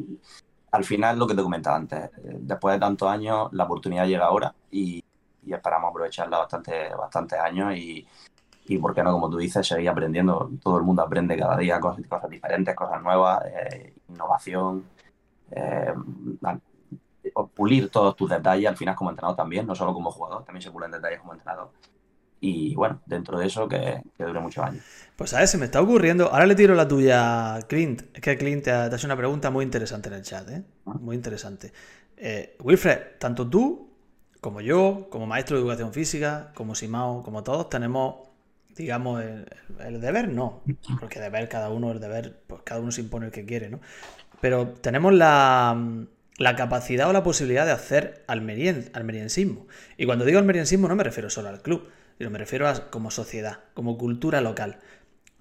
al 0.72 0.84
final 0.84 1.20
lo 1.20 1.28
que 1.28 1.36
te 1.36 1.44
comentaba 1.44 1.76
antes, 1.76 2.00
eh, 2.00 2.38
después 2.42 2.74
de 2.76 2.80
tantos 2.80 3.10
años 3.10 3.50
la 3.52 3.66
oportunidad 3.66 4.08
llega 4.08 4.26
ahora 4.26 4.54
y, 4.72 5.04
esperamos 5.46 5.90
aprovecharla 5.90 6.38
bastante, 6.38 6.90
bastantes 6.96 7.40
años 7.40 7.76
y, 7.76 8.08
y, 8.68 8.78
¿por 8.78 8.94
qué 8.94 9.04
no? 9.04 9.12
Como 9.12 9.30
tú 9.30 9.38
dices, 9.38 9.68
seguir 9.68 9.90
aprendiendo. 9.90 10.50
Todo 10.64 10.78
el 10.78 10.84
mundo 10.84 11.02
aprende 11.02 11.38
cada 11.38 11.58
día 11.58 11.80
cosas, 11.80 12.06
cosas 12.08 12.30
diferentes, 12.30 12.76
cosas 12.76 13.02
nuevas, 13.02 13.44
eh, 13.46 13.94
innovación, 14.08 14.86
eh, 15.52 15.94
pulir 17.56 17.90
todos 17.90 18.16
tus 18.16 18.30
detalles 18.30 18.70
al 18.70 18.78
final 18.78 18.96
como 18.96 19.10
entrenador 19.10 19.36
también, 19.36 19.68
no 19.68 19.76
solo 19.76 19.94
como 19.94 20.12
jugador, 20.12 20.44
también 20.46 20.62
se 20.62 20.72
pulen 20.72 20.92
detalles 20.92 21.20
como 21.20 21.34
entrenador 21.34 21.72
y 22.44 22.74
bueno, 22.74 23.00
dentro 23.06 23.38
de 23.38 23.46
eso 23.46 23.70
que, 23.70 24.02
dure 24.18 24.40
muchos 24.40 24.64
años. 24.66 24.84
Pues 25.16 25.32
a 25.36 25.38
ver, 25.38 25.48
se 25.48 25.60
me 25.60 25.66
está 25.66 25.80
ocurriendo. 25.80 26.32
Ahora 26.32 26.48
le 26.48 26.56
tiro 26.56 26.74
la 26.74 26.88
tuya 26.88 27.56
a 27.56 27.62
Clint. 27.62 28.02
Es 28.16 28.20
que 28.20 28.36
Clint 28.36 28.64
te 28.64 28.72
ha, 28.72 28.88
hecho 28.88 29.06
una 29.06 29.16
pregunta 29.16 29.52
muy 29.52 29.64
interesante 29.64 30.10
en 30.10 30.16
el 30.16 30.24
chat, 30.24 30.50
¿eh? 30.50 30.64
Ah. 30.88 30.96
Muy 31.00 31.16
interesante. 31.16 31.72
Eh, 32.18 32.58
Wilfred, 32.64 33.20
tanto 33.20 33.48
tú 33.48 33.92
como 34.42 34.60
yo, 34.60 35.08
como 35.12 35.28
maestro 35.28 35.56
de 35.56 35.62
educación 35.62 35.94
física, 35.94 36.52
como 36.56 36.74
Simao, 36.74 37.22
como 37.22 37.44
todos, 37.44 37.70
tenemos, 37.70 38.28
digamos, 38.76 39.22
el, 39.22 40.02
deber, 40.02 40.30
no. 40.30 40.64
Porque 41.00 41.20
deber, 41.20 41.48
cada 41.48 41.70
uno, 41.70 41.92
el 41.92 42.00
deber, 42.00 42.42
pues 42.48 42.64
cada 42.64 42.82
uno 42.82 42.92
se 42.92 43.02
impone 43.02 43.28
el 43.28 43.32
que 43.32 43.46
quiere, 43.46 43.70
¿no? 43.70 43.82
Pero 44.40 44.70
tenemos 44.70 45.14
la, 45.14 45.80
la 46.38 46.56
capacidad 46.56 47.08
o 47.08 47.14
la 47.14 47.22
posibilidad 47.22 47.68
de 47.68 47.72
hacer 47.74 48.24
almerien, 48.26 48.90
almeriensismo. 48.94 49.68
Y 49.96 50.08
cuando 50.08 50.26
digo 50.26 50.40
almeriensismo 50.40 50.88
no 50.88 50.96
me 50.96 51.04
refiero 51.04 51.30
solo 51.30 51.50
al 51.50 51.62
club 51.62 51.88
pero 52.22 52.30
me 52.30 52.38
refiero 52.38 52.68
a 52.68 52.92
como 52.92 53.10
sociedad, 53.10 53.62
como 53.74 53.98
cultura 53.98 54.42
local. 54.42 54.78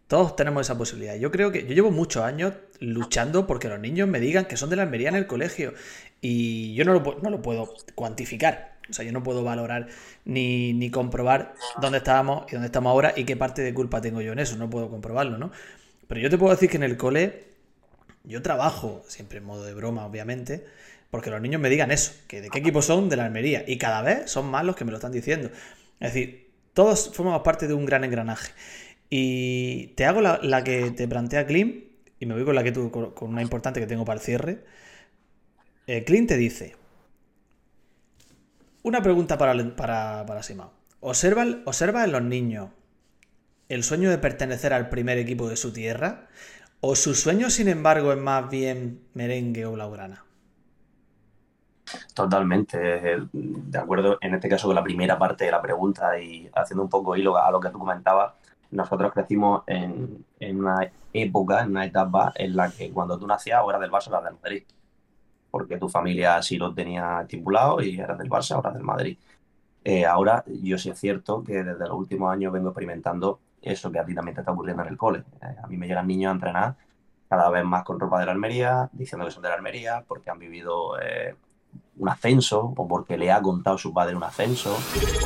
Todos 0.07 0.35
tenemos 0.35 0.67
esa 0.67 0.79
posibilidad. 0.79 1.15
Yo 1.15 1.31
creo 1.31 1.53
que 1.53 1.67
yo 1.67 1.75
llevo 1.75 1.91
muchos 1.91 2.23
años 2.23 2.55
luchando 2.79 3.47
porque 3.47 3.69
los 3.69 3.79
niños 3.79 4.09
me 4.09 4.19
digan 4.19 4.47
que 4.47 4.57
son 4.57 4.71
de 4.71 4.77
la 4.77 4.85
Almería 4.85 5.11
en 5.11 5.17
el 5.17 5.27
colegio 5.27 5.75
y 6.23 6.73
yo 6.73 6.87
no 6.87 6.95
lo, 6.95 7.19
no 7.23 7.29
lo 7.29 7.43
puedo 7.43 7.75
cuantificar. 7.95 8.79
O 8.89 8.95
sea, 8.95 9.05
yo 9.05 9.13
no 9.13 9.23
puedo 9.23 9.45
valorar 9.45 9.89
ni, 10.25 10.73
ni, 10.73 10.91
comprobar 10.91 11.53
dónde 11.83 11.99
estábamos 11.99 12.47
y 12.49 12.53
dónde 12.53 12.69
estamos 12.69 12.93
ahora 12.93 13.13
y 13.15 13.25
qué 13.25 13.37
parte 13.37 13.61
de 13.61 13.75
culpa 13.75 14.01
tengo 14.01 14.23
yo 14.23 14.33
en 14.33 14.39
eso. 14.39 14.57
No 14.57 14.71
puedo 14.71 14.89
comprobarlo, 14.89 15.37
¿no? 15.37 15.53
Pero 16.09 16.23
yo 16.23 16.31
te 16.31 16.39
puedo 16.39 16.55
decir 16.55 16.71
que 16.71 16.79
en 16.79 16.85
el 16.85 16.97
cole 16.97 17.45
yo 18.25 18.41
trabajo, 18.41 19.03
siempre 19.07 19.37
en 19.37 19.45
modo 19.45 19.67
de 19.67 19.75
broma, 19.75 20.07
obviamente, 20.07 20.65
porque 21.11 21.29
los 21.29 21.43
niños 21.43 21.61
me 21.61 21.69
digan 21.69 21.91
eso, 21.91 22.15
que 22.27 22.41
de 22.41 22.49
qué 22.49 22.61
equipo 22.61 22.81
son 22.81 23.11
de 23.11 23.17
la 23.17 23.27
Almería. 23.27 23.65
Y 23.67 23.77
cada 23.77 24.01
vez 24.01 24.31
son 24.31 24.47
más 24.47 24.65
los 24.65 24.77
que 24.77 24.87
me 24.87 24.93
lo 24.93 24.97
están 24.97 25.13
diciendo. 25.13 25.51
Es 26.01 26.15
decir, 26.15 26.50
todos 26.81 27.11
formamos 27.13 27.43
parte 27.43 27.69
de 27.69 27.75
un 27.75 27.85
gran 27.85 28.05
engranaje. 28.05 28.55
Y 29.11 29.89
te 29.97 30.07
hago 30.07 30.23
la, 30.23 30.65
que 30.65 30.91
te 30.93 31.07
plantea 31.07 31.47
Klim, 31.47 31.85
y 32.19 32.25
me 32.25 32.33
voy 32.33 32.47
con 32.47 32.55
la 32.55 32.65
que 32.65 32.73
tú, 32.73 32.91
con 32.91 33.29
una 33.29 33.43
importante 33.43 33.81
que 33.81 33.87
tengo 33.87 34.07
para 34.07 34.19
el 34.19 34.25
cierre. 34.25 34.65
Eh, 35.87 36.01
te 36.01 36.37
dice: 36.39 36.77
Una 38.83 39.03
pregunta 39.03 39.37
para, 39.37 39.77
para, 39.77 40.25
para 40.25 40.43
Simao. 40.43 40.73
¿Observa, 41.01 41.45
¿Observa 41.67 42.03
en 42.05 42.13
los 42.13 42.23
niños 42.23 42.71
el 43.69 43.85
sueño 43.85 44.09
de 44.09 44.17
pertenecer 44.17 44.73
al 44.73 44.89
primer 44.89 45.19
equipo 45.19 45.51
de 45.51 45.57
su 45.57 45.75
tierra? 45.75 46.29
¿O 46.81 46.97
su 46.97 47.15
sueño, 47.15 47.51
sin 47.51 47.69
embargo, 47.69 48.11
es 48.11 48.19
más 48.19 48.49
bien 48.49 49.03
merengue 49.13 49.67
o 49.67 49.77
laurana? 49.77 50.25
Totalmente, 52.15 52.79
de 53.33 53.79
acuerdo 53.79 54.19
en 54.21 54.35
este 54.35 54.49
caso 54.49 54.67
con 54.67 54.75
la 54.75 54.83
primera 54.83 55.19
parte 55.19 55.45
de 55.45 55.51
la 55.51 55.63
pregunta 55.63 56.19
y 56.19 56.49
haciendo 56.55 56.83
un 56.85 56.91
poco 56.91 57.17
hilo 57.17 57.37
a 57.37 57.51
lo 57.51 57.61
que 57.61 57.71
tú 57.71 57.79
comentabas, 57.79 58.35
nosotros 58.71 59.13
crecimos 59.13 59.63
en, 59.67 60.25
una 60.41 60.91
época, 61.13 61.63
en 61.63 61.71
una 61.71 61.85
etapa 61.85 62.33
en 62.37 62.57
la 62.57 62.71
que 62.71 62.91
cuando 62.93 63.19
tú 63.19 63.27
nacías 63.27 63.61
o 63.65 63.71
eras 63.71 63.81
del 63.81 63.91
Barça 63.91 64.09
o 64.09 64.11
eras 64.11 64.25
del 64.25 64.35
Madrid, 64.35 64.65
porque 65.51 65.79
tu 65.79 65.89
familia 65.89 66.37
así 66.37 66.57
lo 66.57 66.73
tenía 66.73 67.23
estipulado 67.23 67.83
y 67.83 67.99
eras 67.99 68.19
del 68.19 68.31
Barça 68.31 68.57
o 68.57 68.61
eras 68.61 68.75
del 68.75 68.85
Madrid. 68.85 69.19
Eh, 69.83 70.05
ahora 70.05 70.45
yo 70.47 70.79
sí 70.79 70.91
es 70.91 70.99
cierto 71.01 71.43
que 71.43 71.65
desde 71.65 71.89
los 71.89 71.97
últimos 71.97 72.31
años 72.33 72.53
vengo 72.53 72.69
experimentando 72.69 73.41
eso 73.63 73.91
que 73.91 73.99
a 73.99 74.05
ti 74.05 74.15
también 74.15 74.35
te 74.35 74.43
está 74.43 74.53
ocurriendo 74.53 74.83
en 74.83 74.89
el 74.91 74.97
cole. 74.97 75.25
Eh, 75.43 75.57
a 75.63 75.67
mí 75.67 75.77
me 75.77 75.87
llegan 75.87 76.07
niños 76.07 76.31
a 76.31 76.35
entrenar 76.35 76.77
cada 77.29 77.49
vez 77.51 77.65
más 77.65 77.85
con 77.85 78.01
ropa 78.01 78.21
de 78.21 78.27
la 78.27 78.33
Almería, 78.33 78.91
diciendo 78.93 79.25
que 79.25 79.31
son 79.31 79.43
de 79.43 79.49
la 79.49 79.55
Almería, 79.55 80.05
porque 80.07 80.31
han 80.31 80.39
vivido 80.39 81.01
eh, 81.01 81.37
un 82.01 82.09
ascenso, 82.09 82.73
o 82.77 82.89
porque 82.89 83.19
le 83.19 83.31
ha 83.31 83.43
contado 83.43 83.77
su 83.77 83.93
padre 83.93 84.17
un 84.17 84.25
ascenso, 84.25 84.75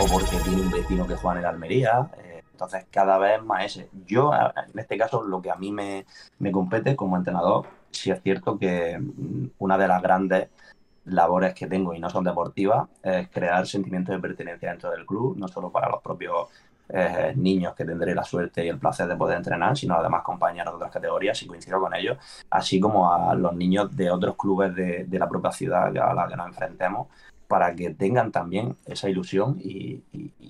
o 0.00 0.06
porque 0.06 0.36
tiene 0.42 0.60
un 0.60 0.70
vecino 0.72 1.06
que 1.06 1.14
juega 1.14 1.38
en 1.38 1.44
el 1.44 1.50
Almería. 1.50 2.10
Eh, 2.18 2.42
entonces, 2.50 2.86
cada 2.90 3.16
vez 3.18 3.42
más 3.42 3.64
ese. 3.64 3.88
Yo, 4.06 4.32
en 4.34 4.78
este 4.78 4.98
caso, 4.98 5.22
lo 5.22 5.40
que 5.40 5.52
a 5.52 5.56
mí 5.56 5.70
me, 5.70 6.04
me 6.40 6.50
compete 6.50 6.96
como 6.96 7.16
entrenador, 7.16 7.66
sí 7.92 8.10
es 8.10 8.20
cierto 8.22 8.58
que 8.58 8.98
mm, 8.98 9.50
una 9.58 9.78
de 9.78 9.88
las 9.88 10.02
grandes 10.02 10.48
labores 11.04 11.54
que 11.54 11.66
tengo 11.68 11.94
y 11.94 12.00
no 12.00 12.10
son 12.10 12.24
deportivas 12.24 12.88
es 13.02 13.28
crear 13.28 13.66
sentimientos 13.66 14.14
de 14.14 14.20
pertenencia 14.20 14.70
dentro 14.70 14.90
del 14.90 15.06
club, 15.06 15.36
no 15.36 15.48
solo 15.48 15.70
para 15.70 15.90
los 15.90 16.02
propios 16.02 16.48
eh, 16.96 17.32
niños 17.36 17.74
que 17.74 17.84
tendré 17.84 18.14
la 18.14 18.22
suerte 18.22 18.64
y 18.64 18.68
el 18.68 18.78
placer 18.78 19.08
de 19.08 19.16
poder 19.16 19.38
entrenar, 19.38 19.76
sino 19.76 19.96
además 19.96 20.22
compañeros 20.22 20.72
de 20.72 20.76
otras 20.76 20.92
categorías, 20.92 21.42
y 21.42 21.46
coincido 21.46 21.80
con 21.80 21.94
ellos, 21.94 22.18
así 22.50 22.78
como 22.78 23.12
a 23.12 23.34
los 23.34 23.54
niños 23.54 23.94
de 23.96 24.10
otros 24.10 24.36
clubes 24.36 24.74
de, 24.74 25.06
la 25.10 25.28
propia 25.28 25.50
ciudad 25.50 25.88
a 25.88 26.14
la 26.14 26.28
que 26.28 26.36
nos 26.36 26.46
enfrentemos, 26.46 27.08
para 27.48 27.74
que 27.74 27.90
tengan 27.90 28.30
también 28.30 28.76
esa 28.86 29.08
ilusión 29.08 29.58
y, 29.60 30.02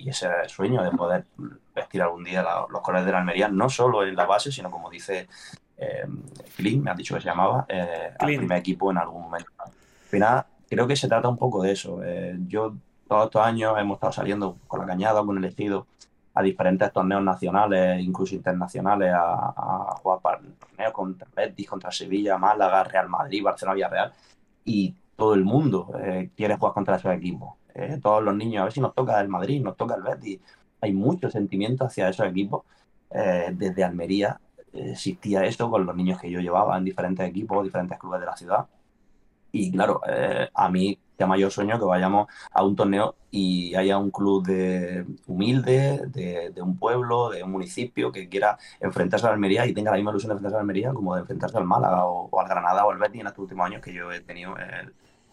ese 0.07 0.28
sueño 0.49 0.82
de 0.82 0.90
poder 0.90 1.24
vestir 1.74 2.03
algún 2.03 2.24
día 2.24 2.45
los 2.68 2.82
colores 2.82 3.07
de 3.07 3.12
la 3.12 3.18
Almería, 3.20 3.49
no 3.49 3.70
solo 3.70 4.07
en 4.07 4.14
la 4.14 4.26
base, 4.26 4.53
sino 4.53 4.70
como 4.70 4.90
dice 4.90 5.26
eh, 5.76 6.07
me 6.78 6.90
ha 6.90 6.95
dicho 6.95 7.14
que 7.14 7.20
se 7.20 7.28
llamaba, 7.28 7.64
eh, 7.68 8.12
al 8.18 8.26
primer 8.26 8.59
equipo 8.59 8.90
en 8.90 8.99
algún 8.99 9.22
momento. 9.22 9.51
Al 9.59 9.72
final, 10.09 10.45
creo 10.68 10.86
que 10.86 10.97
se 10.97 11.09
trata 11.09 11.28
un 11.28 11.38
poco 11.38 11.62
de 11.62 11.72
eso. 11.72 12.03
Eh, 12.05 12.36
yo 12.47 12.74
todos 13.09 13.26
estos 13.26 13.42
años 13.42 13.74
hemos 13.78 13.97
estado 13.97 14.12
saliendo 14.12 14.57
con 14.66 14.80
la 14.80 14.86
cañada, 14.86 15.24
con 15.24 15.36
el 15.38 15.45
estilo, 15.45 15.86
a 16.35 16.43
diferentes 16.43 16.93
torneos 16.93 17.22
nacionales, 17.22 18.03
incluso 18.03 18.35
internacionales, 18.35 19.12
a, 19.14 19.97
jugar 20.03 20.20
para 20.20 20.41
torneos 20.41 20.93
contra 20.93 21.28
Betis, 21.35 21.68
contra 21.68 21.93
Sevilla, 21.93 22.37
Málaga, 22.39 22.85
Real 22.85 23.09
Madrid, 23.09 23.43
Barcelona, 23.43 23.74
Villarreal, 23.74 24.12
y 24.64 24.95
todo 25.16 25.35
el 25.35 25.45
mundo 25.45 25.93
eh, 26.03 26.30
quiere 26.37 26.57
jugar 26.57 26.74
contra 26.74 26.97
esos 26.97 27.12
equipos. 27.12 27.55
Eh, 27.74 27.99
todos 28.03 28.22
los 28.22 28.35
niños, 28.35 28.62
a 28.62 28.64
ver 28.64 28.72
si 28.72 28.80
nos 28.80 28.95
toca 28.95 29.20
el 29.20 29.28
Madrid, 29.28 29.62
nos 29.62 29.76
toca 29.76 29.95
el 29.95 30.03
Betis. 30.03 30.41
Hay 30.80 30.93
mucho 30.93 31.30
sentimiento 31.30 31.85
hacia 31.85 32.09
esos 32.09 32.26
equipos. 32.26 32.64
Eh, 33.11 33.51
desde 33.53 33.85
Almería 33.85 34.41
existía 34.72 35.45
esto 35.45 35.70
con 35.70 35.87
los 35.87 35.95
niños 35.95 36.20
que 36.20 36.28
yo 36.30 36.41
llevaba 36.41 36.76
en 36.76 36.85
diferentes 36.85 37.28
equipos, 37.28 37.62
diferentes 37.62 37.97
clubes 37.99 38.20
de 38.20 38.26
la 38.26 38.37
ciudad. 38.37 38.66
Y 39.53 39.70
claro, 39.70 40.01
a 40.53 40.68
mí 40.68 40.99
ya 41.19 41.27
mayor 41.27 41.51
sueño 41.51 41.79
que 41.79 41.85
vayamos 41.85 42.29
a 42.51 42.65
un 42.65 42.77
torneo 42.77 43.15
y 43.31 43.75
haya 43.75 43.99
un 43.99 44.11
club 44.11 44.47
de 44.47 45.05
humilde, 45.27 46.01
de, 46.07 46.62
un 46.62 46.77
pueblo, 46.79 47.31
de 47.31 47.43
un 47.43 47.51
municipio 47.51 48.12
que 48.12 48.29
quiera 48.29 48.59
enfrentarse 48.81 49.27
a 49.27 49.31
la 49.31 49.35
Almería 49.35 49.67
y 49.67 49.73
tenga 49.73 49.91
la 49.91 49.97
misma 49.97 50.11
ilusión 50.11 50.31
de 50.31 50.35
enfrentarse 50.35 50.57
a 50.57 50.59
la 50.59 50.62
Almería 50.62 50.93
como 50.93 51.15
de 51.15 51.21
enfrentarse 51.23 51.59
al 51.59 51.65
Málaga 51.65 52.05
o, 52.07 52.41
al 52.41 52.49
Granada 52.49 52.85
o 52.85 52.91
al 52.91 52.99
Betis 52.99 53.21
en 53.21 53.27
estos 53.27 53.43
últimos 53.43 53.67
años 53.67 53.83
que 53.83 53.93
yo 53.93 54.11
he 54.12 54.21
tenido 54.21 54.55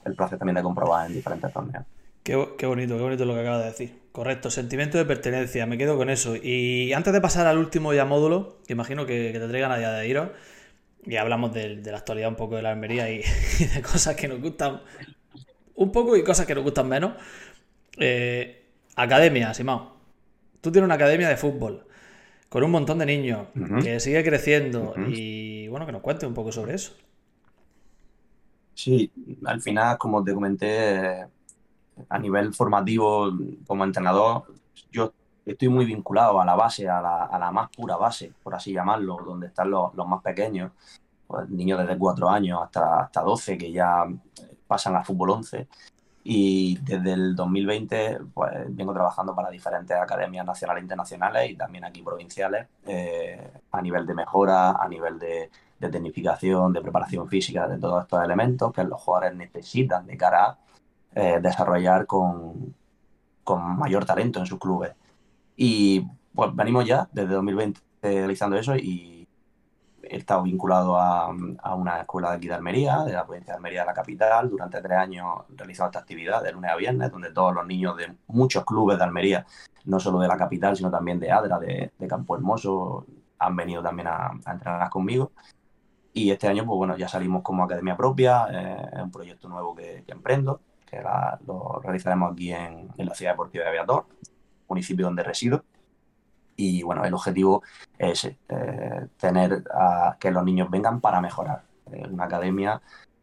el, 0.03 0.15
placer 0.15 0.37
también 0.37 0.55
de 0.55 0.63
comprobar 0.63 1.07
en 1.07 1.13
diferentes 1.13 1.51
torneos. 1.53 1.85
Qué, 2.23 2.35
bonito, 2.35 2.97
qué 2.97 3.03
bonito 3.03 3.25
lo 3.25 3.33
que 3.33 3.39
acaba 3.39 3.59
de 3.59 3.65
decir. 3.65 4.01
Correcto, 4.11 4.51
sentimiento 4.51 4.97
de 4.97 5.05
pertenencia, 5.05 5.65
me 5.65 5.77
quedo 5.77 5.97
con 5.97 6.09
eso. 6.09 6.35
Y 6.35 6.93
antes 6.93 7.13
de 7.13 7.21
pasar 7.21 7.47
al 7.47 7.57
último 7.57 7.93
ya 7.93 8.05
módulo, 8.05 8.57
que 8.67 8.73
imagino 8.73 9.05
que, 9.07 9.31
que 9.31 9.39
te 9.39 9.47
traigan 9.47 9.71
a 9.71 9.77
día 9.77 9.91
de 9.91 10.07
iros, 10.07 10.29
y 11.05 11.15
hablamos 11.15 11.53
de, 11.53 11.77
la 11.77 11.97
actualidad 11.97 12.29
un 12.29 12.35
poco 12.35 12.55
de 12.55 12.61
la 12.61 12.71
Almería 12.71 13.09
y 13.09 13.23
de 13.75 13.81
cosas 13.81 14.15
que 14.15 14.27
nos 14.27 14.41
gustan 14.41 14.81
un 15.81 15.91
poco 15.91 16.15
y 16.15 16.23
cosas 16.23 16.45
que 16.45 16.55
nos 16.55 16.63
gustan 16.63 16.87
menos. 16.87 17.13
Eh, 17.97 18.65
academia, 18.95 19.53
Simao. 19.53 19.97
Tú 20.61 20.71
tienes 20.71 20.85
una 20.85 20.95
academia 20.95 21.27
de 21.27 21.37
fútbol 21.37 21.85
con 22.49 22.63
un 22.63 22.71
montón 22.71 22.99
de 22.99 23.05
niños 23.05 23.47
que 23.81 23.99
sigue 23.99 24.23
creciendo 24.23 24.93
y 25.07 25.67
bueno, 25.69 25.85
que 25.85 25.93
nos 25.93 26.01
cuente 26.01 26.25
un 26.25 26.33
poco 26.33 26.51
sobre 26.51 26.75
eso. 26.75 26.93
Sí, 28.73 29.11
al 29.45 29.61
final, 29.61 29.97
como 29.97 30.23
te 30.23 30.33
comenté, 30.33 31.25
a 32.09 32.19
nivel 32.19 32.53
formativo, 32.53 33.31
como 33.65 33.83
entrenador, 33.85 34.43
yo 34.91 35.13
estoy 35.45 35.69
muy 35.69 35.85
vinculado 35.85 36.41
a 36.41 36.45
la 36.45 36.55
base, 36.55 36.89
a 36.89 37.01
la, 37.01 37.51
más 37.51 37.69
pura 37.69 37.95
base, 37.95 38.33
por 38.43 38.53
así 38.53 38.73
llamarlo, 38.73 39.17
donde 39.25 39.47
están 39.47 39.71
los, 39.71 39.95
más 39.95 40.21
pequeños, 40.21 40.71
pues, 41.27 41.49
niños 41.49 41.79
desde 41.79 41.97
4 41.97 42.29
años 42.29 42.59
hasta, 42.63 43.03
hasta 43.03 43.21
12, 43.21 43.57
que 43.57 43.71
ya 43.71 44.05
pasan 44.71 44.95
al 44.95 45.03
fútbol 45.03 45.31
11. 45.31 45.67
Y 46.23 46.77
desde 46.77 47.11
el 47.11 47.35
2020 47.35 48.19
pues, 48.33 48.51
vengo 48.69 48.93
trabajando 48.93 49.35
para 49.35 49.49
diferentes 49.49 49.97
academias 49.97 50.45
nacionales 50.45 50.81
e 50.81 50.85
internacionales 50.85 51.51
y 51.51 51.55
también 51.55 51.83
aquí 51.83 52.01
provinciales 52.01 52.67
eh, 52.85 53.51
a 53.69 53.81
nivel 53.81 54.05
de 54.05 54.13
mejora, 54.13 54.71
a 54.71 54.87
nivel 54.87 55.19
de, 55.19 55.49
tecnificación, 55.79 56.71
de 56.71 56.81
preparación 56.81 57.27
física 57.27 57.67
de 57.67 57.79
todos 57.79 58.03
estos 58.03 58.23
elementos 58.23 58.71
que 58.71 58.83
los 58.85 59.01
jugadores 59.01 59.35
necesitan 59.35 60.05
de 60.05 60.15
cara 60.15 60.45
a 60.45 60.57
eh, 61.15 61.39
desarrollar 61.41 62.05
con, 62.05 62.73
con 63.43 63.77
mayor 63.77 64.05
talento 64.05 64.39
en 64.39 64.45
sus 64.45 64.59
clubes. 64.59 64.93
Y 65.57 66.07
pues 66.33 66.55
venimos 66.55 66.85
ya 66.85 67.09
desde 67.11 67.33
2020 67.33 67.81
realizando 68.03 68.55
eso 68.55 68.75
y 68.77 69.20
he 70.03 70.17
estado 70.17 70.43
vinculado 70.43 70.97
a, 70.97 71.29
una 71.29 72.01
escuela 72.01 72.31
de 72.31 72.37
aquí 72.37 72.47
de 72.47 72.55
Almería, 72.55 73.03
de 73.03 73.13
la 73.13 73.25
provincia 73.25 73.53
de 73.53 73.57
Almería, 73.57 73.85
la 73.85 73.93
capital. 73.93 74.49
Durante 74.49 74.81
tres 74.81 74.97
años 74.97 75.25
he 75.51 75.57
realizado 75.57 75.89
esta 75.89 75.99
actividad 75.99 76.43
de 76.43 76.51
lunes 76.51 76.71
a 76.71 76.75
viernes, 76.75 77.11
donde 77.11 77.31
todos 77.31 77.53
los 77.53 77.65
niños 77.65 77.97
de 77.97 78.13
muchos 78.27 78.65
clubes 78.65 78.97
de 78.97 79.03
Almería, 79.03 79.45
no 79.85 79.99
solo 79.99 80.19
de 80.19 80.27
la 80.27 80.37
capital, 80.37 80.75
sino 80.75 80.89
también 80.89 81.19
de 81.19 81.31
Adra, 81.31 81.59
de, 81.59 81.91
Campo 82.07 82.35
Hermoso, 82.35 83.05
han 83.39 83.55
venido 83.55 83.81
también 83.81 84.07
a, 84.07 84.31
entrenar 84.45 84.89
conmigo. 84.89 85.31
Y 86.13 86.31
este 86.31 86.47
año, 86.47 86.65
pues 86.65 86.77
bueno, 86.77 86.97
ya 86.97 87.07
salimos 87.07 87.41
como 87.41 87.63
academia 87.63 87.95
propia, 87.95 88.47
eh, 88.51 89.01
un 89.01 89.11
proyecto 89.11 89.47
nuevo 89.47 89.73
que, 89.75 90.03
emprendo, 90.07 90.59
que 90.85 91.01
lo 91.47 91.79
realizaremos 91.81 92.33
aquí 92.33 92.51
en, 92.51 92.89
la 92.97 93.15
ciudad 93.15 93.31
deportiva 93.31 93.63
de 93.63 93.69
Aviator, 93.69 94.05
municipio 94.67 95.05
donde 95.05 95.23
resido. 95.23 95.63
Y 96.61 96.83
bueno, 96.83 97.03
el 97.03 97.13
objetivo 97.13 97.63
es 97.97 98.25
eh, 98.25 99.07
tener 99.17 99.63
que 100.19 100.31
los 100.31 100.43
niños 100.43 100.69
vengan 100.69 101.01
para 101.01 101.19
mejorar. 101.19 101.63
una 102.09 102.25
academia 102.25 102.81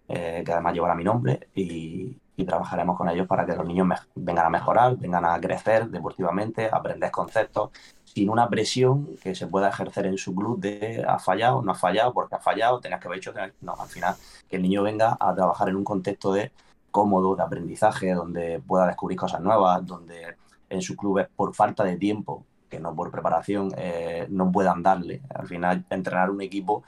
eh, 0.08 0.42
que 0.44 0.52
además 0.52 0.72
llevará 0.72 0.94
mi 0.94 1.04
nombre 1.04 1.48
y, 1.54 2.16
trabajaremos 2.46 2.96
con 2.96 3.08
ellos 3.08 3.26
para 3.26 3.44
que 3.44 3.54
los 3.54 3.66
niños 3.66 3.88
vengan 4.14 4.46
a 4.46 4.48
mejorar, 4.48 4.96
vengan 4.96 5.24
a 5.24 5.40
crecer 5.40 5.88
deportivamente, 5.88 6.68
aprender 6.72 7.10
conceptos 7.10 7.70
sin 8.04 8.30
una 8.30 8.48
presión 8.48 9.16
que 9.20 9.34
se 9.34 9.48
pueda 9.48 9.68
ejercer 9.68 10.06
en 10.06 10.16
su 10.16 10.34
club 10.34 10.58
de 10.60 11.04
ha 11.06 11.18
fallado, 11.18 11.60
no 11.62 11.72
ha 11.72 11.74
fallado, 11.74 12.14
porque 12.14 12.36
ha 12.36 12.38
fallado, 12.38 12.80
tenías 12.80 13.00
que 13.00 13.08
haber 13.08 13.18
hecho. 13.18 13.34
No, 13.60 13.74
al 13.78 13.88
final, 13.88 14.14
que 14.48 14.56
el 14.56 14.62
niño 14.62 14.84
venga 14.84 15.16
a 15.18 15.34
trabajar 15.34 15.68
en 15.68 15.76
un 15.76 15.84
contexto 15.84 16.32
de 16.32 16.52
cómodo, 16.92 17.34
de 17.34 17.42
aprendizaje, 17.42 18.14
donde 18.14 18.62
pueda 18.66 18.86
descubrir 18.86 19.18
cosas 19.18 19.40
nuevas, 19.40 19.84
donde 19.84 20.36
en 20.70 20.80
su 20.80 20.96
club 20.96 21.28
por 21.36 21.54
falta 21.54 21.84
de 21.84 21.96
tiempo 21.96 22.44
que 22.68 22.80
no 22.80 22.94
por 22.94 23.10
preparación 23.10 23.72
eh, 23.76 24.26
no 24.30 24.50
puedan 24.52 24.82
darle. 24.82 25.22
Al 25.34 25.46
final, 25.46 25.84
entrenar 25.90 26.30
un 26.30 26.40
equipo 26.42 26.84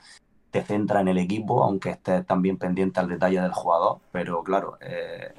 te 0.51 0.63
centra 0.63 1.01
en 1.01 1.07
el 1.07 1.17
equipo, 1.17 1.63
aunque 1.63 1.91
estés 1.91 2.25
también 2.25 2.57
pendiente 2.57 2.99
al 2.99 3.07
detalle 3.07 3.41
del 3.41 3.53
jugador, 3.53 3.99
pero 4.11 4.43
claro, 4.43 4.77
eh, 4.81 5.33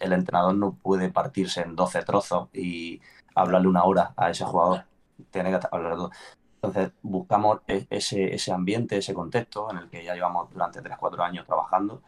el 0.00 0.12
entrenador 0.12 0.54
no 0.54 0.72
puede 0.74 1.10
partirse 1.10 1.60
en 1.60 1.76
12 1.76 2.02
trozos 2.02 2.48
y 2.54 3.00
hablarle 3.34 3.68
una 3.68 3.84
hora 3.84 4.14
a 4.16 4.30
ese 4.30 4.44
jugador. 4.44 4.84
Tiene 5.30 5.50
que 5.50 5.60
hablar 5.70 5.96
dos. 5.96 6.10
Entonces, 6.62 6.92
buscamos 7.02 7.60
e-, 7.68 7.86
ese, 7.90 8.34
ese 8.34 8.52
ambiente, 8.52 8.96
ese 8.96 9.12
contexto 9.12 9.70
en 9.70 9.78
el 9.78 9.90
que 9.90 10.02
ya 10.02 10.14
llevamos 10.14 10.50
durante 10.50 10.82
3-4 10.82 11.20
años 11.20 11.46
trabajando 11.46 12.02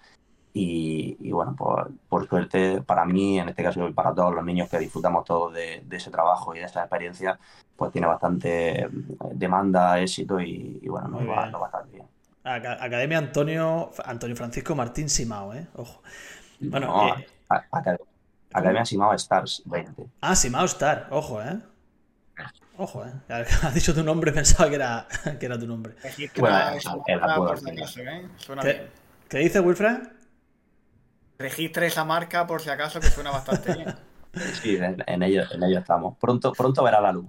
y, 0.59 1.30
bueno, 1.32 1.55
por, 1.55 1.93
por, 2.09 2.26
suerte 2.26 2.80
para 2.80 3.05
mí, 3.05 3.39
en 3.39 3.51
este 3.51 3.62
caso 3.62 3.87
y 3.87 3.93
para 3.93 4.14
todos 4.14 4.34
los 4.34 4.43
niños 4.43 4.70
que 4.70 4.78
disfrutamos 4.78 5.22
todos 5.26 5.53
de, 5.53 5.84
ese 5.91 6.11
trabajo 6.11 6.55
y 6.55 6.61
de 6.61 6.64
esa 6.64 6.80
experiencia, 6.80 7.39
pues 7.77 7.93
tiene 7.93 8.07
bastante 8.07 8.81
eh, 8.81 8.89
demanda, 9.33 10.01
éxito 10.01 10.41
y, 10.41 10.81
bueno, 10.89 11.09
nos 11.09 11.29
va, 11.29 11.45
a 11.45 11.66
estar 11.66 11.87
bien. 11.91 12.07
Academia 12.45 13.18
Antonio 13.18 13.91
Antonio 14.05 14.37
Francisco 14.37 14.74
Martín 14.74 15.09
Simao, 15.09 15.53
¿eh? 15.53 15.66
Ojo. 15.74 16.03
Bueno, 16.61 17.16
eh, 17.18 17.27
Academia, 18.53 18.85
Simao 18.85 19.12
Stars 19.14 19.62
20. 19.66 20.07
Ah, 20.20 20.35
Simao 20.35 20.64
Star, 20.64 21.09
ojo, 21.11 21.43
¿eh? 21.43 21.61
Ojo, 22.79 23.05
¿eh? 23.05 23.12
Has 23.29 23.74
dicho 23.74 23.95
tu 23.95 24.03
nombre, 24.03 24.33
pensaba 24.33 24.68
que 24.68 24.77
era, 24.77 25.07
que 25.39 25.47
era 25.47 25.59
tu 25.59 25.66
nombre. 25.66 25.95
Bueno, 26.39 26.57
¿Qué, 28.62 28.89
¿Qué 29.29 29.39
dice 29.39 29.61
Wilfred? 29.61 29.99
Registre 31.39 31.87
esa 31.87 32.05
marca 32.05 32.47
por 32.47 32.61
si 32.61 32.70
acaso 32.70 33.01
que 33.01 33.09
suena 33.09 33.31
bastante 33.31 33.74
bien. 33.74 33.95
Sí, 34.61 34.77
en, 34.77 35.22
ello, 35.22 35.45
en 35.51 35.62
ello 35.62 35.79
estamos. 35.79 36.18
Pronto, 36.18 36.53
pronto 36.53 36.83
verá 36.83 37.01
la 37.01 37.11
luz. 37.11 37.24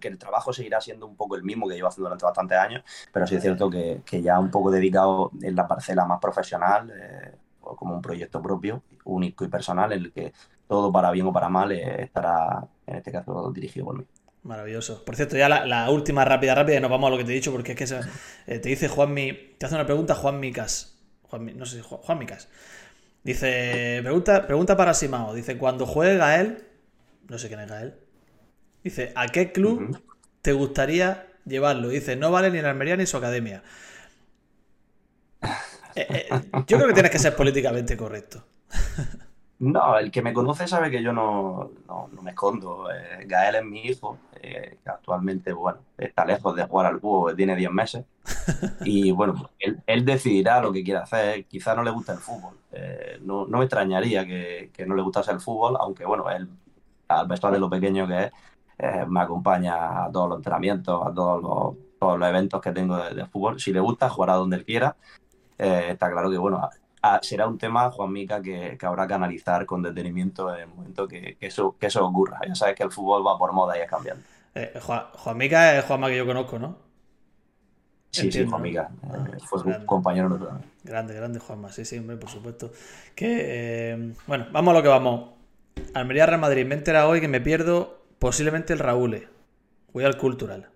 Que 0.00 0.08
el 0.08 0.18
trabajo 0.18 0.52
seguirá 0.52 0.80
siendo 0.80 1.06
un 1.06 1.16
poco 1.16 1.36
el 1.36 1.44
mismo 1.44 1.68
que 1.68 1.74
llevo 1.74 1.88
haciendo 1.88 2.08
durante 2.08 2.24
bastantes 2.24 2.58
años, 2.58 2.82
pero 3.12 3.26
sí 3.26 3.36
es 3.36 3.42
cierto 3.42 3.70
que, 3.70 4.02
ya 4.22 4.38
un 4.38 4.50
poco 4.50 4.70
dedicado 4.70 5.30
en 5.40 5.54
la 5.54 5.68
parcela 5.68 6.04
más 6.04 6.20
profesional, 6.20 6.90
eh, 6.90 7.34
como 7.60 7.94
un 7.94 8.02
proyecto 8.02 8.42
propio, 8.42 8.82
único 9.04 9.44
y 9.44 9.48
personal, 9.48 9.92
en 9.92 10.04
el 10.04 10.12
que 10.12 10.32
todo 10.66 10.92
para 10.92 11.10
bien 11.10 11.26
o 11.26 11.32
para 11.32 11.48
mal 11.48 11.70
eh, 11.72 12.02
estará, 12.02 12.66
en 12.86 12.96
este 12.96 13.12
caso, 13.12 13.52
dirigido 13.52 13.86
por 13.86 13.98
mí. 13.98 14.04
Maravilloso. 14.42 15.04
Por 15.04 15.16
cierto, 15.16 15.36
ya 15.36 15.48
la, 15.48 15.90
última 15.90 16.24
rápida, 16.24 16.54
rápida, 16.54 16.76
y 16.76 16.80
nos 16.80 16.90
vamos 16.90 17.08
a 17.08 17.10
lo 17.10 17.18
que 17.18 17.24
te 17.24 17.32
he 17.32 17.34
dicho, 17.34 17.50
porque 17.50 17.72
es 17.72 17.78
que 17.78 18.00
eh, 18.46 18.58
te 18.58 18.68
dice 18.68 18.88
Juanmi, 18.88 19.32
te 19.58 19.66
hace 19.66 19.74
una 19.74 19.86
pregunta 19.86 20.14
Juan 20.14 20.38
Micas. 20.38 20.98
Juan, 21.22 21.56
no 21.56 21.66
sé, 21.66 21.82
Juan, 21.82 22.00
Juan 22.00 22.18
Micas. 22.18 22.48
Dice, 23.24 24.00
pregunta, 24.02 24.46
pregunta 24.46 24.76
para 24.76 24.94
Simao. 24.94 25.34
Dice, 25.34 25.58
cuando 25.58 25.84
juegue 25.84 26.16
Gael, 26.16 26.64
no 27.28 27.38
sé 27.38 27.48
quién 27.48 27.58
es 27.58 27.68
Gael. 27.68 27.94
Dice, 28.86 29.12
¿a 29.16 29.26
qué 29.26 29.50
club 29.50 30.00
te 30.42 30.52
gustaría 30.52 31.26
llevarlo? 31.44 31.88
Dice, 31.88 32.14
no 32.14 32.30
vale 32.30 32.52
ni 32.52 32.58
en 32.58 32.66
Almería 32.66 32.96
ni 32.96 33.04
su 33.04 33.16
academia. 33.16 33.64
Eh, 35.96 36.06
eh, 36.08 36.28
yo 36.68 36.76
creo 36.76 36.86
que 36.86 36.92
tienes 36.92 37.10
que 37.10 37.18
ser 37.18 37.34
políticamente 37.34 37.96
correcto. 37.96 38.44
No, 39.58 39.98
el 39.98 40.10
que 40.10 40.20
me 40.20 40.34
conoce 40.34 40.68
sabe 40.68 40.90
que 40.90 41.02
yo 41.02 41.12
no, 41.14 41.70
me 42.22 42.30
escondo. 42.32 42.90
Eh, 42.90 43.24
Gael 43.26 43.54
es 43.54 43.64
mi 43.64 43.80
hijo, 43.86 44.18
que 44.40 44.78
actualmente 44.84 45.52
bueno, 45.54 45.78
está 45.96 46.26
lejos 46.26 46.54
de 46.54 46.64
jugar 46.66 46.86
al 46.86 47.00
fútbol, 47.00 47.34
tiene 47.34 47.56
10 47.56 47.70
meses. 47.72 48.04
Y 48.84 49.10
bueno, 49.10 49.50
él, 49.58 50.04
decidirá 50.04 50.60
lo 50.60 50.72
que 50.72 50.84
quiere 50.84 51.00
hacer. 51.00 51.46
Quizá 51.46 51.74
no 51.74 51.82
le 51.82 51.90
gusta 51.90 52.12
el 52.12 52.18
fútbol. 52.18 52.54
no, 53.22 53.46
me 53.46 53.64
extrañaría 53.64 54.26
que, 54.26 54.70
no 54.86 54.94
le 54.94 55.02
gustase 55.02 55.32
el 55.32 55.40
fútbol, 55.40 55.76
aunque 55.80 56.04
bueno, 56.04 56.30
él, 56.30 56.48
al 57.08 57.26
pesar 57.26 57.52
de 57.52 57.58
lo 57.58 57.70
pequeño 57.70 58.06
que 58.06 58.24
es, 58.24 58.32
me 58.78 59.20
acompaña 59.20 60.04
a 60.04 60.12
todos 60.12 60.28
los 60.28 60.38
entrenamientos, 60.38 61.06
a 61.06 61.14
todos 61.14 61.42
los, 61.42 61.98
todos 61.98 62.18
los 62.18 62.28
eventos 62.28 62.60
que 62.60 62.72
tengo 62.72 62.96
de, 62.96 63.14
de 63.14 63.26
fútbol. 63.26 63.58
Si 63.58 63.72
le 63.72 63.80
gusta, 63.80 64.08
jugará 64.08 64.34
donde 64.34 64.56
él 64.56 64.64
quiera 64.64 64.96
eh, 65.58 65.88
está 65.90 66.10
claro 66.10 66.30
que, 66.30 66.38
bueno, 66.38 66.68
será 67.22 67.46
un 67.46 67.58
tema, 67.58 67.90
Juan 67.90 68.12
Mica, 68.12 68.42
que, 68.42 68.76
habrá 68.82 69.06
que 69.06 69.14
analizar 69.14 69.64
con 69.64 69.82
detenimiento 69.82 70.54
en 70.54 70.62
el 70.62 70.68
momento 70.68 71.08
que, 71.08 71.36
eso, 71.40 71.76
que 71.78 71.86
eso 71.86 72.04
ocurra. 72.04 72.40
Ya 72.46 72.54
sabes 72.54 72.74
que 72.74 72.82
el 72.82 72.90
fútbol 72.90 73.26
va 73.26 73.38
por 73.38 73.52
moda 73.52 73.78
y 73.78 73.82
es 73.82 73.88
cambiando. 73.88 74.22
Eh, 74.54 74.78
Juan, 74.80 75.36
Mica 75.36 75.78
es 75.78 75.84
Juanma 75.84 76.08
que 76.08 76.16
yo 76.16 76.26
conozco, 76.26 76.58
¿no? 76.58 76.76
Sí, 78.10 78.32
sí, 78.32 78.46
Juan 78.46 78.62
Mica. 78.62 78.90
Ah, 79.02 79.26
eh, 79.30 79.38
fue 79.44 79.62
un 79.62 79.84
compañero 79.84 80.28
nuestro. 80.28 80.58
Grande, 80.82 81.14
grande 81.14 81.38
Juanma, 81.38 81.70
sí, 81.70 81.84
sí, 81.84 81.98
hombre, 81.98 82.16
por 82.16 82.30
supuesto. 82.30 82.72
Que, 83.14 84.14
bueno, 84.26 84.46
vamos 84.52 84.72
a 84.72 84.76
lo 84.76 84.82
que 84.82 84.88
vamos. 84.88 85.30
Almería 85.94 86.26
Real 86.26 86.40
Madrid. 86.40 86.64
Me 86.64 86.74
he 86.74 86.78
enterado 86.78 87.10
hoy 87.10 87.20
que 87.20 87.28
me 87.28 87.40
pierdo 87.40 87.95
posiblemente 88.18 88.72
el 88.72 88.78
Raúl. 88.78 89.28
Voy 89.92 90.04
al 90.04 90.16
Cultural. 90.16 90.68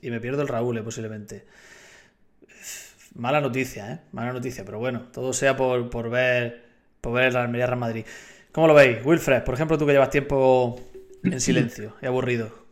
Y 0.00 0.10
me 0.10 0.20
pierdo 0.20 0.42
el 0.42 0.48
Raúl, 0.48 0.82
posiblemente. 0.82 1.46
Mala 3.14 3.40
noticia, 3.40 3.92
¿eh? 3.92 4.00
Mala 4.12 4.32
noticia, 4.32 4.64
pero 4.64 4.78
bueno, 4.78 5.08
todo 5.12 5.32
sea 5.32 5.56
por, 5.56 5.88
por 5.88 6.10
ver 6.10 6.64
por 7.04 7.12
ver 7.12 7.34
la 7.34 7.42
Almería 7.42 7.66
Real 7.66 7.78
Madrid. 7.78 8.06
¿Cómo 8.50 8.66
lo 8.66 8.74
veis? 8.74 9.04
Wilfred, 9.04 9.44
por 9.44 9.54
ejemplo, 9.54 9.76
tú 9.76 9.86
que 9.86 9.92
llevas 9.92 10.10
tiempo 10.10 10.80
en 11.22 11.40
silencio 11.40 11.96
y 12.00 12.06
aburrido. 12.06 12.63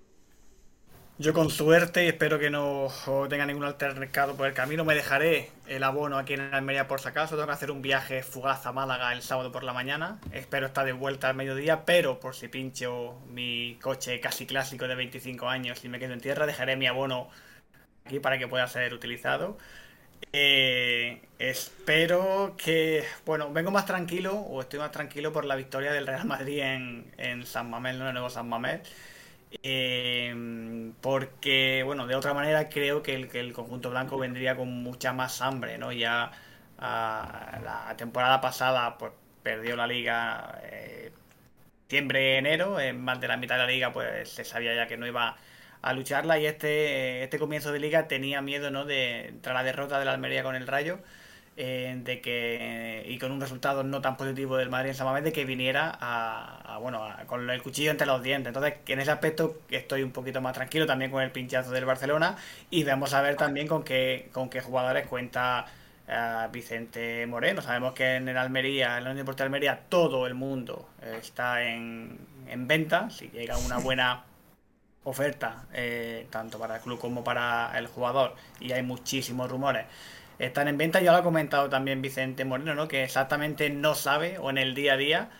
Yo 1.18 1.34
con 1.34 1.50
suerte 1.50 2.08
espero 2.08 2.38
que 2.38 2.50
no 2.50 2.88
tenga 3.28 3.46
ningún 3.46 3.64
altercado 3.64 4.34
por 4.34 4.46
el 4.46 4.54
camino. 4.54 4.84
Me 4.84 4.94
dejaré 4.94 5.50
el 5.68 5.84
abono 5.84 6.18
aquí 6.18 6.32
en 6.32 6.40
Almería 6.40 6.88
por 6.88 7.00
si 7.00 7.08
acaso. 7.08 7.36
Tengo 7.36 7.46
que 7.46 7.52
hacer 7.52 7.70
un 7.70 7.82
viaje 7.82 8.22
fugaz 8.22 8.66
a 8.66 8.72
Málaga 8.72 9.12
el 9.12 9.22
sábado 9.22 9.52
por 9.52 9.62
la 9.62 9.72
mañana. 9.72 10.18
Espero 10.32 10.66
estar 10.66 10.86
de 10.86 10.92
vuelta 10.92 11.28
al 11.28 11.36
mediodía, 11.36 11.84
pero 11.84 12.18
por 12.18 12.34
si 12.34 12.48
pincho 12.48 13.20
mi 13.28 13.78
coche 13.80 14.20
casi 14.20 14.46
clásico 14.46 14.88
de 14.88 14.94
25 14.94 15.48
años 15.48 15.84
y 15.84 15.88
me 15.88 15.98
quedo 15.98 16.14
en 16.14 16.20
tierra, 16.20 16.46
dejaré 16.46 16.76
mi 16.76 16.86
abono 16.86 17.28
aquí 18.04 18.18
para 18.18 18.38
que 18.38 18.48
pueda 18.48 18.66
ser 18.66 18.92
utilizado. 18.94 19.58
Eh, 20.32 21.20
espero 21.38 22.54
que, 22.56 23.04
bueno, 23.26 23.52
vengo 23.52 23.70
más 23.70 23.84
tranquilo 23.86 24.34
o 24.34 24.62
estoy 24.62 24.78
más 24.78 24.92
tranquilo 24.92 25.32
por 25.32 25.44
la 25.44 25.56
victoria 25.56 25.92
del 25.92 26.06
Real 26.06 26.24
Madrid 26.24 26.60
en, 26.60 27.46
San 27.46 27.68
Mamés, 27.68 27.96
no 27.96 28.02
en 28.02 28.08
el 28.08 28.14
nuevo 28.14 28.30
San 28.30 28.48
Mamés. 28.48 28.80
Eh, 29.62 30.92
porque, 31.00 31.82
bueno, 31.84 32.06
de 32.06 32.14
otra 32.14 32.34
manera 32.34 32.68
creo 32.68 33.02
que 33.02 33.14
el, 33.14 33.28
que 33.28 33.40
el 33.40 33.52
conjunto 33.52 33.90
blanco 33.90 34.18
vendría 34.18 34.56
con 34.56 34.68
mucha 34.82 35.12
más 35.12 35.42
hambre, 35.42 35.78
¿no? 35.78 35.92
Ya 35.92 36.32
la 36.78 37.94
temporada 37.96 38.40
pasada 38.40 38.98
pues, 38.98 39.12
perdió 39.42 39.76
la 39.76 39.86
liga 39.86 40.60
eh, 40.64 41.12
septiembre, 41.82 42.38
enero, 42.38 42.80
en 42.80 43.00
más 43.02 43.20
de 43.20 43.28
la 43.28 43.36
mitad 43.36 43.56
de 43.56 43.62
la 43.62 43.66
liga 43.68 43.92
pues 43.92 44.30
se 44.30 44.44
sabía 44.44 44.74
ya 44.74 44.86
que 44.86 44.96
no 44.96 45.06
iba 45.06 45.36
a 45.82 45.92
lucharla 45.92 46.38
y 46.38 46.46
este, 46.46 47.24
este 47.24 47.38
comienzo 47.38 47.72
de 47.72 47.80
liga 47.80 48.08
tenía 48.08 48.40
miedo 48.42 48.70
¿no? 48.70 48.84
de 48.86 49.34
tras 49.42 49.54
la 49.54 49.62
derrota 49.64 49.98
de 49.98 50.06
la 50.06 50.12
Almería 50.12 50.42
con 50.42 50.56
el 50.56 50.66
Rayo 50.66 51.00
eh, 51.56 52.00
de 52.02 52.20
que 52.20 53.04
y 53.06 53.18
con 53.18 53.32
un 53.32 53.40
resultado 53.40 53.82
no 53.84 54.00
tan 54.00 54.16
positivo 54.16 54.56
del 54.56 54.70
Madrid 54.70 54.90
en 54.90 54.94
San 54.94 55.24
de 55.24 55.32
que 55.32 55.44
viniera 55.44 55.96
a, 56.00 56.78
bueno 56.80 57.06
con 57.26 57.48
el 57.48 57.62
cuchillo 57.62 57.90
entre 57.90 58.06
los 58.06 58.22
dientes. 58.22 58.48
Entonces 58.48 58.74
en 58.86 59.00
ese 59.00 59.10
aspecto 59.10 59.60
estoy 59.70 60.02
un 60.02 60.12
poquito 60.12 60.40
más 60.40 60.54
tranquilo 60.54 60.86
también 60.86 61.10
con 61.10 61.22
el 61.22 61.30
pinchazo 61.30 61.70
del 61.70 61.84
Barcelona 61.84 62.36
y 62.70 62.84
vamos 62.84 63.12
a 63.14 63.22
ver 63.22 63.36
también 63.36 63.68
con 63.68 63.84
qué 63.84 64.30
con 64.32 64.48
qué 64.48 64.60
jugadores 64.60 65.06
cuenta 65.06 65.66
eh, 66.08 66.48
Vicente 66.52 67.26
Moreno. 67.26 67.62
Sabemos 67.62 67.92
que 67.92 68.16
en 68.16 68.28
el 68.28 68.36
Almería 68.36 68.98
en 68.98 69.04
la 69.04 69.10
Unión 69.10 69.24
Deportiva 69.26 69.44
de 69.44 69.48
Almería 69.48 69.80
todo 69.88 70.26
el 70.26 70.34
mundo 70.34 70.88
está 71.02 71.62
en, 71.62 72.18
en 72.48 72.66
venta. 72.66 73.10
Si 73.10 73.28
llega 73.28 73.58
una 73.58 73.78
buena 73.78 74.24
oferta, 75.04 75.64
eh, 75.72 76.26
tanto 76.30 76.58
para 76.58 76.76
el 76.76 76.82
club 76.82 76.98
como 76.98 77.24
para 77.24 77.76
el 77.76 77.86
jugador, 77.86 78.34
y 78.60 78.72
hay 78.72 78.82
muchísimos 78.82 79.50
rumores, 79.50 79.86
están 80.38 80.68
en 80.68 80.78
venta. 80.78 81.00
Ya 81.00 81.12
lo 81.12 81.18
ha 81.18 81.22
comentado 81.22 81.68
también 81.68 82.02
Vicente 82.02 82.44
Moreno, 82.44 82.74
¿no? 82.74 82.88
que 82.88 83.04
exactamente 83.04 83.70
no 83.70 83.94
sabe, 83.94 84.38
o 84.38 84.50
en 84.50 84.58
el 84.58 84.74
día 84.74 84.94
a 84.94 84.96
día, 84.96 85.30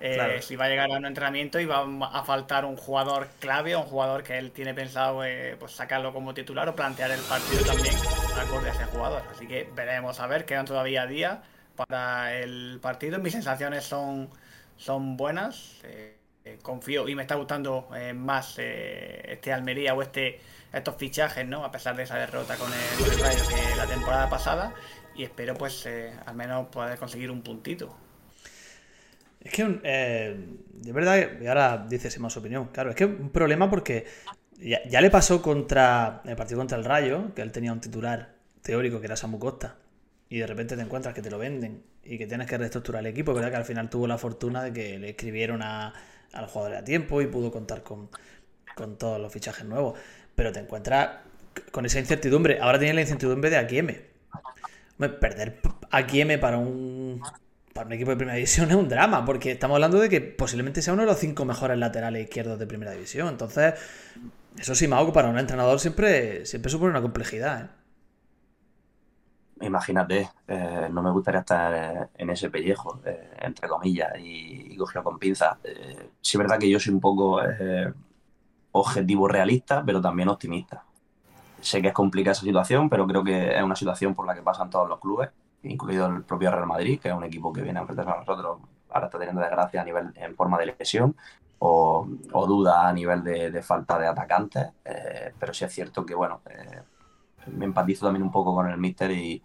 eh, 0.00 0.38
si 0.42 0.56
va 0.56 0.64
a 0.64 0.68
llegar 0.68 0.90
a 0.90 0.96
un 0.96 1.06
entrenamiento 1.06 1.60
y 1.60 1.64
va 1.64 1.84
a 2.12 2.24
faltar 2.24 2.64
un 2.64 2.76
jugador 2.76 3.28
clave 3.38 3.76
o 3.76 3.80
un 3.80 3.86
jugador 3.86 4.24
que 4.24 4.36
él 4.36 4.50
tiene 4.50 4.74
pensado 4.74 5.24
eh, 5.24 5.56
pues 5.58 5.72
sacarlo 5.72 6.12
como 6.12 6.34
titular 6.34 6.68
o 6.68 6.74
plantear 6.74 7.12
el 7.12 7.20
partido 7.20 7.64
también 7.64 7.94
acorde 8.36 8.70
a 8.70 8.72
ese 8.72 8.84
jugador. 8.86 9.22
Así 9.30 9.46
que 9.46 9.68
veremos 9.74 10.18
a 10.18 10.26
ver, 10.26 10.44
quedan 10.44 10.66
todavía 10.66 11.06
días 11.06 11.38
para 11.76 12.36
el 12.36 12.78
partido. 12.82 13.18
Mis 13.20 13.32
sensaciones 13.32 13.84
son, 13.84 14.28
son 14.76 15.16
buenas. 15.16 15.80
Eh, 16.44 16.58
confío 16.60 17.08
y 17.08 17.14
me 17.14 17.22
está 17.22 17.36
gustando 17.36 17.88
eh, 17.94 18.12
más 18.12 18.56
eh, 18.58 19.22
este 19.32 19.52
Almería 19.52 19.94
o 19.94 20.02
este 20.02 20.40
estos 20.72 20.96
fichajes, 20.96 21.46
¿no? 21.46 21.64
A 21.64 21.70
pesar 21.70 21.96
de 21.96 22.04
esa 22.04 22.16
derrota 22.16 22.56
con 22.56 22.70
el, 22.72 23.20
Rayo 23.20 23.44
que 23.48 23.76
la 23.76 23.86
temporada 23.86 24.28
pasada 24.28 24.74
y 25.14 25.24
espero 25.24 25.54
pues 25.54 25.86
al 26.24 26.34
menos 26.34 26.68
poder 26.68 26.98
conseguir 26.98 27.30
un 27.30 27.42
puntito. 27.42 27.94
Es 29.40 29.52
que 29.52 29.64
de 29.64 30.92
verdad, 30.92 31.40
y 31.40 31.46
ahora 31.46 31.84
dices 31.88 32.18
más 32.20 32.36
opinión, 32.36 32.68
claro, 32.68 32.90
es 32.90 32.96
que 32.96 33.04
un 33.04 33.30
problema 33.30 33.68
porque 33.68 34.06
ya, 34.58 35.00
le 35.00 35.10
pasó 35.10 35.42
contra 35.42 36.22
el 36.24 36.36
partido 36.36 36.58
contra 36.58 36.78
el 36.78 36.84
Rayo, 36.84 37.34
que 37.34 37.42
él 37.42 37.50
tenía 37.50 37.72
un 37.72 37.80
titular 37.80 38.34
teórico 38.62 39.00
que 39.00 39.06
era 39.06 39.16
Samu 39.16 39.38
Costa, 39.38 39.76
y 40.28 40.38
de 40.38 40.46
repente 40.46 40.76
te 40.76 40.82
encuentras 40.82 41.14
que 41.14 41.22
te 41.22 41.30
lo 41.30 41.38
venden 41.38 41.82
y 42.04 42.18
que 42.18 42.26
tienes 42.26 42.46
que 42.46 42.56
reestructurar 42.56 43.00
el 43.00 43.06
equipo, 43.08 43.34
¿verdad? 43.34 43.50
Que 43.50 43.56
al 43.56 43.64
final 43.64 43.90
tuvo 43.90 44.06
la 44.06 44.18
fortuna 44.18 44.62
de 44.62 44.72
que 44.72 44.98
le 44.98 45.10
escribieron 45.10 45.62
a, 45.62 45.92
al 46.32 46.46
jugador 46.46 46.76
a 46.76 46.84
tiempo 46.84 47.20
y 47.20 47.26
pudo 47.26 47.50
contar 47.50 47.82
con, 47.82 48.08
todos 48.98 49.20
los 49.20 49.32
fichajes 49.32 49.66
nuevos. 49.66 49.98
Pero 50.42 50.50
te 50.50 50.58
encuentras 50.58 51.18
con 51.70 51.86
esa 51.86 52.00
incertidumbre. 52.00 52.58
Ahora 52.60 52.76
tienes 52.76 52.96
la 52.96 53.02
incertidumbre 53.02 53.48
de 53.48 53.58
Akieme. 53.58 54.06
Perder 54.98 55.60
Akieme 55.92 56.36
para 56.36 56.58
un, 56.58 57.22
para 57.72 57.86
un 57.86 57.92
equipo 57.92 58.10
de 58.10 58.16
primera 58.16 58.34
división 58.34 58.68
es 58.70 58.74
un 58.74 58.88
drama, 58.88 59.24
porque 59.24 59.52
estamos 59.52 59.76
hablando 59.76 60.00
de 60.00 60.08
que 60.08 60.20
posiblemente 60.20 60.82
sea 60.82 60.94
uno 60.94 61.02
de 61.02 61.06
los 61.06 61.20
cinco 61.20 61.44
mejores 61.44 61.78
laterales 61.78 62.24
izquierdos 62.24 62.58
de 62.58 62.66
primera 62.66 62.90
división. 62.90 63.28
Entonces, 63.28 63.74
eso 64.58 64.74
sí, 64.74 64.88
Mao, 64.88 65.12
para 65.12 65.28
un 65.28 65.38
entrenador 65.38 65.78
siempre, 65.78 66.44
siempre 66.44 66.72
supone 66.72 66.90
una 66.90 67.02
complejidad. 67.02 67.62
¿eh? 67.62 67.68
imagínate, 69.64 70.28
eh, 70.48 70.88
no 70.90 71.02
me 71.02 71.12
gustaría 71.12 71.38
estar 71.38 71.72
eh, 71.72 72.08
en 72.16 72.30
ese 72.30 72.50
pellejo, 72.50 73.00
eh, 73.04 73.30
entre 73.42 73.68
comillas, 73.68 74.10
y, 74.18 74.76
cogerlo 74.76 75.04
con 75.04 75.20
pinzas. 75.20 75.56
sí 76.20 76.36
es 76.36 76.38
verdad 76.38 76.58
que 76.58 76.68
yo 76.68 76.80
soy 76.80 76.94
un 76.94 77.00
poco 77.00 77.40
objetivo 78.72 79.28
realista, 79.28 79.82
pero 79.84 80.00
también 80.00 80.28
optimista. 80.28 80.84
Sé 81.60 81.80
que 81.80 81.88
es 81.88 81.94
complicada 81.94 82.32
esa 82.32 82.42
situación, 82.42 82.90
pero 82.90 83.06
creo 83.06 83.22
que 83.22 83.56
es 83.56 83.62
una 83.62 83.76
situación 83.76 84.14
por 84.14 84.26
la 84.26 84.34
que 84.34 84.42
pasan 84.42 84.70
todos 84.70 84.88
los 84.88 84.98
clubes, 84.98 85.30
incluido 85.62 86.06
el 86.06 86.24
propio 86.24 86.50
Real 86.50 86.66
Madrid, 86.66 86.98
que 87.00 87.08
es 87.08 87.14
un 87.14 87.24
equipo 87.24 87.52
que 87.52 87.62
viene 87.62 87.78
a 87.78 87.82
enfrentarse 87.82 88.10
a 88.10 88.18
nosotros, 88.18 88.58
ahora 88.90 89.06
está 89.06 89.18
teniendo 89.18 89.40
desgracia 89.40 89.80
a 89.80 89.84
nivel 89.84 90.12
en 90.16 90.34
forma 90.34 90.58
de 90.58 90.66
lesión, 90.66 91.14
o, 91.64 92.04
duda 92.32 92.88
a 92.88 92.92
nivel 92.92 93.22
de, 93.22 93.62
falta 93.62 93.96
de 93.96 94.08
atacantes, 94.08 94.66
pero 95.38 95.54
sí 95.54 95.64
es 95.64 95.72
cierto 95.72 96.04
que, 96.04 96.14
bueno, 96.14 96.40
me 97.46 97.64
empatizo 97.64 98.06
también 98.06 98.24
un 98.24 98.32
poco 98.32 98.54
con 98.54 98.68
el 98.68 98.78
míster 98.78 99.12
y, 99.12 99.42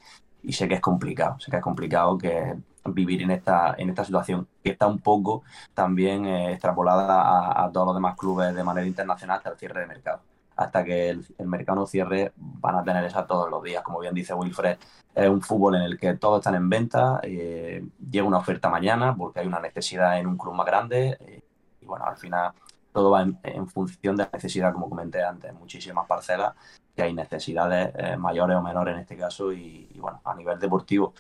sé 0.50 0.68
que 0.68 0.76
es 0.76 0.82
complicado, 0.82 1.40
sé 1.40 1.52
que 1.52 1.58
es 1.58 1.64
complicado 1.64 2.18
que 2.18 2.56
vivir 2.94 3.22
en 3.22 3.32
esta, 3.32 3.76
en 3.78 3.90
esta 3.90 4.06
situación, 4.06 4.48
que 4.64 4.72
está 4.72 4.88
un 4.88 5.00
poco 5.00 5.44
también 5.74 6.26
eh, 6.26 6.52
extrapolada 6.52 7.64
a, 7.64 7.72
todos 7.72 7.88
los 7.88 7.96
demás 7.96 8.18
clubes 8.18 8.54
de 8.56 8.64
manera 8.64 8.88
internacional 8.88 9.38
hasta 9.38 9.52
el 9.52 9.58
cierre 9.58 9.82
de 9.82 9.88
mercado. 9.88 10.22
Hasta 10.56 10.84
que 10.84 11.10
el, 11.10 11.26
mercado 11.48 11.82
no 11.82 11.86
cierre, 11.86 12.32
van 12.36 12.76
a 12.76 12.84
tener 12.84 13.04
esa 13.06 13.28
todos 13.28 13.50
los 13.50 13.62
días. 13.64 13.84
Como 13.84 14.00
bien 14.00 14.14
dice 14.14 14.34
Wilfred, 14.34 14.78
es 15.14 15.30
un 15.30 15.42
fútbol 15.42 15.76
en 15.76 15.84
el 15.84 16.00
que 16.00 16.16
todos 16.16 16.40
están 16.40 16.56
en 16.56 16.70
venta, 16.70 17.20
eh, 17.24 17.86
llega 18.10 18.26
una 18.26 18.40
oferta 18.40 18.70
mañana 18.70 19.16
porque 19.16 19.42
hay 19.42 19.48
una 19.48 19.60
necesidad 19.60 20.20
en 20.20 20.28
un 20.28 20.38
club 20.38 20.56
más 20.56 20.66
grande. 20.66 21.18
Eh, 21.20 21.42
y 21.82 21.86
bueno, 21.86 22.06
al 22.06 22.18
final 22.18 22.54
todo 22.92 23.12
va 23.12 23.22
en, 23.22 23.68
función 23.68 24.16
de 24.18 24.24
la 24.24 24.30
necesidad, 24.34 24.74
como 24.74 24.90
comenté 24.90 25.24
antes, 25.24 25.54
muchísimas 25.54 26.08
parcelas, 26.08 26.54
que 26.96 27.04
hay 27.04 27.14
necesidades 27.14 28.18
mayores 28.18 28.58
o 28.58 28.62
menores 28.62 28.96
en 28.96 29.02
este 29.02 29.16
caso, 29.16 29.54
y, 29.54 29.88
bueno, 30.00 30.20
a 30.24 30.34
nivel 30.34 30.58
deportivo, 30.60 31.14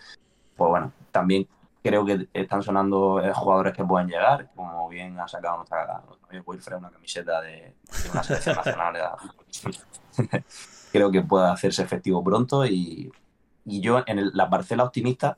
pues 0.57 0.70
bueno, 0.70 0.91
también 1.11 1.47
creo 1.88 2.06
que 2.06 2.28
están 2.34 2.62
sonando 2.62 3.22
eh, 3.22 3.32
jugadores 3.34 3.74
que 3.74 3.84
pueden 3.84 4.08
llegar, 4.08 4.50
como 4.56 4.90
bien 4.90 5.20
ha 5.20 5.28
sacado 5.28 5.58
nuestra, 5.58 6.02
Wilfred 6.46 6.78
una 6.78 6.90
camiseta 6.90 7.42
de, 7.42 7.76
una 8.12 8.24
selección 8.24 8.56
nacional. 8.66 8.96
creo 10.92 11.12
que 11.12 11.22
puede 11.22 11.48
hacerse 11.48 11.84
efectivo 11.84 12.24
pronto 12.24 12.66
y, 12.66 13.12
yo 13.66 14.02
en 14.08 14.32
la 14.34 14.50
parcela 14.50 14.86
optimista 14.86 15.38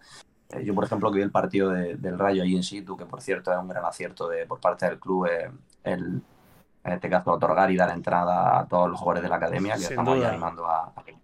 eh, 0.50 0.64
yo, 0.64 0.74
por 0.74 0.84
ejemplo, 0.84 1.12
que 1.12 1.18
vi 1.18 1.24
el 1.24 1.32
partido 1.32 1.72
del 1.72 2.18
Rayo 2.18 2.44
ahí 2.44 2.56
en 2.56 2.64
situ, 2.64 2.98
que 2.98 3.06
por 3.06 3.22
cierto 3.22 3.52
es 3.52 3.58
un 3.58 3.68
gran 3.68 3.86
acierto 3.86 4.28
de, 4.28 4.46
por 4.46 4.60
parte 4.60 4.88
del 4.88 5.00
club, 5.00 5.28
eh, 5.28 5.52
el, 5.84 6.22
en 6.84 6.94
este 6.94 7.10
caso, 7.10 7.32
otorgar 7.32 7.72
y 7.72 7.76
dar 7.76 7.92
entrada 7.92 8.60
a 8.60 8.68
todos 8.68 8.90
los 8.90 9.00
jugadores 9.00 9.24
de 9.24 9.30
la 9.30 9.36
academia, 9.36 9.76
que 9.76 9.84
estamos 9.84 10.16
ahí 10.16 10.24
animando 10.24 10.66
a, 10.66 10.92
que 11.06 11.16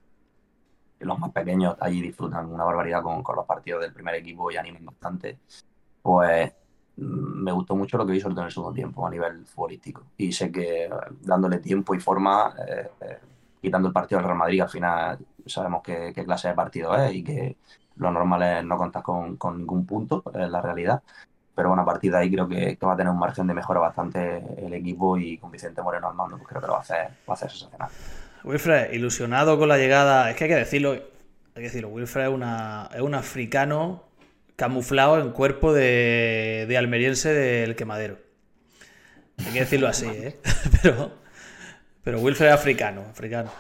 los 1.06 1.20
más 1.20 1.32
pequeños 1.32 1.76
allí 1.80 2.02
disfrutan 2.02 2.52
una 2.52 2.64
barbaridad 2.64 3.02
con, 3.02 3.24
los 3.36 3.46
partidos 3.46 3.82
del 3.82 3.94
primer 3.94 4.16
equipo 4.16 4.52
y 4.52 4.58
animan 4.58 4.86
bastante. 4.86 5.40
Pues 6.02 6.52
mm, 6.98 7.44
me 7.44 7.52
gustó 7.52 7.76
mucho 7.76 7.98
lo 7.98 8.06
que 8.06 8.14
vi 8.14 8.20
sobre 8.20 8.36
todo 8.36 8.42
en 8.44 8.48
el 8.48 8.54
segundo 8.54 8.74
tiempo 8.74 9.06
a 9.08 9.10
nivel 9.10 9.46
futbolístico. 9.46 10.04
Y 10.18 10.32
sé 10.32 10.52
que 10.52 10.90
dándole 11.22 11.60
tiempo 11.60 11.96
y 11.96 12.00
forma, 12.00 12.54
eh, 12.68 12.90
quitando 13.62 13.88
el 13.88 13.94
partido 13.94 14.20
del 14.20 14.26
Real 14.28 14.38
Madrid, 14.38 14.62
al 14.62 14.70
final 14.70 15.20
sabemos 15.46 15.82
qué, 15.84 16.14
clase 16.14 16.50
de 16.50 16.54
partido 16.56 16.96
es 16.96 17.14
y 17.14 17.24
que 17.24 17.58
lo 17.98 18.12
normal 18.12 18.44
es 18.44 18.66
no 18.66 18.78
contar 18.78 19.04
con, 19.04 19.38
ningún 19.58 19.86
punto, 19.86 20.24
es 20.34 20.50
la 20.50 20.62
realidad. 20.62 21.02
Pero 21.56 21.70
bueno, 21.70 21.84
a 21.84 21.86
partir 21.86 22.12
de 22.12 22.18
ahí 22.18 22.32
creo 22.32 22.48
que, 22.48 22.78
va 22.86 22.94
a 22.94 22.98
tener 22.98 23.12
un 23.12 23.20
margen 23.20 23.48
de 23.48 23.54
mejora 23.54 23.80
bastante 23.80 24.44
el 24.66 24.74
equipo 24.74 25.18
y 25.18 25.38
con 25.38 25.52
Vicente 25.52 25.82
Moreno 25.82 26.10
al 26.10 26.16
mando, 26.16 26.38
pues 26.38 26.50
creo 26.50 26.62
que 26.62 26.68
lo 26.68 26.74
va 26.74 26.80
a 26.80 26.82
hacer, 26.82 27.08
va 27.28 27.30
a 27.30 27.34
hacer 27.34 27.50
sensacional. 27.50 27.90
Wilfred, 28.46 28.94
ilusionado 28.94 29.58
con 29.58 29.68
la 29.70 29.78
llegada, 29.78 30.30
es 30.30 30.38
que 30.38 30.44
hay 30.44 30.50
que 30.52 30.56
decirlo, 30.56 30.92
hay 30.92 31.02
que 31.56 31.62
decirlo, 31.62 31.90
Wilfred 31.90 32.26
es, 32.26 32.30
una, 32.30 32.90
es 32.94 33.02
un 33.02 33.16
africano 33.16 34.08
camuflado 34.56 35.20
en 35.20 35.32
cuerpo 35.32 35.74
de, 35.74 36.66
de 36.70 36.78
almeriense 36.78 37.34
del 37.34 37.76
quemadero. 37.76 38.20
Hay 39.40 39.52
que 39.52 39.60
decirlo 39.62 39.88
así, 39.88 40.08
¿eh? 40.08 40.36
Pero, 40.82 41.12
pero 42.04 42.20
Wilfred 42.20 42.48
es 42.48 42.54
africano, 42.54 43.02
africano. 43.10 43.52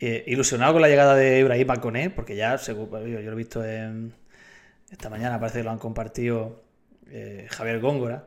Eh, 0.00 0.24
ilusionado 0.26 0.72
con 0.72 0.82
la 0.82 0.88
llegada 0.88 1.14
de 1.14 1.38
Ibrahim 1.38 1.68
Koné, 1.80 2.10
porque 2.10 2.34
ya, 2.34 2.56
yo, 2.56 2.88
lo 2.90 2.98
he 2.98 3.34
visto 3.36 3.64
en, 3.64 4.12
esta 4.90 5.08
mañana, 5.08 5.38
parece 5.38 5.58
que 5.58 5.64
lo 5.64 5.70
han 5.70 5.78
compartido 5.78 6.64
eh, 7.08 7.46
Javier 7.50 7.78
Góngora, 7.78 8.26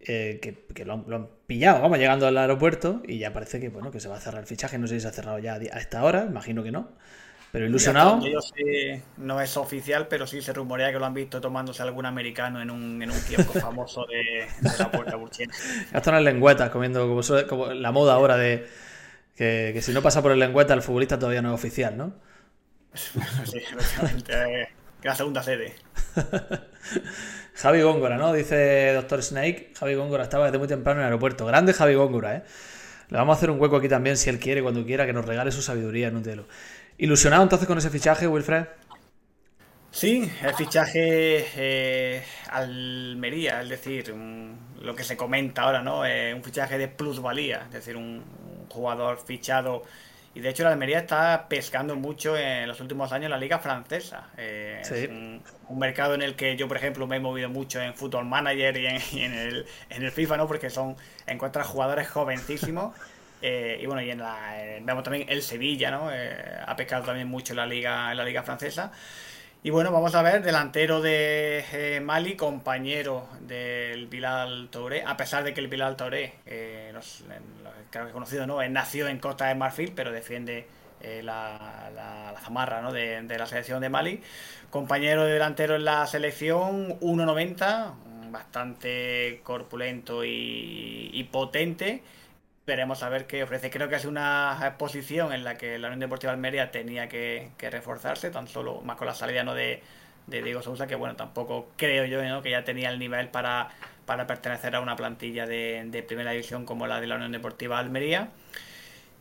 eh, 0.00 0.40
que, 0.74 0.84
lo, 0.84 0.92
han, 0.94 1.28
pillado, 1.46 1.82
vamos, 1.82 1.98
llegando 1.98 2.26
al 2.26 2.36
aeropuerto 2.38 3.02
y 3.06 3.18
ya 3.18 3.32
parece 3.32 3.60
que, 3.60 3.68
bueno, 3.68 3.90
que 3.90 4.00
se 4.00 4.08
va 4.08 4.16
a 4.16 4.20
cerrar 4.20 4.40
el 4.40 4.46
fichaje, 4.46 4.78
no 4.78 4.86
sé 4.86 4.94
si 4.94 5.00
se 5.00 5.08
ha 5.08 5.12
cerrado 5.12 5.38
ya 5.38 5.54
a 5.54 5.78
esta 5.78 6.04
hora, 6.04 6.26
imagino 6.28 6.62
que 6.62 6.70
no. 6.70 6.90
Pero 7.50 7.64
ilusionado. 7.64 8.20
Yo 8.26 8.42
sé, 8.42 9.02
no 9.16 9.40
es 9.40 9.56
oficial, 9.56 10.06
pero 10.08 10.26
sí 10.26 10.42
se 10.42 10.52
rumorea 10.52 10.92
que 10.92 10.98
lo 10.98 11.06
han 11.06 11.14
visto 11.14 11.40
tomándose 11.40 11.82
algún 11.82 12.04
americano 12.04 12.60
en 12.60 12.70
un, 12.70 13.02
en 13.02 13.10
un 13.10 13.20
kiosco 13.22 13.52
famoso 13.60 14.04
de, 14.06 14.46
la 14.78 14.90
Puerta 14.90 15.16
Burchina. 15.16 15.54
Ya 15.90 15.98
están 15.98 16.14
las 16.14 16.22
lengüetas 16.24 16.68
comiendo 16.70 17.08
como, 17.08 17.22
como 17.48 17.72
la 17.72 17.90
moda 17.90 18.14
ahora 18.14 18.36
de 18.36 18.66
que, 19.34 19.80
si 19.82 19.92
no 19.92 20.02
pasa 20.02 20.20
por 20.20 20.32
el 20.32 20.40
lengüeta, 20.40 20.74
el 20.74 20.82
futbolista 20.82 21.18
todavía 21.18 21.40
no 21.40 21.50
es 21.50 21.54
oficial, 21.54 21.96
¿no? 21.96 22.12
sí, 22.94 23.58
efectivamente. 23.58 24.68
Que 25.00 25.08
la 25.08 25.14
segunda 25.14 25.42
sede. 25.42 25.74
Javi 27.58 27.82
Góngora, 27.82 28.16
¿no? 28.16 28.32
Dice 28.32 28.92
Doctor 28.92 29.20
Snake. 29.20 29.72
Javi 29.76 29.94
Góngora 29.94 30.22
estaba 30.22 30.44
desde 30.44 30.58
muy 30.58 30.68
temprano 30.68 31.00
en 31.00 31.06
el 31.06 31.12
aeropuerto. 31.12 31.44
Grande 31.44 31.72
Javi 31.72 31.94
Góngora, 31.94 32.36
¿eh? 32.36 32.42
Le 33.08 33.18
vamos 33.18 33.34
a 33.34 33.38
hacer 33.38 33.50
un 33.50 33.60
hueco 33.60 33.76
aquí 33.76 33.88
también, 33.88 34.16
si 34.16 34.30
él 34.30 34.38
quiere, 34.38 34.62
cuando 34.62 34.84
quiera, 34.84 35.06
que 35.06 35.12
nos 35.12 35.24
regale 35.24 35.50
su 35.50 35.60
sabiduría 35.60 36.06
en 36.06 36.16
un 36.16 36.22
telo. 36.22 36.46
¿Ilusionado 36.98 37.42
entonces 37.42 37.66
con 37.66 37.76
ese 37.76 37.90
fichaje, 37.90 38.28
Wilfred? 38.28 38.66
Sí, 39.90 40.30
el 40.42 40.54
fichaje 40.54 41.46
eh, 41.56 42.22
Almería, 42.50 43.62
es 43.62 43.70
decir, 43.70 44.14
lo 44.80 44.94
que 44.94 45.02
se 45.02 45.16
comenta 45.16 45.62
ahora, 45.62 45.82
¿no? 45.82 46.06
Eh, 46.06 46.34
un 46.34 46.44
fichaje 46.44 46.78
de 46.78 46.86
plusvalía, 46.86 47.62
es 47.66 47.72
decir, 47.72 47.96
un, 47.96 48.22
jugador 48.68 49.18
fichado. 49.24 49.82
Y 50.38 50.40
de 50.40 50.50
hecho 50.50 50.62
la 50.62 50.70
Almería 50.70 51.00
está 51.00 51.48
pescando 51.48 51.96
mucho 51.96 52.36
en 52.36 52.68
los 52.68 52.80
últimos 52.80 53.10
años 53.10 53.28
la 53.28 53.38
liga 53.38 53.58
francesa. 53.58 54.28
Eh, 54.36 54.80
es 54.80 55.08
un, 55.10 55.42
mercado 55.76 56.14
en 56.14 56.22
el 56.22 56.36
que 56.36 56.56
yo, 56.56 56.68
por 56.68 56.76
ejemplo, 56.76 57.08
me 57.08 57.16
he 57.16 57.20
movido 57.20 57.48
mucho 57.48 57.80
en 57.80 57.92
Football 57.92 58.26
Manager 58.26 58.76
y 58.76 58.86
en, 59.24 59.32
el, 59.34 59.66
en 59.90 60.04
el 60.04 60.12
FIFA, 60.12 60.36
¿no? 60.36 60.46
Porque 60.46 60.70
son 60.70 60.94
encuentras 61.26 61.66
jugadores 61.66 62.08
jovencísimos. 62.08 62.94
Eh, 63.40 63.78
y 63.80 63.86
bueno, 63.86 64.02
y 64.02 64.10
en 64.10 64.18
la, 64.18 64.36
vemos 64.82 65.04
también 65.04 65.24
el 65.28 65.42
Sevilla, 65.42 65.92
¿no? 65.92 66.10
Eh, 66.12 66.36
ha 66.66 66.74
pescado 66.74 67.04
también 67.04 67.28
mucho 67.28 67.52
en 67.52 67.58
la 67.58 67.66
liga, 67.66 68.10
en 68.10 68.16
la 68.16 68.24
liga 68.24 68.42
francesa. 68.42 68.90
Y 69.60 69.70
bueno, 69.70 69.90
vamos 69.90 70.14
a 70.14 70.22
ver, 70.22 70.42
delantero 70.42 71.00
de 71.00 71.64
eh, 71.72 72.00
Mali, 72.00 72.36
compañero 72.36 73.26
del 73.40 74.06
Bilal 74.06 74.68
Touré, 74.70 75.02
a 75.04 75.16
pesar 75.16 75.42
de 75.42 75.52
que 75.52 75.60
el 75.60 75.66
Bilal 75.66 75.96
Touré, 75.96 76.34
eh, 76.46 76.94
creo 77.90 78.06
que 78.06 78.12
conocido, 78.12 78.46
¿no? 78.46 78.62
nació 78.68 79.08
en 79.08 79.18
Costa 79.18 79.46
de 79.46 79.56
Marfil, 79.56 79.92
pero 79.96 80.12
defiende 80.12 80.68
eh, 81.00 81.22
la, 81.24 81.90
la, 81.92 82.40
zamarra 82.40 82.82
¿no? 82.82 82.92
de, 82.92 83.20
la 83.36 83.46
selección 83.46 83.80
de 83.80 83.88
Mali. 83.88 84.22
Compañero 84.70 85.24
de 85.24 85.32
delantero 85.32 85.74
en 85.74 85.84
la 85.84 86.06
selección, 86.06 87.00
1.90, 87.00 88.30
bastante 88.30 89.40
corpulento 89.42 90.24
y 90.24 91.28
potente 91.32 92.04
veremos 92.68 93.02
a 93.02 93.08
ver 93.08 93.26
qué 93.26 93.42
ofrece. 93.42 93.70
Creo 93.70 93.88
que 93.88 93.96
es 93.96 94.04
una 94.04 94.56
exposición 94.62 95.32
en 95.32 95.42
la 95.42 95.56
que 95.56 95.78
la 95.78 95.88
Unión 95.88 96.00
Deportiva 96.00 96.32
Almería 96.32 96.70
tenía 96.70 97.08
que, 97.08 97.50
reforzarse, 97.58 98.30
tan 98.30 98.46
solo 98.46 98.82
más 98.82 98.96
con 98.96 99.06
la 99.06 99.14
salida 99.14 99.42
¿no? 99.42 99.54
de, 99.54 99.82
Diego 100.26 100.60
Sousa, 100.62 100.86
que 100.86 100.94
bueno, 100.94 101.16
tampoco 101.16 101.70
creo 101.76 102.04
yo 102.04 102.42
que 102.42 102.50
ya 102.50 102.62
tenía 102.62 102.90
el 102.90 102.98
nivel 102.98 103.28
para, 103.28 103.70
para 104.04 104.26
pertenecer 104.26 104.76
a 104.76 104.80
una 104.80 104.94
plantilla 104.94 105.46
de, 105.46 106.04
primera 106.06 106.30
división 106.32 106.66
como 106.66 106.86
la 106.86 107.00
de 107.00 107.06
la 107.06 107.16
Unión 107.16 107.32
Deportiva 107.32 107.78
Almería. 107.78 108.28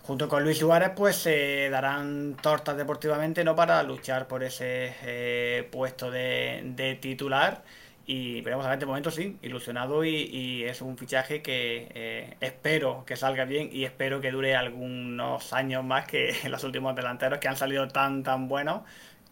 Junto 0.04 0.28
con 0.28 0.44
Luis 0.44 0.58
Suárez, 0.58 0.92
pues 0.96 1.16
se 1.16 1.70
darán 1.70 2.36
tortas 2.42 2.76
deportivamente 2.78 3.44
no 3.44 3.56
para 3.56 3.82
luchar 3.84 4.28
por 4.28 4.44
ese 4.44 4.94
eh, 5.04 5.68
puesto 5.72 6.12
de 6.12 6.98
titular 7.02 7.64
y 8.10 8.40
veremos 8.40 8.66
a 8.66 8.78
de 8.78 8.86
momento 8.86 9.12
sí, 9.12 9.38
ilusionado 9.42 10.06
y, 10.06 10.64
es 10.64 10.82
un 10.82 10.98
fichaje 10.98 11.42
que 11.42 11.90
eh, 11.94 12.38
espero 12.40 13.04
que 13.06 13.18
salga 13.18 13.44
bien 13.44 13.70
y 13.72 13.84
espero 13.84 14.22
que 14.22 14.32
dure 14.32 14.56
algunos 14.56 15.52
años 15.52 15.84
más 15.84 16.08
que 16.08 16.34
los 16.50 16.64
últimos 16.64 16.96
delanteros 16.96 17.40
que 17.40 17.50
han 17.50 17.58
salido 17.58 17.88
tan 17.90 18.24
tan 18.24 18.48
buenos 18.48 18.82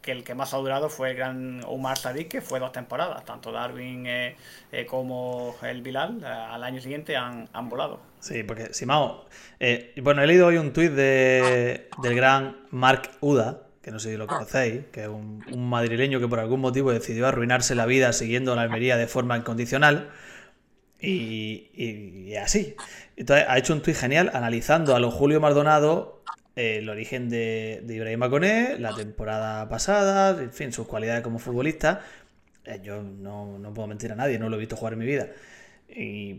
que 0.01 0.11
el 0.11 0.23
que 0.23 0.36
más 0.36 0.53
ha 0.53 0.57
durado 0.57 0.89
fue 0.89 1.11
el 1.11 1.15
gran 1.15 1.61
Omar 1.65 1.97
Sadik, 1.97 2.28
que 2.28 2.41
fue 2.41 2.59
dos 2.59 2.71
temporadas. 2.71 3.26
Tanto 3.26 3.51
Darwin 3.51 4.05
eh, 4.05 4.36
eh, 4.71 4.86
como 4.86 5.55
el 5.63 5.82
Bilal 5.82 6.23
al 6.23 6.63
año 6.63 6.80
siguiente 6.80 7.17
han, 7.17 7.49
han 7.53 7.69
volado. 7.69 7.99
Sí, 8.19 8.43
porque 8.43 8.71
Simao, 8.71 9.26
bueno, 10.03 10.21
he 10.21 10.28
leído 10.28 10.45
hoy 10.45 10.57
un 10.57 10.73
tuit 10.73 10.91
de, 10.91 11.89
del 12.03 12.15
gran 12.15 12.55
Mark 12.69 13.09
Uda, 13.19 13.64
que 13.86 13.91
no 13.91 13.99
sé 13.99 14.09
si 14.09 14.17
lo 14.17 14.25
conocéis, 14.25 14.86
que 14.91 15.03
es 15.03 15.07
un, 15.07 15.43
madrileño 15.69 16.19
que 16.19 16.27
por 16.27 16.39
algún 16.39 16.59
motivo 16.59 16.91
decidió 16.91 17.27
arruinarse 17.27 17.75
la 17.75 17.86
vida 17.86 18.13
siguiendo 18.13 18.55
la 18.55 18.63
Almería 18.63 18.97
de 18.97 19.05
forma 19.05 19.38
incondicional. 19.38 20.09
Y, 20.99 22.33
así. 22.41 22.75
Entonces 23.15 23.45
ha 23.47 23.59
hecho 23.59 23.73
un 23.73 23.83
tuit 23.83 23.95
genial 23.95 24.31
analizando 24.33 24.95
a 24.95 24.99
lo 24.99 25.11
Julio 25.11 25.39
Maldonado 25.39 26.23
eh, 26.55 26.77
el 26.77 26.89
origen 26.89 27.29
de, 27.29 27.83
de 27.83 27.93
Ibrahim 27.93 28.21
Maconé, 28.21 28.79
la 28.79 28.95
temporada 28.95 29.69
pasada, 29.69 30.41
en 30.41 30.51
fin, 30.51 30.71
sus 30.73 30.88
cualidades 30.88 31.21
como 31.21 31.38
futbolista. 31.38 32.01
Eh, 32.63 32.79
yo 32.81 33.03
no, 33.03 33.59
no, 33.59 33.71
puedo 33.71 33.88
mentir 33.88 34.11
a 34.11 34.15
nadie, 34.15 34.39
no 34.39 34.49
lo 34.49 34.55
he 34.55 34.59
visto 34.59 34.75
jugar 34.75 34.93
en 34.93 34.99
mi 34.99 35.05
vida. 35.05 35.27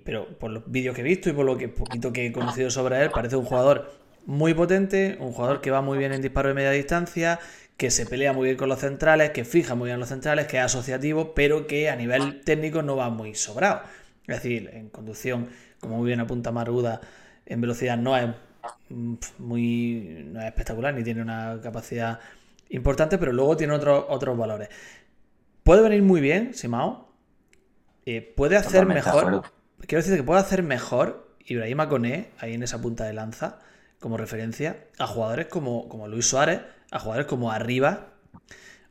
pero 0.05 0.37
por 0.37 0.51
los 0.51 0.69
vídeos 0.69 0.97
que 0.97 1.03
he 1.03 1.05
visto 1.05 1.31
y 1.31 1.33
por 1.33 1.47
lo 1.47 1.57
que 1.57 1.69
poquito 1.69 2.13
que 2.13 2.27
he 2.27 2.33
conocido 2.33 2.71
sobre 2.71 3.01
él, 3.05 3.11
parece 3.13 3.37
un 3.37 3.45
jugador 3.45 4.06
muy 4.27 4.55
potente, 4.55 5.17
un 5.21 5.33
jugador 5.33 5.61
que 5.61 5.71
va 5.71 5.81
muy 5.81 5.99
bien 5.99 6.13
en 6.13 6.21
disparo 6.21 6.49
de 6.49 6.55
media 6.55 6.71
distancia, 6.71 7.39
que 7.77 7.91
se 7.91 8.07
pelea 8.07 8.33
muy 8.33 8.47
bien 8.47 8.57
con 8.57 8.69
los 8.69 8.81
centrales, 8.81 9.31
que 9.31 9.45
fija 9.45 9.75
muy 9.75 9.87
bien 9.87 10.01
los 10.01 10.09
centrales, 10.09 10.47
que 10.47 10.59
es 10.59 10.65
asociativo, 10.65 11.35
pero 11.35 11.67
que 11.67 11.89
a 11.89 11.97
nivel 11.97 12.41
técnico 12.41 12.83
no 12.83 12.97
va 12.97 13.09
muy 13.09 13.35
sobrado. 13.35 13.83
Es 14.27 14.43
decir, 14.43 14.71
en 14.73 14.89
conducción, 14.89 15.49
como 15.81 15.99
muy 15.99 16.09
bien 16.09 16.21
apunta 16.21 16.51
Maruda, 16.51 17.01
en 17.47 17.61
velocidad 17.61 17.97
no 17.97 18.17
es 18.17 18.27
muy 19.39 20.25
no 20.27 20.41
es 20.41 20.47
espectacular 20.47 20.93
ni 20.93 21.05
tiene 21.05 21.23
una 21.23 21.61
capacidad 21.63 22.19
importante, 22.71 23.19
pero 23.19 23.33
luego 23.33 23.57
tiene 23.57 23.75
otros 23.75 24.07
otros 24.09 24.37
valores. 24.37 24.69
Puede 25.63 25.83
venir 25.83 26.03
muy 26.03 26.21
bien, 26.21 26.55
Simao. 26.55 27.13
Eh, 28.07 28.23
puede 28.37 28.57
hacer 28.57 28.87
mejor. 28.87 29.43
Quiero 29.87 30.03
decir 30.03 30.17
que 30.17 30.25
puede 30.25 30.41
hacer 30.41 30.65
mejor 30.65 31.29
Ibrahima 31.45 31.89
Koné 31.89 32.31
ahí 32.39 32.55
en 32.55 32.65
esa 32.65 32.81
punta 32.81 33.05
de 33.05 33.13
lanza 33.13 33.61
como 34.07 34.19
referencia 34.19 34.85
a 35.01 35.09
jugadores 35.09 35.47
como, 35.47 35.89
como 35.89 36.07
Luis 36.07 36.29
Suárez, 36.29 36.61
a 36.93 37.01
jugadores 37.01 37.27
como 37.27 37.51
Arriba 37.51 38.07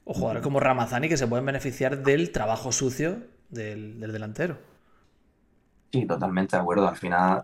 o 0.04 0.14
jugadores 0.14 0.44
como 0.44 0.60
Ramazani 0.60 1.08
que 1.08 1.16
se 1.16 1.26
pueden 1.26 1.46
beneficiar 1.46 2.04
del 2.04 2.34
trabajo 2.34 2.74
sucio 2.74 3.20
del, 3.48 3.98
delantero. 3.98 4.58
Sí, 5.90 6.06
totalmente 6.06 6.58
de 6.58 6.62
acuerdo. 6.62 6.86
Al 6.90 6.98
final, 6.98 7.44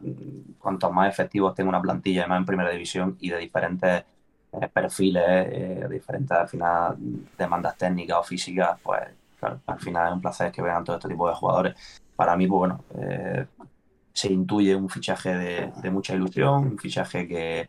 cuantos 0.59 0.91
más 0.91 1.07
efectivos 1.07 1.55
tenga 1.55 1.69
una 1.69 1.81
plantilla, 1.81 2.27
más 2.27 2.39
en 2.39 2.45
primera 2.45 2.71
división 2.71 3.15
y 3.21 3.29
de 3.29 3.37
diferentes 3.37 4.03
eh, 4.51 4.67
perfiles, 4.67 5.23
eh, 5.25 5.87
diferentes 5.89 6.37
al 6.37 6.49
final 6.49 6.97
demandas 7.37 7.77
técnicas 7.77 8.17
o 8.17 8.23
físicas, 8.23 8.77
pues 8.83 9.01
claro, 9.39 9.61
al 9.65 9.79
final 9.79 10.09
es 10.09 10.13
un 10.15 10.21
placer 10.21 10.51
que 10.51 10.61
vean 10.61 10.83
todo 10.83 10.97
este 10.97 11.07
tipo 11.07 11.29
de 11.29 11.35
jugadores. 11.35 12.01
Para 12.17 12.35
mí, 12.35 12.47
pues 12.47 12.59
bueno, 12.59 12.83
eh, 12.99 13.45
se 14.13 14.31
intuye 14.31 14.75
un 14.75 14.89
fichaje 14.89 15.35
de, 15.35 15.91
mucha 15.91 16.13
ilusión, 16.15 16.67
un 16.67 16.77
fichaje 16.77 17.27
que, 17.27 17.67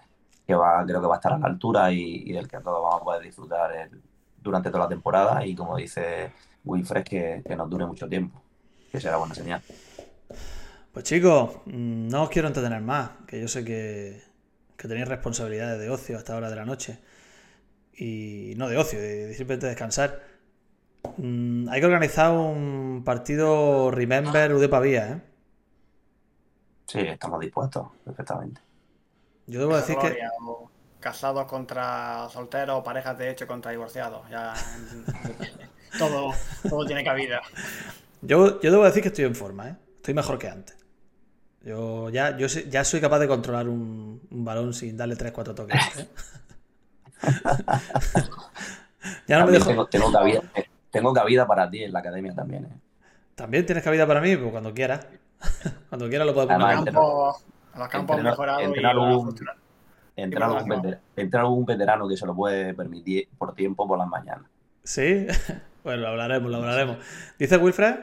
va, 0.55 0.85
creo 0.85 1.01
que 1.01 1.07
va 1.07 1.15
a 1.15 1.19
estar 1.19 1.33
a 1.33 1.39
la 1.39 1.47
altura 1.47 1.93
y, 1.93 2.33
del 2.33 2.49
que 2.49 2.59
todos 2.59 2.83
vamos 2.83 3.01
a 3.01 3.05
poder 3.05 3.23
disfrutar 3.23 3.91
durante 4.41 4.71
toda 4.71 4.85
la 4.85 4.89
temporada 4.89 5.47
y 5.47 5.55
como 5.55 5.77
dice 5.77 6.33
Wilfred, 6.65 7.05
que, 7.05 7.43
nos 7.57 7.71
dure 7.71 7.87
mucho 7.87 8.09
tiempo, 8.09 8.43
que 8.91 9.01
será 9.01 9.17
buena 9.17 9.35
señal. 9.35 9.63
Pues 10.93 11.05
chicos, 11.05 11.51
mm, 11.67 12.09
no 12.09 12.25
os 12.25 12.31
quiero 12.31 12.49
entretener 12.49 12.83
más, 12.83 13.11
que 13.27 13.41
yo 13.41 13.49
sé 13.49 13.65
que, 13.65 14.23
que 14.77 14.89
tenéis 14.89 15.09
responsabilidades 15.09 15.81
de 15.81 15.89
ocio 15.89 16.19
hasta 16.19 16.37
hora 16.37 16.51
de 16.51 16.57
la 16.57 16.65
noche. 16.65 16.99
Y 17.97 18.55
no 18.57 18.69
de 18.69 18.77
ocio, 18.77 19.01
de, 19.01 19.33
simplemente 19.35 19.67
descansar. 19.67 20.21
Mm, 21.17 21.69
hay 21.69 21.81
que 21.81 21.87
organizar 21.87 22.33
un 22.33 23.03
partido 23.05 23.91
Remember 23.91 24.55
UD 24.55 24.69
Pavía, 24.69 25.13
¿eh? 25.13 25.32
Sí, 26.93 26.99
estamos 26.99 27.41
dispuestos, 27.41 27.87
perfectamente. 28.05 28.61
Yo 29.47 29.61
debo 29.61 29.77
decir 29.77 29.97
que. 29.97 30.19
Casados 31.01 31.47
contra 31.47 32.29
solteros, 32.29 32.79
o 32.79 32.83
parejas 32.83 33.17
de 33.17 33.31
hecho 33.31 33.47
contra 33.47 33.71
divorciados. 33.71 34.29
Ya. 34.29 34.53
todo, 35.99 36.35
todo 36.69 36.85
tiene 36.85 37.03
cabida. 37.03 37.41
Yo, 38.21 38.61
yo 38.61 38.71
debo 38.71 38.85
decir 38.85 39.03
que 39.03 39.09
estoy 39.09 39.25
en 39.25 39.35
forma, 39.35 39.71
¿eh? 39.71 39.77
Estoy 39.97 40.13
mejor 40.13 40.39
que 40.39 40.51
antes. 40.51 40.77
Yo 41.63 42.11
ya, 42.11 42.37
yo 42.37 42.47
ya 42.47 42.85
soy 42.85 43.01
capaz 43.01 43.21
de 43.21 43.29
controlar 43.29 43.69
un, 43.69 44.21
balón 44.31 44.75
sin 44.75 44.95
darle 44.95 45.17
3-4 45.17 45.55
toques. 45.55 45.81
¿eh? 45.97 46.09
ya 49.29 49.39
no 49.39 49.47
me 49.47 49.53
dejo... 49.53 49.87
tengo, 49.87 50.13
cabida, 50.13 50.43
tengo, 50.91 51.15
cabida, 51.15 51.47
para 51.47 51.71
ti 51.71 51.85
en 51.85 51.93
la 51.93 52.01
academia 52.01 52.35
también. 52.35 52.67
¿eh? 52.67 52.77
También 53.35 53.65
tienes 53.65 53.83
cabida 53.83 54.07
para 54.07 54.21
mí, 54.21 54.37
pues 54.37 54.51
cuando 54.51 54.75
quieras. 54.75 55.07
cuando 55.89 56.09
quieras 56.09 56.27
lo 56.27 56.35
puedo 56.35 56.49
poner. 56.49 56.69
a 56.69 57.79
los 57.79 57.89
campos 57.89 58.23
mejorados 58.23 58.63
entrar, 58.63 58.93
algún, 58.93 59.35
entrar, 61.17 61.43
algún 61.43 61.65
veterano 61.65 62.09
que 62.09 62.17
se 62.17 62.27
lo 62.27 62.35
puede 62.35 62.75
permitir 62.75 63.29
por 63.39 63.55
tiempo 63.55 63.87
por 63.87 63.99
las 63.99 64.09
mañanas. 64.09 64.45
Sí, 64.85 65.27
bueno, 65.85 66.03
lo 66.03 66.09
hablaremos, 66.09 66.51
lo 66.51 66.59
hablaremos. 66.59 66.97
Dice 67.39 67.57
Wilfred 67.57 67.97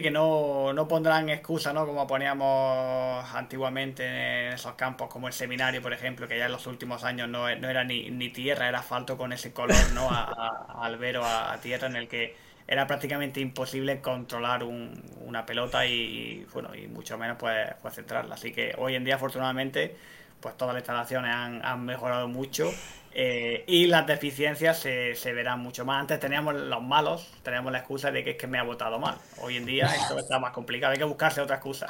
que 0.00 0.10
no, 0.10 0.72
no, 0.72 0.88
pondrán 0.88 1.28
excusa, 1.28 1.72
¿no? 1.72 1.86
Como 1.86 2.06
poníamos 2.06 3.34
antiguamente 3.34 4.46
en 4.46 4.52
esos 4.54 4.74
campos, 4.74 5.08
como 5.08 5.26
el 5.26 5.32
seminario, 5.32 5.82
por 5.82 5.92
ejemplo, 5.92 6.28
que 6.28 6.38
ya 6.38 6.46
en 6.46 6.52
los 6.52 6.66
últimos 6.66 7.04
años 7.04 7.28
no, 7.28 7.48
era 7.48 7.84
ni, 7.84 8.10
ni, 8.10 8.30
tierra, 8.30 8.68
era 8.68 8.80
asfalto 8.80 9.16
con 9.16 9.32
ese 9.32 9.52
color, 9.52 9.76
¿no? 9.94 10.08
A, 10.10 10.82
albero, 10.82 11.24
a, 11.24 11.56
tierra, 11.60 11.88
en 11.88 11.96
el 11.96 12.08
que 12.08 12.36
era 12.66 12.86
prácticamente 12.86 13.40
imposible 13.40 14.00
controlar 14.00 14.64
una 14.64 15.44
pelota 15.44 15.86
y, 15.86 16.46
bueno, 16.52 16.74
y 16.74 16.86
mucho 16.86 17.18
menos 17.18 17.36
pues, 17.38 17.68
pues 17.82 17.94
centrarla. 17.94 18.34
Así 18.34 18.52
que 18.52 18.74
hoy 18.78 18.94
en 18.94 19.04
día, 19.04 19.16
afortunadamente, 19.16 19.96
pues 20.40 20.56
todas 20.56 20.74
las 20.74 20.82
instalaciones 20.82 21.34
han, 21.34 21.64
han 21.64 21.84
mejorado 21.84 22.28
mucho 22.28 22.70
eh, 23.12 23.64
y 23.66 23.86
las 23.86 24.06
deficiencias 24.06 24.78
se, 24.78 25.14
se, 25.14 25.32
verán 25.32 25.60
mucho 25.60 25.84
más. 25.84 26.00
Antes 26.00 26.20
teníamos 26.20 26.54
los 26.54 26.82
malos, 26.82 27.28
teníamos 27.42 27.72
la 27.72 27.78
excusa 27.78 28.10
de 28.12 28.22
que 28.22 28.30
es 28.30 28.36
que 28.36 28.46
me 28.46 28.58
ha 28.58 28.62
votado 28.62 28.98
mal. 28.98 29.16
Hoy 29.38 29.56
en 29.56 29.66
día 29.66 29.86
esto 29.86 30.18
está 30.18 30.38
más 30.38 30.52
complicado, 30.52 30.92
hay 30.92 30.98
que 30.98 31.04
buscarse 31.04 31.40
otra 31.40 31.56
excusa. 31.56 31.88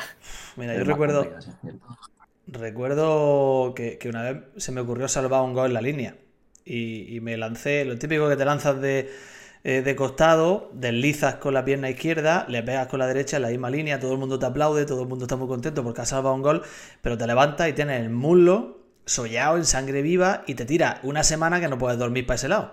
Mira, 0.56 0.74
yo 0.74 0.84
recuerdo, 0.84 1.30
recuerdo 2.46 3.74
que, 3.74 3.98
que, 3.98 4.08
una 4.08 4.22
vez 4.22 4.44
se 4.56 4.72
me 4.72 4.80
ocurrió 4.80 5.08
salvar 5.08 5.42
un 5.42 5.52
gol 5.52 5.66
en 5.66 5.74
la 5.74 5.82
línea 5.82 6.16
y, 6.64 7.14
y 7.14 7.20
me 7.20 7.36
lancé, 7.36 7.84
lo 7.84 7.98
típico 7.98 8.28
que 8.28 8.36
te 8.36 8.44
lanzas 8.46 8.80
de, 8.80 9.12
eh, 9.62 9.82
de 9.82 9.96
costado, 9.96 10.70
deslizas 10.72 11.36
con 11.36 11.54
la 11.54 11.64
pierna 11.64 11.90
izquierda, 11.90 12.46
le 12.48 12.62
pegas 12.62 12.86
con 12.86 12.98
la 12.98 13.06
derecha 13.06 13.36
en 13.36 13.42
la 13.42 13.48
misma 13.48 13.70
línea, 13.70 14.00
todo 14.00 14.12
el 14.12 14.18
mundo 14.18 14.38
te 14.38 14.46
aplaude, 14.46 14.86
todo 14.86 15.02
el 15.02 15.08
mundo 15.08 15.26
está 15.26 15.36
muy 15.36 15.48
contento 15.48 15.82
porque 15.84 16.00
has 16.00 16.08
salvado 16.08 16.34
un 16.34 16.42
gol, 16.42 16.62
pero 17.02 17.18
te 17.18 17.26
levantas 17.26 17.68
y 17.68 17.72
tienes 17.72 18.00
el 18.00 18.10
muslo 18.10 18.78
sollado 19.04 19.56
en 19.56 19.64
sangre 19.64 20.02
viva 20.02 20.42
y 20.46 20.54
te 20.54 20.64
tira 20.64 21.00
una 21.02 21.22
semana 21.24 21.60
que 21.60 21.68
no 21.68 21.78
puedes 21.78 21.98
dormir 21.98 22.26
para 22.26 22.36
ese 22.36 22.48
lado. 22.48 22.72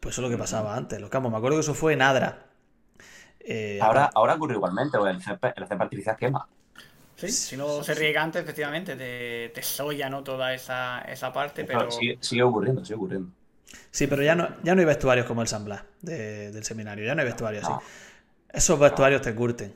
Pues 0.00 0.14
eso 0.14 0.22
es 0.22 0.30
lo 0.30 0.30
que 0.30 0.38
pasaba 0.38 0.76
antes, 0.76 1.00
los 1.00 1.10
campos. 1.10 1.30
Me 1.32 1.38
acuerdo 1.38 1.56
que 1.56 1.62
eso 1.62 1.74
fue 1.74 1.92
en 1.94 2.02
Adra. 2.02 2.46
Eh, 3.40 3.78
ahora, 3.80 4.10
ahora 4.14 4.34
ocurre 4.34 4.54
igualmente, 4.54 4.98
el 4.98 5.22
césped, 5.22 5.52
el 5.56 5.64
artificial 5.64 6.16
quema. 6.16 6.46
Sí, 7.16 7.28
si 7.28 7.56
no 7.56 7.82
se 7.82 7.94
riega 7.94 8.22
antes, 8.22 8.42
efectivamente, 8.42 8.94
te, 8.94 9.50
te 9.52 9.62
soya 9.62 10.08
¿no? 10.08 10.22
toda 10.22 10.54
esa, 10.54 11.02
parte, 11.32 11.64
pero... 11.64 11.90
Sigue, 11.90 12.42
ocurriendo, 12.42 12.84
sigue 12.84 12.94
ocurriendo. 12.94 13.30
Sí, 13.90 14.06
pero 14.06 14.22
ya 14.22 14.34
no, 14.34 14.48
ya 14.62 14.74
no 14.74 14.80
hay 14.80 14.86
vestuarios 14.86 15.26
como 15.26 15.42
el 15.42 15.48
San 15.48 15.64
Blas 15.64 15.82
del 16.02 16.64
seminario, 16.64 17.04
ya 17.04 17.14
no 17.14 17.22
hay 17.22 17.26
vestuarios 17.26 17.64
así. 17.64 17.84
Esos 18.50 18.78
vestuarios 18.78 19.22
te 19.22 19.34
curten. 19.34 19.74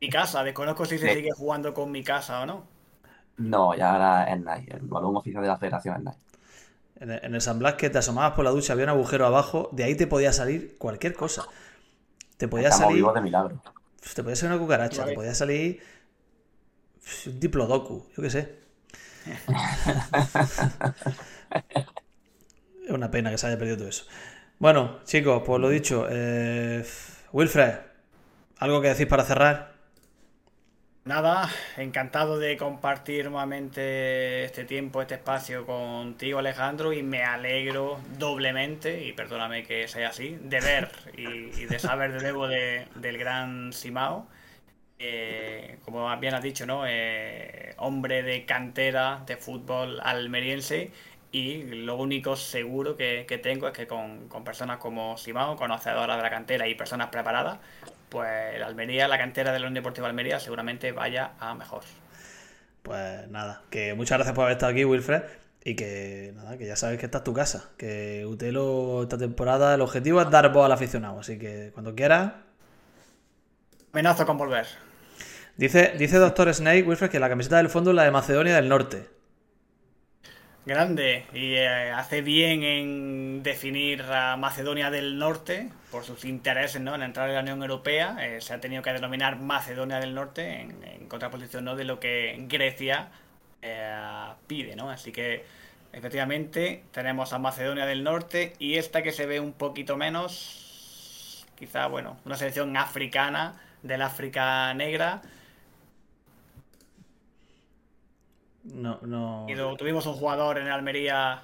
mi 0.00 0.08
casa, 0.08 0.42
desconozco 0.42 0.84
si 0.84 0.98
se 0.98 1.14
sigue 1.14 1.30
jugando 1.32 1.74
con 1.74 1.90
mi 1.90 2.02
casa 2.02 2.40
o 2.42 2.46
no. 2.46 2.66
No, 3.36 3.74
ya 3.74 3.92
ahora 3.92 4.24
es 4.24 4.38
Nike, 4.40 4.76
el 4.76 4.86
balón 4.86 5.16
oficial 5.16 5.42
de 5.42 5.48
la 5.48 5.58
federación 5.58 5.96
es 5.96 6.04
Nike. 6.04 6.18
En 7.00 7.34
el, 7.34 7.40
San 7.40 7.60
Blas 7.60 7.74
que 7.74 7.90
te 7.90 7.98
asomabas 7.98 8.32
por 8.32 8.44
la 8.44 8.50
ducha, 8.50 8.72
había 8.72 8.84
un 8.86 8.90
agujero 8.90 9.24
abajo, 9.24 9.68
de 9.70 9.84
ahí 9.84 9.94
te 9.94 10.08
podía 10.08 10.32
salir 10.32 10.76
cualquier 10.78 11.14
cosa. 11.14 11.46
Te 12.36 12.48
podía 12.48 12.72
salir. 12.72 13.04
de 13.04 13.20
milagro. 13.20 13.62
Te 14.14 14.22
podía 14.22 14.34
salir 14.34 14.54
una 14.54 14.62
cucaracha, 14.62 15.04
te 15.04 15.14
podía 15.14 15.34
salir. 15.34 15.80
Un 17.26 17.38
diplodocus, 17.38 18.02
yo 18.16 18.22
qué 18.22 18.30
sé. 18.30 18.67
Es 22.84 22.90
una 22.90 23.10
pena 23.10 23.30
que 23.30 23.38
se 23.38 23.46
haya 23.46 23.58
perdido 23.58 23.78
todo 23.78 23.88
eso. 23.88 24.04
Bueno, 24.58 25.00
chicos, 25.04 25.42
pues 25.44 25.60
lo 25.60 25.68
dicho. 25.68 26.06
Eh, 26.10 26.84
Wilfred, 27.32 27.88
¿Algo 28.60 28.80
que 28.80 28.88
decís 28.88 29.06
para 29.06 29.24
cerrar? 29.24 29.72
Nada, 31.04 31.48
encantado 31.76 32.38
de 32.38 32.56
compartir 32.56 33.30
nuevamente 33.30 34.44
este 34.44 34.64
tiempo, 34.64 35.00
este 35.00 35.14
espacio 35.14 35.64
contigo 35.64 36.40
Alejandro 36.40 36.92
y 36.92 37.02
me 37.02 37.22
alegro 37.22 38.00
doblemente, 38.18 39.04
y 39.04 39.12
perdóname 39.12 39.62
que 39.62 39.86
sea 39.88 40.08
así, 40.08 40.36
de 40.42 40.60
ver 40.60 40.90
y, 41.16 41.64
de 41.66 41.78
saber 41.78 42.12
de 42.12 42.20
nuevo 42.20 42.48
del 42.48 43.16
gran 43.16 43.72
Simao. 43.72 44.28
Eh, 44.98 45.78
como 45.84 46.16
bien 46.18 46.34
has 46.34 46.42
dicho, 46.42 46.66
¿no? 46.66 46.84
Eh, 46.86 47.74
hombre 47.78 48.22
de 48.22 48.44
cantera 48.44 49.22
de 49.26 49.36
fútbol 49.36 50.00
almeriense 50.02 50.90
y 51.30 51.62
lo 51.62 51.96
único 51.96 52.36
seguro 52.36 52.96
que, 52.96 53.40
tengo 53.42 53.68
es 53.68 53.74
que 53.74 53.86
con, 53.86 54.28
con 54.28 54.44
personas 54.44 54.78
como 54.78 55.16
Simao, 55.18 55.56
conocedoras 55.56 56.16
de 56.16 56.22
la 56.22 56.30
cantera 56.30 56.66
y 56.66 56.74
personas 56.74 57.08
preparadas, 57.08 57.58
pues 58.08 58.58
la 58.58 58.66
Almería, 58.66 59.08
la 59.08 59.18
cantera 59.18 59.52
de 59.52 59.58
la 59.58 59.66
Unión 59.66 59.74
Deportiva 59.74 60.06
Almería 60.06 60.40
seguramente 60.40 60.92
vaya 60.92 61.32
a 61.38 61.54
mejor. 61.54 61.82
Pues 62.82 63.28
nada, 63.28 63.62
que 63.70 63.94
muchas 63.94 64.18
gracias 64.18 64.34
por 64.34 64.44
haber 64.44 64.56
estado 64.56 64.72
aquí, 64.72 64.84
Wilfred. 64.84 65.22
Y 65.64 65.74
que 65.74 66.32
nada, 66.34 66.56
que 66.56 66.66
ya 66.66 66.76
sabes 66.76 66.98
que 66.98 67.04
esta 67.04 67.18
es 67.18 67.24
tu 67.24 67.34
casa. 67.34 67.68
Que 67.76 68.24
Utelo 68.24 69.02
esta 69.02 69.18
temporada, 69.18 69.74
el 69.74 69.82
objetivo 69.82 70.22
es 70.22 70.30
dar 70.30 70.50
voz 70.52 70.64
al 70.64 70.72
aficionado. 70.72 71.20
Así 71.20 71.38
que 71.38 71.70
cuando 71.74 71.94
quieras. 71.94 72.32
Amenazo 73.92 74.24
con 74.24 74.38
volver. 74.38 74.66
Dice, 75.58 75.92
dice 75.98 76.16
Doctor 76.16 76.54
Snake, 76.54 76.84
Wilfred, 76.84 77.10
que 77.10 77.20
la 77.20 77.28
camiseta 77.28 77.58
del 77.58 77.68
fondo 77.68 77.90
es 77.90 77.96
la 77.96 78.04
de 78.04 78.10
Macedonia 78.10 78.56
del 78.56 78.68
Norte 78.68 79.18
grande 80.68 81.24
y 81.32 81.54
eh, 81.54 81.90
hace 81.90 82.20
bien 82.20 82.62
en 82.62 83.42
definir 83.42 84.02
a 84.02 84.36
Macedonia 84.36 84.90
del 84.90 85.18
Norte 85.18 85.70
por 85.90 86.04
sus 86.04 86.26
intereses 86.26 86.80
¿no? 86.80 86.94
en 86.94 87.02
entrar 87.02 87.28
en 87.28 87.36
la 87.36 87.40
Unión 87.40 87.62
Europea. 87.62 88.16
Eh, 88.20 88.40
se 88.40 88.52
ha 88.52 88.60
tenido 88.60 88.82
que 88.82 88.92
denominar 88.92 89.40
Macedonia 89.40 89.98
del 89.98 90.14
Norte 90.14 90.60
en, 90.60 91.08
contraposición 91.08 91.64
¿no? 91.64 91.74
de 91.74 91.84
lo 91.84 91.98
que 91.98 92.36
Grecia 92.48 93.08
eh, 93.62 94.26
pide. 94.46 94.76
¿no? 94.76 94.90
Así 94.90 95.10
que 95.10 95.44
efectivamente 95.92 96.84
tenemos 96.92 97.32
a 97.32 97.38
Macedonia 97.38 97.86
del 97.86 98.04
Norte 98.04 98.52
y 98.58 98.74
esta 98.74 99.02
que 99.02 99.10
se 99.10 99.24
ve 99.24 99.40
un 99.40 99.54
poquito 99.54 99.96
menos, 99.96 101.46
quizá, 101.56 101.86
bueno, 101.86 102.18
una 102.26 102.36
selección 102.36 102.76
africana 102.76 103.54
del 103.82 104.02
África 104.02 104.74
Negra 104.74 105.22
No, 108.74 108.98
no. 109.02 109.46
tuvimos 109.76 110.06
un 110.06 110.14
jugador 110.14 110.58
en 110.58 110.68
Almería. 110.68 111.42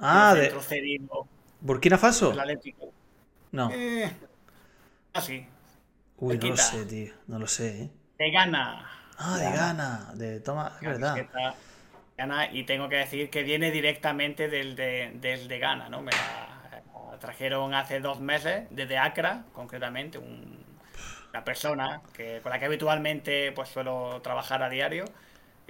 Ah, 0.00 0.34
de. 0.34 0.52
¿Burkina 1.60 1.98
Faso? 1.98 2.34
No. 3.52 3.70
Eh, 3.72 4.10
ah, 5.12 5.20
sí. 5.20 5.46
Uy, 6.18 6.38
no 6.38 6.48
lo 6.48 6.56
sé, 6.56 6.84
tío. 6.86 7.14
No 7.26 7.38
lo 7.38 7.46
sé, 7.46 7.82
¿eh? 7.82 7.90
De 8.18 8.30
Ghana. 8.30 8.90
Ah, 9.18 9.38
de 9.38 9.44
Ghana. 9.44 10.12
De 10.14 10.40
toma, 10.40 10.72
es 10.80 10.88
verdad. 10.88 11.26
Ghana, 12.16 12.52
y 12.52 12.64
tengo 12.64 12.88
que 12.88 12.96
decir 12.96 13.30
que 13.30 13.42
viene 13.42 13.70
directamente 13.70 14.48
del 14.48 14.76
de, 14.76 15.12
desde 15.14 15.58
Ghana, 15.58 15.88
¿no? 15.88 16.00
Me 16.00 16.12
la, 16.12 16.54
trajeron 17.18 17.74
hace 17.74 18.00
dos 18.00 18.20
meses, 18.20 18.66
desde 18.70 18.98
Accra, 18.98 19.44
concretamente, 19.52 20.18
un, 20.18 20.64
una 21.30 21.44
persona 21.44 22.02
que, 22.12 22.40
con 22.42 22.50
la 22.50 22.58
que 22.58 22.66
habitualmente 22.66 23.50
pues 23.52 23.68
suelo 23.68 24.20
trabajar 24.22 24.62
a 24.62 24.68
diario, 24.68 25.04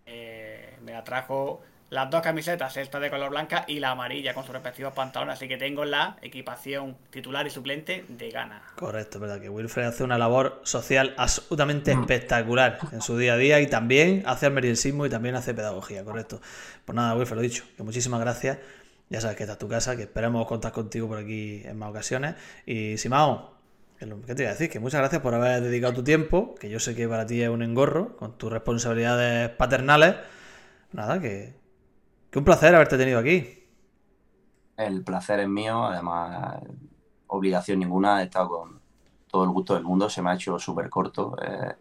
eh, 0.05 0.54
me 0.85 0.95
atrajo 0.95 1.63
las 1.91 2.11
dos 2.11 2.23
camisetas, 2.23 2.77
esta 2.77 2.99
de 2.99 3.09
color 3.09 3.31
blanca 3.31 3.65
y 3.69 3.79
la 3.79 3.91
amarilla 3.91 4.35
con 4.35 4.45
sus 4.45 4.53
respectivos 4.53 4.93
pantalones. 4.95 5.37
Así 5.37 5.49
que 5.49 5.57
tengo 5.57 5.85
la 5.85 6.17
equipación 6.23 6.97
titular 7.11 7.47
y 7.47 7.51
suplente 7.51 8.05
de 8.09 8.31
gana. 8.31 8.63
Correcto, 8.75 9.21
verdad 9.21 9.41
que 9.41 9.49
Wilfred 9.49 9.85
hace 9.85 10.03
una 10.03 10.19
labor 10.19 10.61
social 10.65 11.15
absolutamente 11.17 11.95
mm. 11.95 12.01
espectacular 12.01 12.79
en 12.91 13.01
su 13.01 13.17
día 13.17 13.35
a 13.35 13.37
día 13.37 13.61
y 13.61 13.69
también 13.69 14.25
hace 14.27 14.47
almeriensismo 14.47 15.07
y 15.07 15.11
también 15.11 15.37
hace 15.37 15.55
pedagogía, 15.55 16.05
correcto. 16.05 16.41
Pues 16.85 16.97
nada, 16.97 17.15
Wilfred, 17.15 17.37
lo 17.37 17.43
dicho, 17.43 17.65
que 17.77 17.83
muchísimas 17.85 18.21
gracias. 18.21 18.59
Ya 19.11 19.21
sabes 19.21 19.37
que 19.37 19.45
esta 19.45 19.53
es 19.53 19.59
tu 19.59 19.69
casa, 19.69 19.97
que 19.97 20.03
esperamos 20.03 20.47
contar 20.47 20.73
contigo 20.73 21.07
por 21.07 21.19
aquí 21.19 21.63
en 21.65 21.77
más 21.79 21.91
ocasiones. 21.91 22.35
Y 22.67 22.97
Simao, 22.99 23.55
¿qué 23.99 24.35
te 24.35 24.43
iba 24.43 24.51
a 24.51 24.55
decir? 24.55 24.71
Que 24.71 24.81
muchas 24.81 25.01
gracias 25.01 25.23
por 25.23 25.35
haber 25.35 25.61
dedicado 25.61 25.93
tu 25.93 26.03
tiempo, 26.03 26.57
que 26.57 26.69
yo 26.71 26.81
sé 26.81 26.97
que 26.97 27.07
para 27.07 27.27
ti 27.27 27.41
es 27.43 27.51
un 27.51 27.63
engorro, 27.63 28.17
con 28.17 28.37
tus 28.37 28.51
responsabilidades 28.51 29.51
paternales. 29.51 30.17
Nada, 30.95 31.21
que, 31.21 31.53
que 32.31 32.39
un 32.39 32.45
placer 32.45 32.73
haberte 32.73 32.97
tenido 32.97 33.19
aquí. 33.19 33.67
El 34.77 35.03
placer 35.03 35.41
es 35.41 35.49
mío, 35.49 35.85
además, 35.85 36.61
obligación 37.27 37.81
ninguna, 37.81 38.23
he 38.23 38.27
estado 38.27 38.49
con 38.49 38.81
todo 39.27 39.43
el 39.43 39.51
gusto 39.51 39.75
del 39.75 39.83
mundo, 39.83 40.09
se 40.09 40.23
me 40.23 40.31
ha 40.31 40.35
hecho 40.35 40.57
súper 40.57 40.89
corto. 40.89 41.37
Eh, 41.43 41.75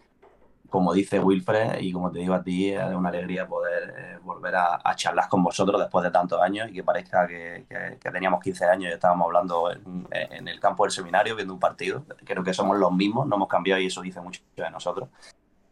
como 0.67 0.91
dice 0.93 1.19
Wilfred, 1.19 1.79
y 1.81 1.91
como 1.91 2.11
te 2.11 2.17
digo 2.17 2.33
a 2.33 2.41
ti, 2.41 2.71
es 2.71 2.95
una 2.95 3.09
alegría 3.09 3.47
poder 3.47 3.93
eh, 3.95 4.17
volver 4.23 4.55
a, 4.55 4.95
charlar 4.95 5.29
con 5.29 5.43
vosotros 5.43 5.79
después 5.79 6.03
de 6.03 6.09
tantos 6.09 6.41
años 6.41 6.69
y 6.71 6.73
que 6.73 6.83
parezca 6.83 7.27
que, 7.27 7.67
teníamos 8.01 8.41
15 8.41 8.65
años 8.65 8.89
y 8.89 8.93
estábamos 8.93 9.27
hablando 9.27 9.71
en, 9.71 10.47
el 10.47 10.59
campo 10.59 10.85
del 10.85 10.91
seminario 10.91 11.35
viendo 11.35 11.53
un 11.53 11.59
partido. 11.59 12.03
Creo 12.25 12.43
que 12.43 12.55
somos 12.55 12.79
los 12.79 12.91
mismos, 12.91 13.27
no 13.27 13.35
hemos 13.35 13.47
cambiado 13.47 13.79
y 13.79 13.85
eso 13.85 14.01
dice 14.01 14.19
mucho 14.21 14.41
de 14.55 14.71
nosotros. 14.71 15.09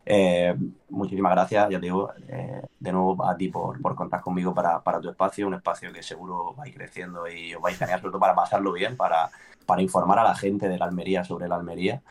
Eh, 0.06 0.56
muchísimas 0.90 1.32
gracias, 1.34 1.70
ya 1.70 1.80
te 1.80 1.86
digo, 1.86 2.12
eh, 2.28 2.62
de 2.80 2.92
nuevo 2.92 3.24
a 3.24 3.36
ti 3.38 3.50
por, 3.50 3.80
contar 3.96 4.22
conmigo 4.22 4.54
para, 4.54 4.82
tu 5.02 5.10
espacio, 5.10 5.48
un 5.48 5.54
espacio 5.54 5.94
que 5.94 6.02
seguro 6.02 6.54
vais 6.56 6.74
creciendo 6.74 7.28
y 7.28 7.54
os 7.54 7.62
vais 7.62 7.76
a 7.82 7.86
genial, 7.86 8.02
sobre 8.02 8.12
todo 8.12 8.20
para 8.20 8.36
pasarlo 8.36 8.72
bien, 8.72 8.98
para, 8.98 9.30
para 9.66 9.82
informar 9.82 10.20
a 10.20 10.24
la 10.24 10.36
gente 10.36 10.68
de 10.68 10.78
la 10.78 10.86
Almería 10.86 11.24
sobre 11.24 11.48
la 11.48 11.56
Almería. 11.56 12.02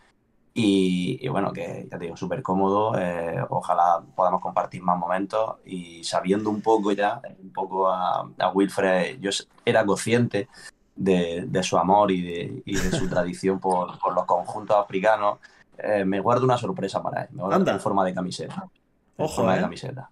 Y, 0.52 1.26
bueno, 1.28 1.52
que 1.52 1.86
ya 1.90 1.96
te 1.96 2.04
digo, 2.04 2.16
súper 2.16 2.42
cómodo, 2.42 2.98
eh, 2.98 3.42
ojalá 3.50 4.02
podamos 4.16 4.40
compartir 4.40 4.82
más 4.82 4.98
momentos 4.98 5.56
y 5.64 6.02
sabiendo 6.04 6.50
un 6.50 6.60
poco 6.60 6.92
ya, 6.92 7.20
un 7.40 7.52
poco 7.52 7.88
a, 7.88 8.28
Wilfred, 8.52 9.20
yo 9.20 9.30
era 9.64 9.86
consciente 9.86 10.48
de, 10.96 11.62
su 11.62 11.78
amor 11.78 12.10
y 12.10 12.22
de, 12.22 12.62
y 12.66 12.76
de 12.76 12.90
su 12.90 13.08
tradición 13.08 13.60
por, 13.60 13.98
por 14.00 14.12
los 14.12 14.24
conjuntos 14.24 14.76
africanos 14.76 15.38
eh, 15.82 16.04
me 16.04 16.20
guardo 16.20 16.44
una 16.44 16.58
sorpresa 16.58 17.02
para 17.02 17.22
él. 17.22 17.28
Me 17.32 17.42
guardo 17.42 17.70
en 17.70 17.80
forma 17.80 18.04
de 18.04 18.14
camiseta. 18.14 18.68
Ojo, 19.16 19.36
forma 19.36 19.52
de 19.52 19.58
eh. 19.58 19.62
camiseta. 19.62 20.10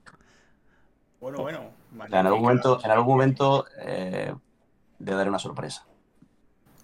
Bueno, 1.21 1.39
bueno. 1.39 1.71
en 2.07 2.15
algún 2.15 2.43
momento, 2.43 2.81
en 2.85 2.91
algún 2.91 3.09
momento 3.09 3.67
eh, 3.81 4.33
le 4.99 5.13
daré 5.13 5.29
una 5.29 5.39
sorpresa. 5.39 5.85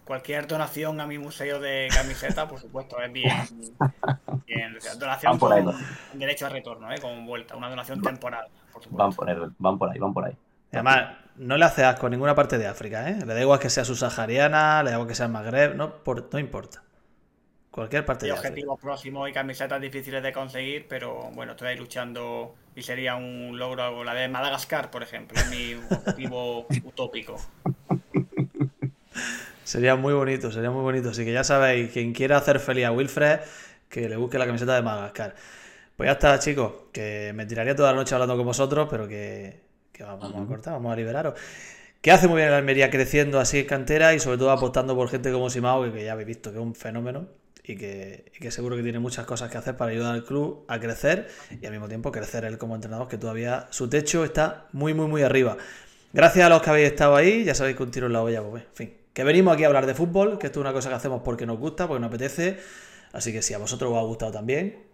Cualquier 0.04 0.46
donación 0.46 1.00
a 1.00 1.06
mi 1.06 1.18
museo 1.18 1.60
de 1.60 1.88
camiseta, 1.94 2.46
por 2.46 2.60
supuesto, 2.60 3.00
es 3.00 3.10
bien. 3.10 3.32
Donación 4.98 5.38
con 5.38 5.74
derecho 6.12 6.46
a 6.46 6.50
retorno, 6.50 6.92
¿eh? 6.92 7.00
con 7.00 7.24
vuelta. 7.26 7.56
Una 7.56 7.70
donación 7.70 8.02
temporal, 8.02 8.48
por 8.72 8.82
supuesto. 8.82 9.02
Van 9.02 9.12
por, 9.14 9.30
ahí, 9.30 9.36
van 9.58 9.78
por 9.78 9.90
ahí, 9.90 9.98
van 9.98 10.12
por 10.12 10.24
ahí. 10.26 10.36
además, 10.72 11.16
no 11.36 11.56
le 11.56 11.64
hace 11.64 11.84
asco 11.84 12.06
a 12.06 12.10
ninguna 12.10 12.34
parte 12.34 12.58
de 12.58 12.66
África, 12.66 13.08
¿eh? 13.08 13.18
Le 13.24 13.32
da 13.32 13.40
igual 13.40 13.58
que 13.58 13.70
sea 13.70 13.84
subsahariana, 13.84 14.82
le 14.82 14.90
da 14.90 14.96
igual 14.96 15.08
que 15.08 15.14
sea 15.14 15.28
Magreb, 15.28 15.74
no, 15.74 15.94
no 16.30 16.38
importa. 16.38 16.82
Cualquier 17.74 18.04
parte 18.04 18.26
de 18.26 18.32
objetivos 18.32 18.78
próximos 18.80 19.28
y 19.28 19.32
camisetas 19.32 19.80
difíciles 19.80 20.22
de 20.22 20.32
conseguir, 20.32 20.86
pero 20.88 21.32
bueno, 21.32 21.52
estoy 21.52 21.70
ahí 21.70 21.76
luchando 21.76 22.54
y 22.76 22.82
sería 22.82 23.16
un 23.16 23.58
logro 23.58 24.04
la 24.04 24.14
de 24.14 24.28
Madagascar, 24.28 24.92
por 24.92 25.02
ejemplo, 25.02 25.36
es 25.36 25.50
mi 25.50 25.74
objetivo 25.74 26.68
utópico. 26.84 27.36
Sería 29.64 29.96
muy 29.96 30.14
bonito, 30.14 30.52
sería 30.52 30.70
muy 30.70 30.82
bonito. 30.82 31.08
Así 31.08 31.24
que 31.24 31.32
ya 31.32 31.42
sabéis, 31.42 31.90
quien 31.90 32.12
quiera 32.12 32.36
hacer 32.36 32.60
feliz 32.60 32.84
a 32.84 32.92
Wilfred, 32.92 33.40
que 33.88 34.08
le 34.08 34.16
busque 34.16 34.38
la 34.38 34.46
camiseta 34.46 34.76
de 34.76 34.82
Madagascar. 34.82 35.34
Pues 35.96 36.06
ya 36.06 36.12
está, 36.12 36.38
chicos, 36.38 36.72
que 36.92 37.32
me 37.34 37.44
tiraría 37.44 37.74
toda 37.74 37.90
la 37.90 37.98
noche 37.98 38.14
hablando 38.14 38.36
con 38.36 38.46
vosotros, 38.46 38.86
pero 38.88 39.08
que, 39.08 39.62
vamos, 39.98 40.32
a 40.32 40.46
cortar, 40.46 40.74
vamos 40.74 40.92
a 40.92 40.96
liberaros. 40.96 41.34
Que 42.00 42.12
hace 42.12 42.28
muy 42.28 42.36
bien 42.36 42.50
el 42.50 42.54
Almería 42.54 42.88
creciendo 42.88 43.40
así 43.40 43.58
en 43.58 43.66
cantera 43.66 44.14
y 44.14 44.20
sobre 44.20 44.38
todo 44.38 44.52
apostando 44.52 44.94
por 44.94 45.08
gente 45.08 45.32
como 45.32 45.50
Simao, 45.50 45.82
que, 45.82 45.90
que 45.90 46.04
ya 46.04 46.12
habéis 46.12 46.28
visto 46.28 46.52
que 46.52 46.58
es 46.58 46.62
un 46.62 46.76
fenómeno 46.76 47.42
y 47.66 47.76
que, 47.76 48.50
seguro 48.50 48.76
que 48.76 48.82
tiene 48.82 48.98
muchas 48.98 49.24
cosas 49.24 49.50
que 49.50 49.56
hacer 49.56 49.76
para 49.76 49.90
ayudar 49.90 50.14
al 50.14 50.24
club 50.24 50.64
a 50.68 50.78
crecer 50.78 51.28
y 51.62 51.64
al 51.64 51.72
mismo 51.72 51.88
tiempo 51.88 52.12
crecer 52.12 52.44
él 52.44 52.58
como 52.58 52.74
entrenador, 52.74 53.08
que 53.08 53.16
todavía 53.16 53.66
su 53.70 53.88
techo 53.88 54.22
está 54.22 54.68
muy, 54.72 54.92
muy, 54.92 55.06
muy 55.06 55.22
arriba. 55.22 55.56
Gracias 56.12 56.44
a 56.44 56.50
los 56.50 56.60
que 56.60 56.70
habéis 56.70 56.88
estado 56.88 57.16
ahí, 57.16 57.42
ya 57.42 57.54
sabéis 57.54 57.76
que 57.76 57.82
un 57.82 57.90
tiro 57.90 58.06
en 58.06 58.12
la 58.12 58.22
olla, 58.22 58.42
pues 58.42 58.64
en 58.64 58.74
fin. 58.74 58.94
Que 59.14 59.24
venimos 59.24 59.54
aquí 59.54 59.64
a 59.64 59.68
hablar 59.68 59.86
de 59.86 59.94
fútbol, 59.94 60.38
que 60.38 60.46
esto 60.46 60.60
es 60.60 60.60
una 60.60 60.72
cosa 60.72 60.90
que 60.90 60.96
hacemos 60.96 61.22
porque 61.24 61.46
nos 61.46 61.58
gusta, 61.58 61.88
porque 61.88 62.00
nos 62.00 62.08
apetece. 62.08 62.58
Así 63.12 63.32
que 63.32 63.40
si 63.40 63.54
a 63.54 63.58
vosotros 63.58 63.90
os 63.92 63.98
ha 63.98 64.02
gustado 64.02 64.32
también, 64.32 64.84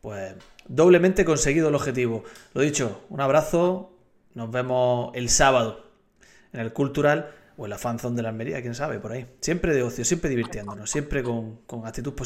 pues 0.00 0.34
doblemente 0.66 1.24
conseguido 1.24 1.68
el 1.68 1.74
objetivo. 1.74 2.24
Lo 2.54 2.62
dicho, 2.62 3.02
un 3.10 3.20
abrazo, 3.20 3.92
nos 4.34 4.50
vemos 4.50 5.10
el 5.14 5.28
sábado 5.28 5.84
en 6.52 6.60
el 6.60 6.72
Cultural 6.72 7.30
o 7.56 7.64
en 7.64 7.70
la 7.70 7.78
fanzone 7.78 8.16
de 8.16 8.22
la 8.22 8.28
Almería, 8.30 8.60
quién 8.60 8.74
sabe, 8.74 8.98
por 8.98 9.12
ahí. 9.12 9.26
Siempre 9.40 9.74
de 9.74 9.82
ocio, 9.82 10.04
siempre 10.04 10.30
divirtiéndonos, 10.30 10.90
siempre 10.90 11.22
con, 11.22 11.56
con 11.66 11.86
actitud 11.86 12.12
positiva. 12.12 12.14